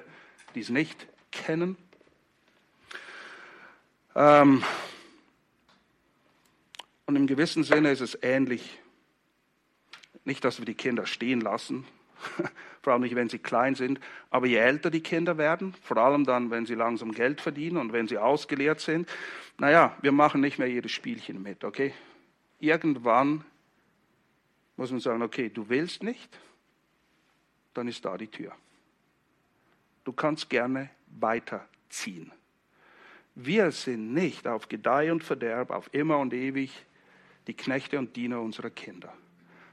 die 0.53 0.59
es 0.59 0.69
nicht 0.69 1.07
kennen. 1.31 1.77
Ähm 4.15 4.63
und 7.07 7.15
im 7.15 7.25
gewissen 7.25 7.63
Sinne 7.63 7.89
ist 7.91 8.01
es 8.01 8.17
ähnlich. 8.21 8.79
Nicht, 10.25 10.45
dass 10.45 10.59
wir 10.59 10.65
die 10.65 10.75
Kinder 10.75 11.07
stehen 11.07 11.41
lassen, 11.41 11.85
vor 12.83 12.93
allem 12.93 13.01
nicht, 13.01 13.15
wenn 13.15 13.29
sie 13.29 13.39
klein 13.39 13.73
sind, 13.73 13.99
aber 14.29 14.45
je 14.45 14.57
älter 14.57 14.91
die 14.91 15.01
Kinder 15.01 15.37
werden, 15.39 15.73
vor 15.81 15.97
allem 15.97 16.25
dann, 16.25 16.51
wenn 16.51 16.67
sie 16.67 16.75
langsam 16.75 17.13
Geld 17.13 17.41
verdienen 17.41 17.77
und 17.77 17.93
wenn 17.93 18.07
sie 18.07 18.19
ausgelehrt 18.19 18.79
sind, 18.79 19.09
naja, 19.57 19.97
wir 20.01 20.11
machen 20.11 20.39
nicht 20.39 20.59
mehr 20.59 20.69
jedes 20.69 20.91
Spielchen 20.91 21.41
mit, 21.41 21.63
okay? 21.63 21.93
Irgendwann 22.59 23.43
muss 24.77 24.91
man 24.91 24.99
sagen, 24.99 25.23
okay, 25.23 25.49
du 25.49 25.67
willst 25.67 26.03
nicht, 26.03 26.29
dann 27.73 27.87
ist 27.87 28.03
da 28.05 28.17
die 28.17 28.27
Tür. 28.27 28.51
Du 30.03 30.13
kannst 30.13 30.49
gerne 30.49 30.89
weiterziehen. 31.19 32.31
Wir 33.35 33.71
sind 33.71 34.13
nicht 34.13 34.47
auf 34.47 34.69
Gedeih 34.69 35.11
und 35.11 35.23
Verderb, 35.23 35.71
auf 35.71 35.89
immer 35.93 36.19
und 36.19 36.33
ewig 36.33 36.85
die 37.47 37.55
Knechte 37.55 37.97
und 37.97 38.15
Diener 38.15 38.41
unserer 38.41 38.69
Kinder. 38.69 39.13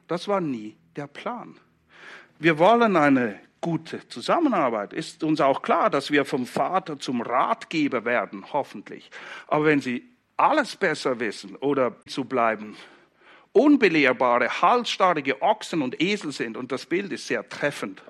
Das 0.08 0.28
war 0.28 0.40
nie 0.40 0.76
der 0.96 1.06
Plan. 1.06 1.56
Wir 2.38 2.58
wollen 2.58 2.96
eine 2.96 3.38
gute 3.60 4.08
Zusammenarbeit. 4.08 4.92
Ist 4.92 5.22
uns 5.22 5.40
auch 5.40 5.62
klar, 5.62 5.90
dass 5.90 6.10
wir 6.10 6.24
vom 6.24 6.46
Vater 6.46 6.98
zum 6.98 7.20
Ratgeber 7.20 8.04
werden, 8.04 8.44
hoffentlich. 8.52 9.10
Aber 9.46 9.66
wenn 9.66 9.80
Sie 9.80 10.08
alles 10.36 10.76
besser 10.76 11.20
wissen 11.20 11.54
oder 11.56 11.94
zu 12.06 12.24
bleiben, 12.24 12.76
unbelehrbare, 13.52 14.62
halsstarrige 14.62 15.42
Ochsen 15.42 15.82
und 15.82 16.00
Esel 16.00 16.32
sind, 16.32 16.56
und 16.56 16.72
das 16.72 16.86
Bild 16.86 17.12
ist 17.12 17.26
sehr 17.26 17.48
treffend, 17.48 18.02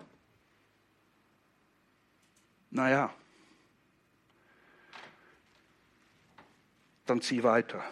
naja, 2.70 3.12
dann 7.06 7.20
zieh 7.20 7.42
weiter. 7.42 7.82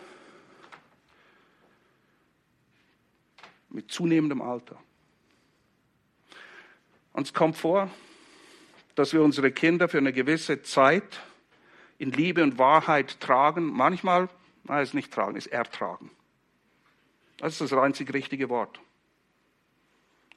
Mit 3.70 3.90
zunehmendem 3.90 4.40
Alter. 4.40 4.80
Uns 7.12 7.34
kommt 7.34 7.56
vor, 7.56 7.90
dass 8.94 9.12
wir 9.12 9.22
unsere 9.22 9.50
Kinder 9.50 9.88
für 9.88 9.98
eine 9.98 10.12
gewisse 10.12 10.62
Zeit 10.62 11.20
in 11.98 12.12
Liebe 12.12 12.42
und 12.44 12.58
Wahrheit 12.58 13.20
tragen. 13.20 13.64
Manchmal, 13.64 14.28
nein, 14.64 14.82
es 14.82 14.90
ist 14.90 14.94
nicht 14.94 15.12
tragen, 15.12 15.36
es 15.36 15.46
ist 15.46 15.52
ertragen. 15.52 16.10
Das 17.38 17.52
ist 17.54 17.60
das 17.60 17.72
einzig 17.72 18.12
richtige 18.12 18.48
Wort. 18.48 18.80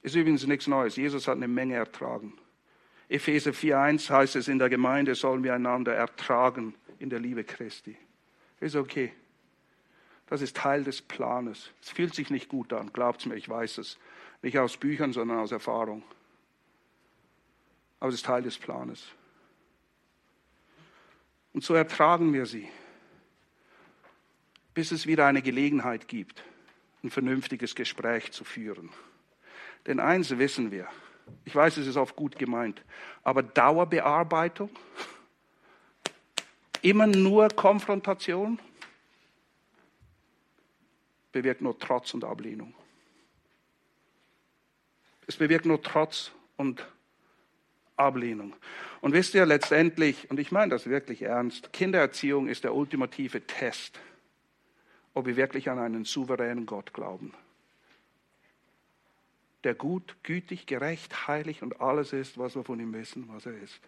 Ist 0.03 0.15
übrigens 0.15 0.45
nichts 0.47 0.67
Neues. 0.67 0.95
Jesus 0.95 1.27
hat 1.27 1.35
eine 1.35 1.47
Menge 1.47 1.75
ertragen. 1.75 2.33
Epheser 3.09 3.51
4.1 3.51 4.09
heißt 4.09 4.35
es, 4.37 4.47
in 4.47 4.57
der 4.57 4.69
Gemeinde 4.69 5.15
sollen 5.15 5.43
wir 5.43 5.53
einander 5.53 5.93
ertragen 5.93 6.75
in 6.99 7.09
der 7.09 7.19
Liebe 7.19 7.43
Christi. 7.43 7.97
Ist 8.59 8.75
okay. 8.75 9.11
Das 10.27 10.41
ist 10.41 10.55
Teil 10.55 10.83
des 10.83 11.01
Planes. 11.01 11.71
Es 11.81 11.89
fühlt 11.89 12.15
sich 12.15 12.29
nicht 12.29 12.47
gut 12.47 12.71
an, 12.71 12.93
glaubt 12.93 13.25
mir, 13.25 13.35
ich 13.35 13.49
weiß 13.49 13.79
es. 13.79 13.97
Nicht 14.41 14.57
aus 14.57 14.77
Büchern, 14.77 15.11
sondern 15.11 15.39
aus 15.39 15.51
Erfahrung. 15.51 16.03
Aber 17.99 18.09
es 18.09 18.15
ist 18.15 18.25
Teil 18.25 18.41
des 18.41 18.57
Planes. 18.57 19.09
Und 21.53 21.63
so 21.63 21.73
ertragen 21.73 22.31
wir 22.33 22.45
sie, 22.45 22.69
bis 24.73 24.91
es 24.91 25.05
wieder 25.05 25.25
eine 25.25 25.41
Gelegenheit 25.41 26.07
gibt, 26.07 26.43
ein 27.03 27.09
vernünftiges 27.09 27.75
Gespräch 27.75 28.31
zu 28.31 28.43
führen. 28.43 28.89
Denn 29.87 29.99
eins 29.99 30.37
wissen 30.37 30.71
wir, 30.71 30.87
ich 31.45 31.55
weiß, 31.55 31.77
es 31.77 31.87
ist 31.87 31.97
oft 31.97 32.15
gut 32.15 32.37
gemeint, 32.37 32.83
aber 33.23 33.43
Dauerbearbeitung, 33.43 34.69
immer 36.81 37.07
nur 37.07 37.49
Konfrontation, 37.49 38.59
bewirkt 41.31 41.61
nur 41.61 41.77
Trotz 41.79 42.13
und 42.13 42.23
Ablehnung. 42.23 42.73
Es 45.27 45.37
bewirkt 45.37 45.65
nur 45.65 45.81
Trotz 45.81 46.31
und 46.57 46.85
Ablehnung. 47.95 48.53
Und 48.99 49.13
wisst 49.13 49.33
ihr 49.33 49.45
letztendlich, 49.45 50.29
und 50.29 50.39
ich 50.39 50.51
meine 50.51 50.71
das 50.71 50.87
wirklich 50.87 51.21
ernst, 51.21 51.71
Kindererziehung 51.71 52.47
ist 52.47 52.63
der 52.63 52.75
ultimative 52.75 53.41
Test 53.45 53.99
ob 55.13 55.25
wir 55.25 55.35
wirklich 55.35 55.69
an 55.69 55.79
einen 55.79 56.05
souveränen 56.05 56.65
Gott 56.65 56.93
glauben, 56.93 57.33
der 59.63 59.75
gut, 59.75 60.15
gütig, 60.23 60.65
gerecht, 60.65 61.27
heilig 61.27 61.61
und 61.61 61.81
alles 61.81 62.13
ist, 62.13 62.37
was 62.37 62.55
wir 62.55 62.63
von 62.63 62.79
ihm 62.79 62.93
wissen, 62.93 63.25
was 63.27 63.45
er 63.45 63.57
ist. 63.59 63.79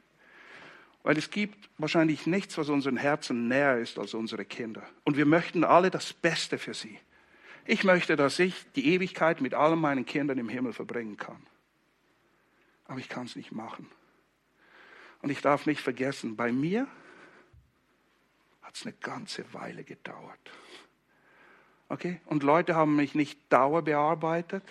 Weil 1.01 1.17
es 1.17 1.31
gibt 1.31 1.69
wahrscheinlich 1.77 2.27
nichts, 2.27 2.57
was 2.57 2.69
unseren 2.69 2.97
Herzen 2.97 3.47
näher 3.47 3.77
ist 3.77 3.99
als 3.99 4.13
unsere 4.13 4.45
Kinder. 4.45 4.83
Und 5.03 5.17
wir 5.17 5.25
möchten 5.25 5.63
alle 5.63 5.89
das 5.89 6.13
Beste 6.13 6.57
für 6.57 6.73
sie. 6.73 6.97
Ich 7.65 7.83
möchte, 7.83 8.15
dass 8.15 8.39
ich 8.39 8.65
die 8.75 8.93
Ewigkeit 8.93 9.41
mit 9.41 9.53
allen 9.53 9.79
meinen 9.79 10.05
Kindern 10.05 10.37
im 10.37 10.49
Himmel 10.49 10.73
verbringen 10.73 11.17
kann. 11.17 11.41
Aber 12.85 12.99
ich 12.99 13.09
kann 13.09 13.25
es 13.25 13.35
nicht 13.35 13.51
machen. 13.51 13.89
Und 15.21 15.29
ich 15.29 15.41
darf 15.41 15.65
nicht 15.65 15.81
vergessen, 15.81 16.35
bei 16.35 16.51
mir 16.51 16.87
hat 18.61 18.75
es 18.75 18.85
eine 18.85 18.93
ganze 18.93 19.53
Weile 19.53 19.83
gedauert. 19.83 20.51
Okay? 21.89 22.19
Und 22.25 22.43
Leute 22.43 22.75
haben 22.75 22.95
mich 22.95 23.15
nicht 23.15 23.39
dauerbearbeitet. 23.49 24.63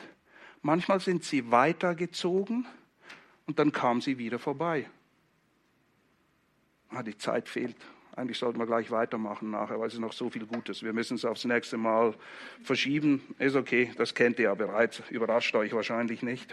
Manchmal 0.63 1.01
sind 1.01 1.25
sie 1.25 1.51
weitergezogen 1.51 2.67
und 3.47 3.59
dann 3.59 3.73
kam 3.73 4.01
sie 4.01 4.19
wieder 4.19 4.39
vorbei. 4.39 4.89
Ah, 6.91 7.03
die 7.03 7.17
Zeit 7.17 7.49
fehlt. 7.49 7.77
Eigentlich 8.15 8.39
sollten 8.39 8.59
wir 8.59 8.67
gleich 8.67 8.91
weitermachen 8.91 9.51
nachher, 9.51 9.81
weil 9.81 9.87
es 9.87 9.95
ist 9.95 10.01
noch 10.01 10.13
so 10.13 10.29
viel 10.29 10.45
Gutes. 10.45 10.83
Wir 10.83 10.93
müssen 10.93 11.15
es 11.15 11.25
aufs 11.25 11.47
nächste 11.47 11.79
Mal 11.79 12.15
verschieben. 12.63 13.23
Ist 13.39 13.57
okay, 13.57 13.91
das 13.97 14.15
kennt 14.15 14.39
ihr 14.39 14.45
ja 14.45 14.55
bereits. 14.55 15.03
Überrascht 15.09 15.55
euch 15.55 15.73
wahrscheinlich 15.73 16.23
nicht. 16.23 16.53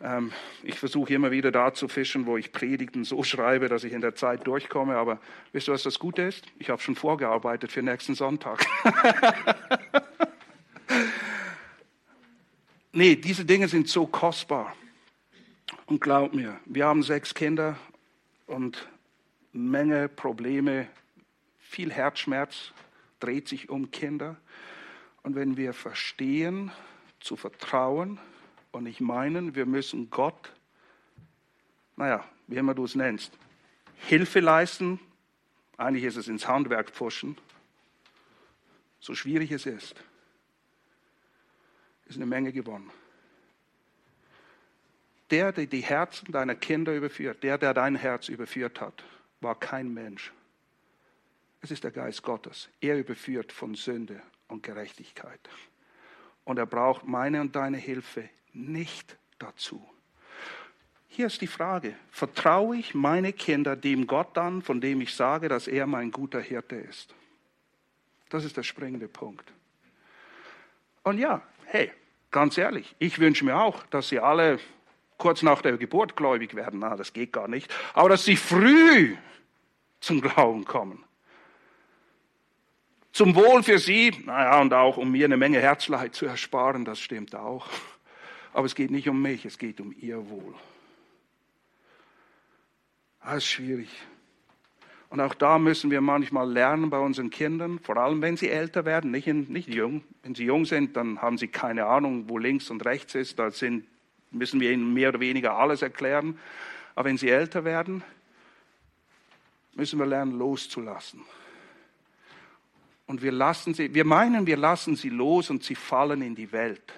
Ähm, 0.00 0.32
ich 0.62 0.78
versuche 0.78 1.14
immer 1.14 1.30
wieder 1.30 1.52
da 1.52 1.72
zu 1.72 1.88
fischen, 1.88 2.26
wo 2.26 2.36
ich 2.36 2.52
Predigten 2.52 3.04
so 3.04 3.22
schreibe, 3.22 3.68
dass 3.68 3.84
ich 3.84 3.92
in 3.92 4.00
der 4.00 4.14
Zeit 4.14 4.46
durchkomme. 4.46 4.96
Aber 4.96 5.20
wisst 5.52 5.68
ihr, 5.68 5.72
was 5.72 5.82
das 5.82 5.98
Gute 5.98 6.22
ist? 6.22 6.44
Ich 6.58 6.70
habe 6.70 6.82
schon 6.82 6.96
vorgearbeitet 6.96 7.72
für 7.72 7.82
nächsten 7.82 8.14
Sonntag. 8.14 8.64
nee, 12.92 13.16
diese 13.16 13.44
Dinge 13.44 13.68
sind 13.68 13.88
so 13.88 14.06
kostbar. 14.06 14.74
Und 15.86 16.00
glaub 16.00 16.34
mir, 16.34 16.58
wir 16.64 16.86
haben 16.86 17.02
sechs 17.02 17.34
Kinder 17.34 17.76
und 18.46 18.88
Menge 19.52 20.08
Probleme, 20.08 20.88
viel 21.60 21.92
Herzschmerz 21.92 22.72
dreht 23.20 23.46
sich 23.46 23.68
um 23.68 23.92
Kinder. 23.92 24.36
Und 25.22 25.36
wenn 25.36 25.56
wir 25.56 25.72
verstehen, 25.72 26.72
zu 27.20 27.36
vertrauen 27.36 28.18
und 28.74 28.86
ich 28.86 29.00
meinen, 29.00 29.54
wir 29.54 29.66
müssen 29.66 30.10
Gott, 30.10 30.52
naja, 31.96 32.24
wie 32.48 32.56
immer 32.56 32.74
du 32.74 32.84
es 32.84 32.94
nennst, 32.96 33.38
Hilfe 33.94 34.40
leisten, 34.40 34.98
eigentlich 35.76 36.04
ist 36.04 36.16
es 36.16 36.28
ins 36.28 36.48
Handwerk 36.48 36.90
pfuschen, 36.90 37.38
so 38.98 39.14
schwierig 39.14 39.52
es 39.52 39.66
ist, 39.66 40.02
ist 42.06 42.16
eine 42.16 42.26
Menge 42.26 42.52
gewonnen. 42.52 42.90
Der, 45.30 45.52
der 45.52 45.66
die 45.66 45.80
Herzen 45.80 46.32
deiner 46.32 46.54
Kinder 46.54 46.94
überführt, 46.94 47.42
der, 47.42 47.58
der 47.58 47.74
dein 47.74 47.94
Herz 47.94 48.28
überführt 48.28 48.80
hat, 48.80 49.04
war 49.40 49.58
kein 49.58 49.92
Mensch. 49.92 50.32
Es 51.60 51.70
ist 51.70 51.84
der 51.84 51.92
Geist 51.92 52.22
Gottes. 52.22 52.68
Er 52.80 52.98
überführt 52.98 53.52
von 53.52 53.74
Sünde 53.74 54.20
und 54.48 54.62
Gerechtigkeit. 54.62 55.40
Und 56.44 56.58
er 56.58 56.66
braucht 56.66 57.06
meine 57.06 57.40
und 57.40 57.56
deine 57.56 57.78
Hilfe 57.78 58.28
nicht 58.54 59.16
dazu. 59.38 59.86
Hier 61.08 61.26
ist 61.26 61.40
die 61.40 61.46
Frage, 61.46 61.94
vertraue 62.10 62.76
ich 62.76 62.94
meine 62.94 63.32
Kinder 63.32 63.76
dem 63.76 64.06
Gott 64.06 64.36
an, 64.36 64.62
von 64.62 64.80
dem 64.80 65.00
ich 65.00 65.14
sage, 65.14 65.48
dass 65.48 65.68
er 65.68 65.86
mein 65.86 66.10
guter 66.10 66.40
Hirte 66.40 66.74
ist? 66.76 67.14
Das 68.30 68.44
ist 68.44 68.56
der 68.56 68.64
springende 68.64 69.06
Punkt. 69.06 69.52
Und 71.04 71.18
ja, 71.18 71.42
hey, 71.66 71.92
ganz 72.32 72.58
ehrlich, 72.58 72.96
ich 72.98 73.20
wünsche 73.20 73.44
mir 73.44 73.56
auch, 73.56 73.84
dass 73.86 74.08
sie 74.08 74.18
alle 74.18 74.58
kurz 75.18 75.42
nach 75.42 75.62
der 75.62 75.76
Geburt 75.76 76.16
gläubig 76.16 76.54
werden. 76.54 76.80
Na, 76.80 76.96
das 76.96 77.12
geht 77.12 77.32
gar 77.32 77.46
nicht. 77.46 77.72
Aber 77.92 78.08
dass 78.08 78.24
sie 78.24 78.36
früh 78.36 79.16
zum 80.00 80.20
Glauben 80.20 80.64
kommen. 80.64 81.04
Zum 83.12 83.36
Wohl 83.36 83.62
für 83.62 83.78
sie, 83.78 84.10
naja, 84.24 84.60
und 84.60 84.74
auch 84.74 84.96
um 84.96 85.12
mir 85.12 85.26
eine 85.26 85.36
Menge 85.36 85.60
Herzleid 85.60 86.16
zu 86.16 86.26
ersparen, 86.26 86.84
das 86.84 86.98
stimmt 86.98 87.36
auch. 87.36 87.68
Aber 88.54 88.66
es 88.66 88.74
geht 88.74 88.92
nicht 88.92 89.08
um 89.08 89.20
mich, 89.20 89.44
es 89.44 89.58
geht 89.58 89.80
um 89.80 89.92
ihr 90.00 90.30
Wohl. 90.30 90.54
Das 93.22 93.38
ist 93.38 93.46
schwierig. 93.46 93.90
Und 95.10 95.20
auch 95.20 95.34
da 95.34 95.58
müssen 95.58 95.90
wir 95.90 96.00
manchmal 96.00 96.50
lernen 96.50 96.88
bei 96.88 96.98
unseren 96.98 97.30
Kindern, 97.30 97.80
vor 97.80 97.96
allem 97.96 98.22
wenn 98.22 98.36
sie 98.36 98.48
älter 98.48 98.84
werden, 98.84 99.10
nicht, 99.10 99.26
in, 99.26 99.52
nicht 99.52 99.68
jung. 99.68 100.02
Wenn 100.22 100.34
sie 100.36 100.44
jung 100.44 100.66
sind, 100.66 100.96
dann 100.96 101.20
haben 101.20 101.36
sie 101.36 101.48
keine 101.48 101.86
Ahnung, 101.86 102.28
wo 102.28 102.38
links 102.38 102.70
und 102.70 102.84
rechts 102.84 103.16
ist. 103.16 103.38
Da 103.40 103.50
sind, 103.50 103.86
müssen 104.30 104.60
wir 104.60 104.70
ihnen 104.70 104.94
mehr 104.94 105.08
oder 105.08 105.20
weniger 105.20 105.56
alles 105.56 105.82
erklären. 105.82 106.38
Aber 106.94 107.08
wenn 107.08 107.18
sie 107.18 107.30
älter 107.30 107.64
werden, 107.64 108.04
müssen 109.74 109.98
wir 109.98 110.06
lernen, 110.06 110.38
loszulassen. 110.38 111.22
Und 113.06 113.20
wir 113.20 113.32
lassen 113.32 113.74
sie, 113.74 113.94
wir 113.94 114.04
meinen, 114.04 114.46
wir 114.46 114.56
lassen 114.56 114.94
sie 114.94 115.10
los 115.10 115.50
und 115.50 115.64
sie 115.64 115.74
fallen 115.74 116.22
in 116.22 116.36
die 116.36 116.52
Welt. 116.52 116.94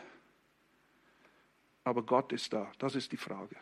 Aber 1.86 2.02
Gott 2.02 2.32
ist 2.32 2.52
da. 2.52 2.66
Das 2.78 2.96
ist 2.96 3.12
die 3.12 3.16
Frage. 3.16 3.54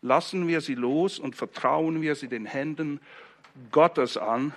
Lassen 0.00 0.48
wir 0.48 0.62
sie 0.62 0.74
los 0.74 1.18
und 1.18 1.36
vertrauen 1.36 2.00
wir 2.00 2.14
sie 2.14 2.28
den 2.28 2.46
Händen 2.46 2.98
Gottes 3.70 4.16
an, 4.16 4.54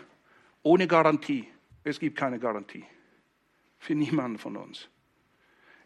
ohne 0.61 0.87
Garantie. 0.87 1.45
Es 1.83 1.99
gibt 1.99 2.17
keine 2.17 2.39
Garantie 2.39 2.85
für 3.79 3.95
niemanden 3.95 4.37
von 4.37 4.55
uns. 4.55 4.87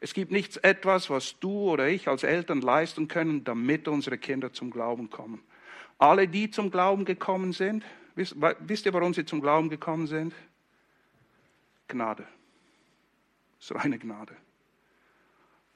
Es 0.02 0.14
gibt 0.14 0.32
nichts 0.32 0.58
etwas, 0.58 1.10
was 1.10 1.40
du 1.40 1.72
oder 1.72 1.88
ich 1.88 2.08
als 2.08 2.22
Eltern 2.22 2.62
leisten 2.62 3.08
können, 3.08 3.44
damit 3.44 3.88
unsere 3.88 4.20
Kinder 4.20 4.54
zum 4.54 4.70
Glauben 4.70 5.10
kommen. 5.10 5.42
Alle, 5.98 6.28
die 6.28 6.52
zum 6.52 6.70
Glauben 6.70 7.06
gekommen 7.06 7.54
sind, 7.54 7.84
wisst, 8.14 8.36
wisst 8.60 8.86
ihr, 8.86 8.94
warum 8.94 9.16
sie 9.16 9.26
zum 9.26 9.42
Glauben 9.42 9.70
gekommen 9.70 10.06
sind? 10.06 10.36
Gnade. 11.88 12.28
Das 13.58 13.72
ist 13.72 13.76
reine 13.76 13.98
Gnade. 13.98 14.38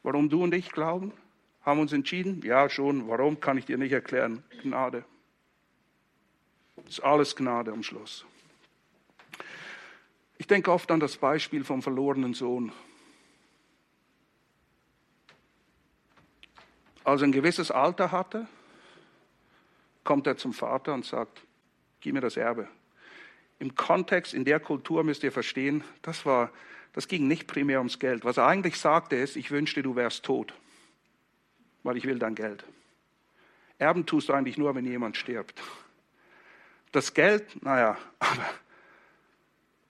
Warum 0.04 0.30
du 0.30 0.43
und 0.43 0.54
ich 0.54 0.72
glauben? 0.72 1.14
Haben 1.62 1.80
uns 1.80 1.93
entschieden? 1.93 2.41
Ja, 2.43 2.70
schon. 2.70 3.08
Warum 3.08 3.39
kann 3.39 3.58
ich 3.58 3.66
dir 3.66 3.78
nicht 3.78 3.91
erklären? 3.91 4.43
Gnade. 4.64 5.06
Ist 6.88 7.02
alles 7.02 7.36
Gnade 7.36 7.72
am 7.72 7.84
Schluss. 7.84 8.26
Ich 10.38 10.47
denke 10.47 10.72
oft 10.72 10.89
an 10.89 10.99
das 10.99 11.18
Beispiel 11.18 11.64
vom 11.64 11.84
verlorenen 11.84 12.34
Sohn. 12.34 12.72
Als 17.04 17.22
er 17.22 17.28
ein 17.28 17.32
gewisses 17.32 17.70
Alter 17.70 18.12
hatte, 18.12 18.47
kommt 20.04 20.26
er 20.26 20.38
zum 20.38 20.54
Vater 20.54 20.93
und 20.93 21.06
sagt, 21.06 21.41
gib 21.99 22.14
mir 22.14 22.22
das 22.22 22.38
Erbe. 22.38 22.68
Im 23.60 23.76
Kontext, 23.76 24.34
in 24.34 24.45
der 24.45 24.60
Kultur 24.60 25.04
müsst 25.04 25.24
ihr 25.24 25.32
verstehen, 25.32 25.84
das, 26.02 26.26
war, 26.26 26.52
das 26.94 27.08
ging 27.08 27.28
nicht 27.28 27.48
primär 27.48 27.80
ums 27.80 28.00
Geld. 28.00 28.26
Was 28.26 28.38
er 28.38 28.48
eigentlich 28.48 28.78
sagte 28.78 29.16
ist, 29.16 29.36
ich 29.36 29.52
wünschte, 29.52 29.82
du 29.82 29.96
wärst 29.96 30.24
tot, 30.24 30.54
weil 31.84 31.98
ich 31.98 32.06
will 32.06 32.20
dein 32.20 32.36
Geld. 32.36 32.66
Erben 33.78 34.06
tust 34.06 34.30
du 34.30 34.34
eigentlich 34.34 34.58
nur, 34.58 34.76
wenn 34.76 34.86
jemand 34.86 35.18
stirbt. 35.18 35.62
Das 36.92 37.14
Geld, 37.14 37.64
naja, 37.64 37.98
aber 38.20 38.50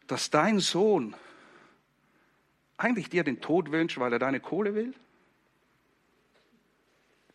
dass 0.07 0.29
dein 0.29 0.59
Sohn 0.59 1.15
eigentlich 2.77 3.09
dir 3.09 3.23
den 3.23 3.41
Tod 3.41 3.71
wünscht, 3.71 3.97
weil 3.99 4.13
er 4.13 4.19
deine 4.19 4.39
Kohle 4.39 4.75
will? 4.75 4.93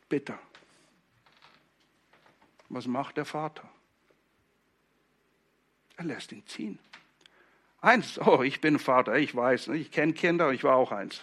Bitter. 0.08 0.38
Was 2.68 2.86
macht 2.86 3.16
der 3.16 3.24
Vater? 3.24 3.68
Er 5.96 6.04
lässt 6.04 6.32
ihn 6.32 6.46
ziehen. 6.46 6.78
Eins, 7.80 8.18
oh, 8.18 8.42
ich 8.42 8.60
bin 8.60 8.78
Vater, 8.78 9.16
ich 9.16 9.34
weiß, 9.34 9.68
ich 9.68 9.90
kenne 9.90 10.12
Kinder, 10.12 10.52
ich 10.52 10.64
war 10.64 10.76
auch 10.76 10.92
eins. 10.92 11.22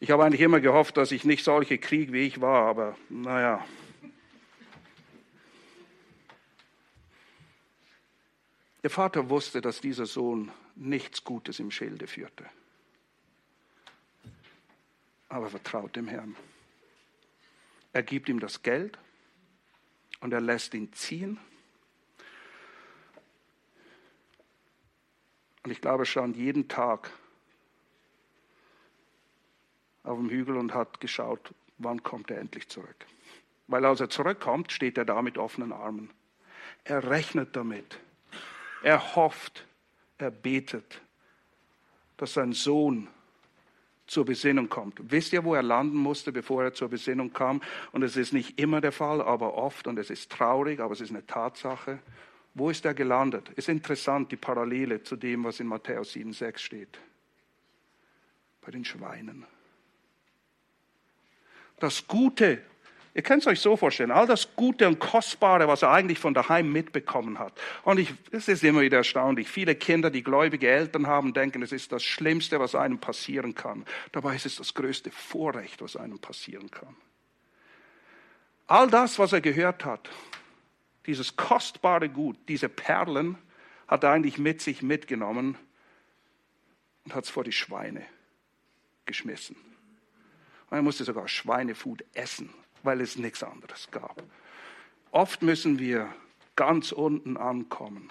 Ich 0.00 0.10
habe 0.10 0.24
eigentlich 0.24 0.40
immer 0.40 0.60
gehofft, 0.60 0.96
dass 0.96 1.12
ich 1.12 1.24
nicht 1.24 1.44
solche 1.44 1.78
kriege, 1.78 2.12
wie 2.12 2.26
ich 2.26 2.40
war, 2.40 2.66
aber 2.66 2.96
naja. 3.08 3.64
Der 8.82 8.90
Vater 8.90 9.30
wusste, 9.30 9.60
dass 9.60 9.80
dieser 9.80 10.06
Sohn 10.06 10.50
nichts 10.74 11.22
Gutes 11.22 11.60
im 11.60 11.70
Schilde 11.70 12.08
führte. 12.08 12.44
Aber 15.28 15.50
vertraut 15.50 15.94
dem 15.94 16.08
Herrn. 16.08 16.34
Er 17.92 18.02
gibt 18.02 18.28
ihm 18.28 18.40
das 18.40 18.62
Geld 18.62 18.98
und 20.20 20.32
er 20.32 20.40
lässt 20.40 20.74
ihn 20.74 20.92
ziehen. 20.92 21.38
Und 25.64 25.70
ich 25.70 25.80
glaube, 25.80 26.02
er 26.02 26.06
stand 26.06 26.36
jeden 26.36 26.68
Tag 26.68 27.10
auf 30.02 30.18
dem 30.18 30.30
Hügel 30.30 30.56
und 30.56 30.74
hat 30.74 31.00
geschaut, 31.00 31.54
wann 31.78 32.02
kommt 32.02 32.30
er 32.30 32.38
endlich 32.38 32.68
zurück. 32.68 33.06
Weil 33.68 33.84
als 33.84 34.00
er 34.00 34.10
zurückkommt, 34.10 34.72
steht 34.72 34.98
er 34.98 35.04
da 35.04 35.22
mit 35.22 35.38
offenen 35.38 35.72
Armen. 35.72 36.10
Er 36.84 37.08
rechnet 37.08 37.54
damit. 37.54 38.00
Er 38.82 39.14
hofft, 39.14 39.66
er 40.18 40.30
betet, 40.30 41.00
dass 42.16 42.34
sein 42.34 42.52
Sohn 42.52 43.08
zur 44.06 44.24
Besinnung 44.24 44.68
kommt. 44.68 44.98
Wisst 45.10 45.32
ihr, 45.32 45.44
wo 45.44 45.54
er 45.54 45.62
landen 45.62 45.96
musste, 45.96 46.32
bevor 46.32 46.64
er 46.64 46.74
zur 46.74 46.88
Besinnung 46.88 47.32
kam? 47.32 47.62
Und 47.92 48.02
es 48.02 48.16
ist 48.16 48.32
nicht 48.32 48.58
immer 48.58 48.80
der 48.80 48.92
Fall, 48.92 49.22
aber 49.22 49.54
oft, 49.54 49.86
und 49.86 49.98
es 49.98 50.10
ist 50.10 50.30
traurig, 50.30 50.80
aber 50.80 50.92
es 50.92 51.00
ist 51.00 51.10
eine 51.10 51.24
Tatsache. 51.24 52.00
Wo 52.54 52.70
ist 52.70 52.84
er 52.84 52.94
gelandet? 52.94 53.48
Ist 53.50 53.68
interessant, 53.68 54.30
die 54.30 54.36
Parallele 54.36 55.02
zu 55.02 55.16
dem, 55.16 55.44
was 55.44 55.60
in 55.60 55.66
Matthäus 55.66 56.14
7,6 56.14 56.58
steht. 56.58 56.98
Bei 58.60 58.70
den 58.70 58.84
Schweinen. 58.84 59.46
Das 61.80 62.06
Gute, 62.06 62.62
ihr 63.14 63.22
könnt 63.22 63.42
es 63.42 63.48
euch 63.48 63.60
so 63.60 63.76
vorstellen, 63.76 64.12
all 64.12 64.26
das 64.26 64.54
Gute 64.54 64.86
und 64.86 65.00
Kostbare, 65.00 65.66
was 65.66 65.82
er 65.82 65.90
eigentlich 65.90 66.18
von 66.18 66.34
daheim 66.34 66.70
mitbekommen 66.70 67.38
hat. 67.38 67.54
Und 67.82 68.06
es 68.30 68.46
ist 68.48 68.62
immer 68.62 68.82
wieder 68.82 68.98
erstaunlich. 68.98 69.48
Viele 69.48 69.74
Kinder, 69.74 70.10
die 70.10 70.22
gläubige 70.22 70.68
Eltern 70.68 71.06
haben, 71.06 71.32
denken, 71.32 71.62
es 71.62 71.72
ist 71.72 71.90
das 71.90 72.04
Schlimmste, 72.04 72.60
was 72.60 72.74
einem 72.74 72.98
passieren 72.98 73.54
kann. 73.54 73.84
Dabei 74.12 74.36
ist 74.36 74.46
es 74.46 74.56
das 74.56 74.74
größte 74.74 75.10
Vorrecht, 75.10 75.82
was 75.82 75.96
einem 75.96 76.18
passieren 76.18 76.70
kann. 76.70 76.94
All 78.66 78.88
das, 78.88 79.18
was 79.18 79.32
er 79.32 79.40
gehört 79.40 79.84
hat, 79.84 80.08
dieses 81.06 81.36
kostbare 81.36 82.08
Gut, 82.08 82.38
diese 82.48 82.68
Perlen, 82.68 83.38
hat 83.88 84.04
er 84.04 84.10
eigentlich 84.10 84.38
mit 84.38 84.60
sich 84.60 84.82
mitgenommen 84.82 85.58
und 87.04 87.14
hat 87.14 87.24
es 87.24 87.30
vor 87.30 87.44
die 87.44 87.52
Schweine 87.52 88.06
geschmissen. 89.04 89.56
Und 90.70 90.76
er 90.78 90.82
musste 90.82 91.04
sogar 91.04 91.28
Schweinefood 91.28 92.04
essen, 92.14 92.48
weil 92.82 93.00
es 93.00 93.16
nichts 93.16 93.42
anderes 93.42 93.90
gab. 93.90 94.22
Oft 95.10 95.42
müssen 95.42 95.78
wir 95.78 96.14
ganz 96.56 96.92
unten 96.92 97.36
ankommen, 97.36 98.10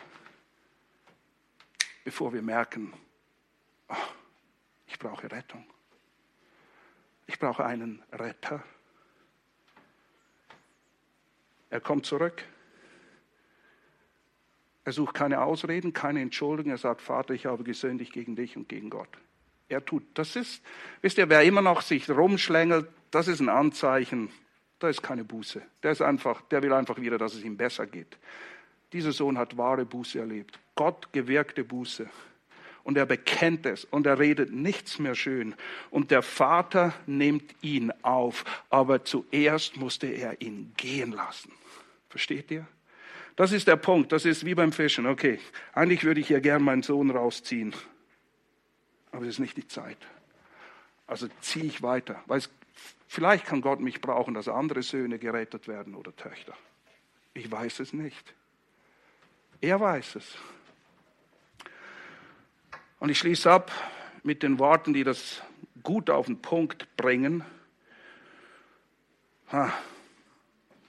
bevor 2.03 2.33
wir 2.33 2.41
merken, 2.41 2.93
oh, 3.87 3.95
ich 4.87 4.99
brauche 4.99 5.31
Rettung. 5.31 5.65
Ich 7.25 7.39
brauche 7.39 7.65
einen 7.65 8.03
Retter. 8.11 8.63
Er 11.69 11.79
kommt 11.79 12.05
zurück. 12.05 12.43
Er 14.83 14.91
sucht 14.91 15.13
keine 15.13 15.41
Ausreden, 15.41 15.93
keine 15.93 16.21
Entschuldigung. 16.21 16.71
Er 16.71 16.77
sagt, 16.77 17.01
Vater, 17.01 17.33
ich 17.33 17.45
habe 17.45 17.63
gesündigt 17.63 18.13
gegen 18.13 18.35
dich 18.35 18.57
und 18.57 18.67
gegen 18.67 18.89
Gott. 18.89 19.09
Er 19.69 19.85
tut, 19.85 20.03
das 20.15 20.35
ist, 20.35 20.61
wisst 21.01 21.17
ihr, 21.17 21.29
wer 21.29 21.43
immer 21.43 21.61
noch 21.61 21.81
sich 21.81 22.09
rumschlängelt, 22.09 22.87
das 23.11 23.27
ist 23.27 23.39
ein 23.39 23.49
Anzeichen, 23.49 24.29
da 24.79 24.89
ist 24.89 25.01
keine 25.01 25.23
Buße. 25.23 25.61
Der 25.83 25.91
ist 25.91 26.01
einfach, 26.01 26.41
der 26.41 26.63
will 26.63 26.73
einfach 26.73 26.99
wieder, 26.99 27.17
dass 27.17 27.35
es 27.35 27.43
ihm 27.43 27.55
besser 27.55 27.85
geht. 27.85 28.17
Dieser 28.93 29.11
Sohn 29.11 29.37
hat 29.37 29.57
wahre 29.57 29.85
Buße 29.85 30.19
erlebt. 30.19 30.59
Gott 30.75 31.13
gewirkte 31.13 31.63
Buße. 31.63 32.09
Und 32.83 32.97
er 32.97 33.05
bekennt 33.05 33.65
es 33.67 33.85
und 33.85 34.07
er 34.07 34.17
redet 34.17 34.51
nichts 34.51 34.97
mehr 34.97 35.13
schön. 35.13 35.55
Und 35.91 36.09
der 36.09 36.23
Vater 36.23 36.93
nimmt 37.05 37.53
ihn 37.61 37.91
auf. 38.01 38.43
Aber 38.69 39.05
zuerst 39.05 39.77
musste 39.77 40.07
er 40.07 40.41
ihn 40.41 40.73
gehen 40.77 41.11
lassen. 41.11 41.51
Versteht 42.09 42.49
ihr? 42.49 42.67
Das 43.35 43.51
ist 43.51 43.67
der 43.67 43.75
Punkt. 43.75 44.11
Das 44.11 44.25
ist 44.25 44.45
wie 44.45 44.55
beim 44.55 44.71
Fischen. 44.71 45.07
Okay, 45.07 45.39
eigentlich 45.73 46.03
würde 46.03 46.19
ich 46.19 46.27
hier 46.27 46.41
gern 46.41 46.63
meinen 46.63 46.83
Sohn 46.83 47.09
rausziehen. 47.11 47.73
Aber 49.11 49.23
es 49.23 49.29
ist 49.29 49.39
nicht 49.39 49.57
die 49.57 49.67
Zeit. 49.67 49.97
Also 51.07 51.27
ziehe 51.41 51.65
ich 51.65 51.81
weiter. 51.81 52.21
Weil 52.27 52.39
es, 52.39 52.49
vielleicht 53.07 53.45
kann 53.45 53.61
Gott 53.61 53.79
mich 53.79 54.01
brauchen, 54.01 54.33
dass 54.33 54.47
andere 54.47 54.83
Söhne 54.83 55.19
gerettet 55.19 55.67
werden 55.67 55.95
oder 55.95 56.15
Töchter. 56.15 56.53
Ich 57.33 57.51
weiß 57.51 57.79
es 57.79 57.93
nicht. 57.93 58.33
Er 59.59 59.79
weiß 59.79 60.15
es. 60.15 60.37
Und 62.99 63.09
ich 63.09 63.19
schließe 63.19 63.49
ab 63.49 63.71
mit 64.23 64.43
den 64.43 64.59
Worten, 64.59 64.93
die 64.93 65.03
das 65.03 65.41
gut 65.83 66.09
auf 66.09 66.27
den 66.27 66.41
Punkt 66.41 66.95
bringen. 66.95 67.43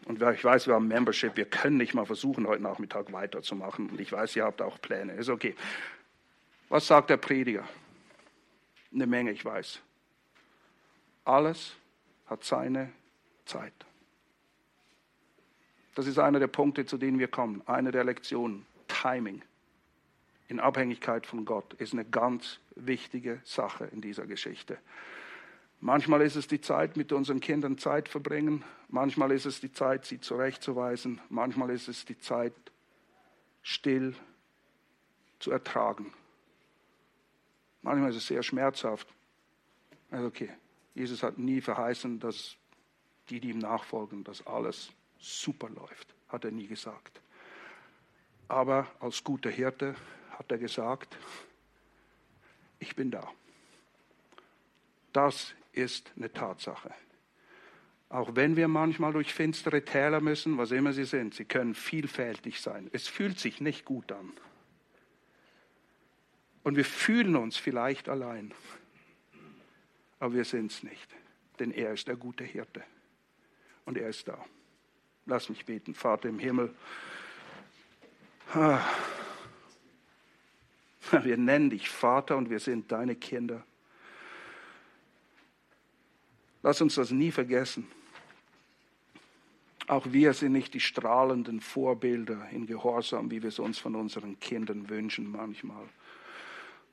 Und 0.04 0.20
ich 0.20 0.44
weiß, 0.44 0.66
wir 0.66 0.74
haben 0.74 0.88
Membership, 0.88 1.36
wir 1.36 1.44
können 1.44 1.76
nicht 1.76 1.94
mal 1.94 2.06
versuchen, 2.06 2.46
heute 2.46 2.62
Nachmittag 2.62 3.12
weiterzumachen. 3.12 3.90
Und 3.90 4.00
ich 4.00 4.10
weiß, 4.10 4.34
ihr 4.36 4.44
habt 4.44 4.60
auch 4.60 4.80
Pläne. 4.80 5.12
Ist 5.14 5.28
okay. 5.28 5.54
Was 6.68 6.86
sagt 6.86 7.10
der 7.10 7.18
Prediger? 7.18 7.68
Eine 8.92 9.06
Menge, 9.06 9.30
ich 9.30 9.44
weiß. 9.44 9.80
Alles 11.24 11.76
hat 12.26 12.44
seine 12.44 12.90
Zeit. 13.44 13.72
Das 15.94 16.06
ist 16.06 16.18
einer 16.18 16.40
der 16.40 16.48
Punkte, 16.48 16.86
zu 16.86 16.98
denen 16.98 17.18
wir 17.18 17.28
kommen. 17.28 17.62
Eine 17.66 17.92
der 17.92 18.04
Lektionen. 18.04 18.66
Timing 18.88 19.42
in 20.48 20.60
Abhängigkeit 20.60 21.26
von 21.26 21.44
Gott 21.44 21.72
ist 21.74 21.94
eine 21.94 22.04
ganz 22.04 22.60
wichtige 22.76 23.40
Sache 23.42 23.86
in 23.86 24.00
dieser 24.00 24.26
Geschichte. 24.26 24.78
Manchmal 25.84 26.22
ist 26.22 26.36
es 26.36 26.46
die 26.46 26.60
Zeit, 26.60 26.96
mit 26.96 27.12
unseren 27.12 27.40
Kindern 27.40 27.76
Zeit 27.76 28.08
verbringen. 28.08 28.64
Manchmal 28.88 29.32
ist 29.32 29.46
es 29.46 29.58
die 29.58 29.72
Zeit, 29.72 30.04
sie 30.04 30.20
zurechtzuweisen. 30.20 31.20
Manchmal 31.28 31.70
ist 31.70 31.88
es 31.88 32.04
die 32.04 32.16
Zeit, 32.20 32.54
still 33.62 34.14
zu 35.40 35.50
ertragen. 35.50 36.14
Manchmal 37.82 38.10
ist 38.10 38.16
es 38.16 38.28
sehr 38.28 38.44
schmerzhaft. 38.44 39.08
Also 40.12 40.28
okay, 40.28 40.50
Jesus 40.94 41.24
hat 41.24 41.38
nie 41.38 41.60
verheißen, 41.60 42.20
dass 42.20 42.56
die, 43.28 43.40
die 43.40 43.50
ihm 43.50 43.58
nachfolgen, 43.58 44.22
dass 44.22 44.46
alles 44.46 44.92
super 45.18 45.68
läuft. 45.68 46.14
Hat 46.28 46.44
er 46.44 46.52
nie 46.52 46.68
gesagt. 46.68 47.20
Aber 48.46 48.86
als 49.00 49.24
guter 49.24 49.50
Hirte 49.50 49.96
hat 50.30 50.48
er 50.52 50.58
gesagt, 50.58 51.16
ich 52.78 52.94
bin 52.94 53.10
da. 53.10 53.28
Das 55.12 55.54
ist 55.72 56.12
eine 56.16 56.32
Tatsache. 56.32 56.92
Auch 58.08 58.36
wenn 58.36 58.56
wir 58.56 58.68
manchmal 58.68 59.12
durch 59.12 59.32
finstere 59.32 59.84
Täler 59.84 60.20
müssen, 60.20 60.58
was 60.58 60.70
immer 60.70 60.92
sie 60.92 61.04
sind, 61.04 61.34
sie 61.34 61.46
können 61.46 61.74
vielfältig 61.74 62.60
sein. 62.60 62.90
Es 62.92 63.08
fühlt 63.08 63.38
sich 63.38 63.60
nicht 63.60 63.84
gut 63.86 64.12
an. 64.12 64.32
Und 66.62 66.76
wir 66.76 66.84
fühlen 66.84 67.36
uns 67.36 67.56
vielleicht 67.56 68.08
allein. 68.08 68.52
Aber 70.20 70.34
wir 70.34 70.44
sind 70.44 70.70
es 70.70 70.82
nicht. 70.82 71.10
Denn 71.58 71.70
er 71.70 71.94
ist 71.94 72.06
der 72.06 72.16
gute 72.16 72.44
Hirte. 72.44 72.84
Und 73.86 73.96
er 73.96 74.08
ist 74.08 74.28
da. 74.28 74.38
Lass 75.26 75.48
mich 75.48 75.64
beten, 75.64 75.94
Vater 75.94 76.28
im 76.28 76.38
Himmel. 76.38 76.74
Wir 81.10 81.36
nennen 81.36 81.70
dich 81.70 81.88
Vater 81.88 82.36
und 82.36 82.50
wir 82.50 82.60
sind 82.60 82.92
deine 82.92 83.16
Kinder. 83.16 83.64
Lass 86.62 86.80
uns 86.80 86.94
das 86.94 87.10
nie 87.10 87.30
vergessen. 87.30 87.86
Auch 89.88 90.06
wir 90.10 90.32
sind 90.32 90.52
nicht 90.52 90.74
die 90.74 90.80
strahlenden 90.80 91.60
Vorbilder 91.60 92.48
in 92.50 92.66
Gehorsam, 92.66 93.30
wie 93.30 93.42
wir 93.42 93.48
es 93.48 93.58
uns 93.58 93.78
von 93.78 93.96
unseren 93.96 94.38
Kindern 94.38 94.88
wünschen 94.88 95.30
manchmal. 95.30 95.84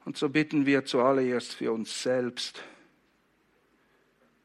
Und 0.06 0.18
so 0.18 0.30
bitten 0.30 0.66
wir 0.66 0.86
zuallererst 0.86 1.54
für 1.54 1.72
uns 1.72 2.02
selbst. 2.02 2.64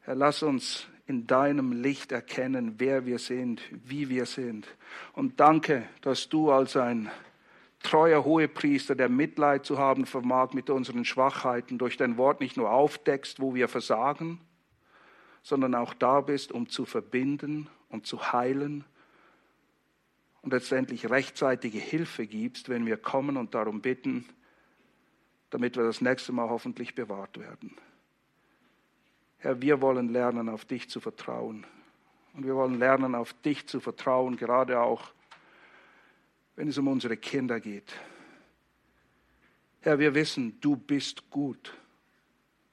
Herr, 0.01 0.15
lass 0.15 0.43
uns 0.43 0.87
in 1.07 1.25
deinem 1.25 1.71
Licht 1.71 2.11
erkennen, 2.11 2.75
wer 2.77 3.05
wir 3.05 3.19
sind, 3.19 3.61
wie 3.71 4.09
wir 4.09 4.25
sind. 4.25 4.67
Und 5.13 5.39
danke, 5.39 5.87
dass 6.01 6.29
du 6.29 6.51
als 6.51 6.77
ein 6.77 7.09
treuer 7.81 8.25
Hohepriester, 8.25 8.95
der 8.95 9.09
Mitleid 9.09 9.65
zu 9.65 9.77
haben 9.77 10.05
vermag 10.05 10.53
mit 10.53 10.69
unseren 10.69 11.05
Schwachheiten, 11.05 11.77
durch 11.77 11.97
dein 11.97 12.17
Wort 12.17 12.41
nicht 12.41 12.57
nur 12.57 12.71
aufdeckst, 12.71 13.39
wo 13.39 13.53
wir 13.53 13.67
versagen, 13.67 14.39
sondern 15.45 15.75
auch 15.75 15.93
da 15.93 16.21
bist, 16.21 16.51
um 16.51 16.69
zu 16.69 16.85
verbinden 16.85 17.69
und 17.89 18.07
zu 18.07 18.31
heilen 18.33 18.83
und 20.41 20.53
letztendlich 20.53 21.07
rechtzeitige 21.07 21.77
Hilfe 21.77 22.25
gibst, 22.25 22.67
wenn 22.67 22.87
wir 22.87 22.97
kommen 22.97 23.37
und 23.37 23.53
darum 23.53 23.79
bitten, 23.79 24.27
damit 25.51 25.77
wir 25.77 25.83
das 25.83 26.01
nächste 26.01 26.31
Mal 26.31 26.49
hoffentlich 26.49 26.95
bewahrt 26.95 27.39
werden. 27.39 27.77
Herr, 29.37 29.61
wir 29.61 29.81
wollen 29.81 30.09
lernen, 30.09 30.49
auf 30.49 30.65
dich 30.65 30.89
zu 30.89 30.99
vertrauen. 30.99 31.67
Und 32.33 32.47
wir 32.47 32.55
wollen 32.55 32.79
lernen, 32.79 33.13
auf 33.13 33.33
dich 33.33 33.67
zu 33.67 33.79
vertrauen, 33.79 34.37
gerade 34.37 34.81
auch, 34.81 35.11
wenn 36.55 36.69
es 36.69 36.79
um 36.79 36.87
unsere 36.87 37.17
Kinder 37.17 37.59
geht. 37.59 37.93
Herr, 39.81 39.99
wir 39.99 40.15
wissen, 40.15 40.59
du 40.59 40.75
bist 40.75 41.29
gut. 41.29 41.77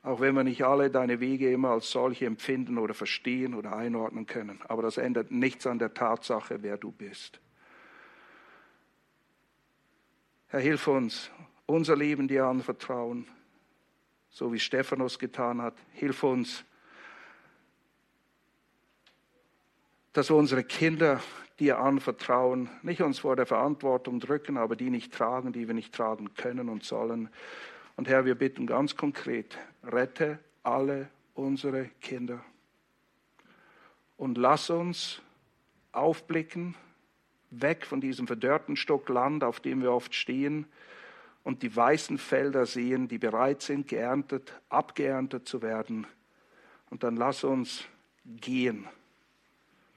Auch 0.03 0.21
wenn 0.21 0.35
wir 0.35 0.45
nicht 0.45 0.65
alle 0.65 0.91
deine 0.91 1.21
Wege 1.21 1.53
immer 1.53 1.71
als 1.71 1.91
solche 1.91 2.27
empfinden 2.27 2.79
oder 2.79 2.95
verstehen 2.95 3.55
oder 3.55 3.77
einordnen 3.77 4.27
können. 4.27 4.61
Aber 4.69 4.83
das 4.83 4.97
ändert 4.97 5.31
nichts 5.31 5.67
an 5.67 5.79
der 5.79 5.95
Tatsache, 5.95 6.63
wer 6.63 6.77
du 6.77 6.91
bist. 6.91 7.41
Herr, 10.49 10.61
hilf 10.61 10.87
uns, 10.89 11.31
unser 11.67 11.97
Leben 11.97 12.29
dir 12.29 12.47
anvertrauen 12.47 13.27
so 14.33 14.53
wie 14.53 14.59
Stephanus 14.59 15.19
getan 15.19 15.63
hat. 15.63 15.75
Hilf 15.93 16.23
uns, 16.25 16.65
dass 20.15 20.31
wir 20.31 20.37
unsere 20.37 20.65
Kinder 20.65 21.21
dir 21.61 21.79
anvertrauen, 21.79 22.71
nicht 22.83 23.03
uns 23.03 23.21
vor 23.21 23.37
der 23.37 23.47
Verantwortung 23.47 24.21
drücken, 24.21 24.57
aber 24.57 24.75
die 24.75 24.91
nicht 24.91 25.13
tragen, 25.13 25.53
die 25.53 25.69
wir 25.69 25.75
nicht 25.75 25.95
tragen 25.95 26.35
können 26.35 26.71
und 26.71 26.83
sollen. 26.83 27.29
Und 27.97 28.09
Herr, 28.09 28.25
wir 28.25 28.35
bitten 28.35 28.67
ganz 28.67 28.97
konkret, 28.97 29.59
rette 29.85 30.39
alle 30.63 31.09
unsere 31.35 31.87
Kinder 32.01 32.45
und 34.23 34.39
lass 34.39 34.71
uns 34.71 35.21
aufblicken, 35.91 36.77
weg 37.51 37.85
von 37.85 38.01
diesem 38.01 38.29
verdörrten 38.29 38.77
Stück 38.77 39.09
Land, 39.09 39.43
auf 39.43 39.59
dem 39.59 39.83
wir 39.83 39.91
oft 39.91 40.15
stehen, 40.15 40.67
und 41.43 41.65
die 41.65 41.75
weißen 41.75 42.19
Felder 42.19 42.67
sehen, 42.67 43.09
die 43.09 43.19
bereit 43.19 43.63
sind, 43.63 43.89
geerntet, 43.89 44.61
abgeerntet 44.69 45.49
zu 45.49 45.61
werden. 45.61 46.07
Und 46.89 47.03
dann 47.03 47.17
lass 47.17 47.43
uns 47.43 47.85
gehen. 48.25 48.87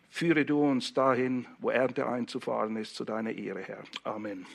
Führe 0.10 0.43
du 0.43 0.60
uns 0.60 0.96
dahin, 0.96 1.46
wo 1.60 1.70
Ernte 1.70 2.08
einzufahren 2.08 2.78
ist, 2.78 2.96
zu 2.96 3.06
deiner 3.06 3.32
Ehre, 3.32 3.62
Herr. 3.62 3.84
Amen. 4.04 4.48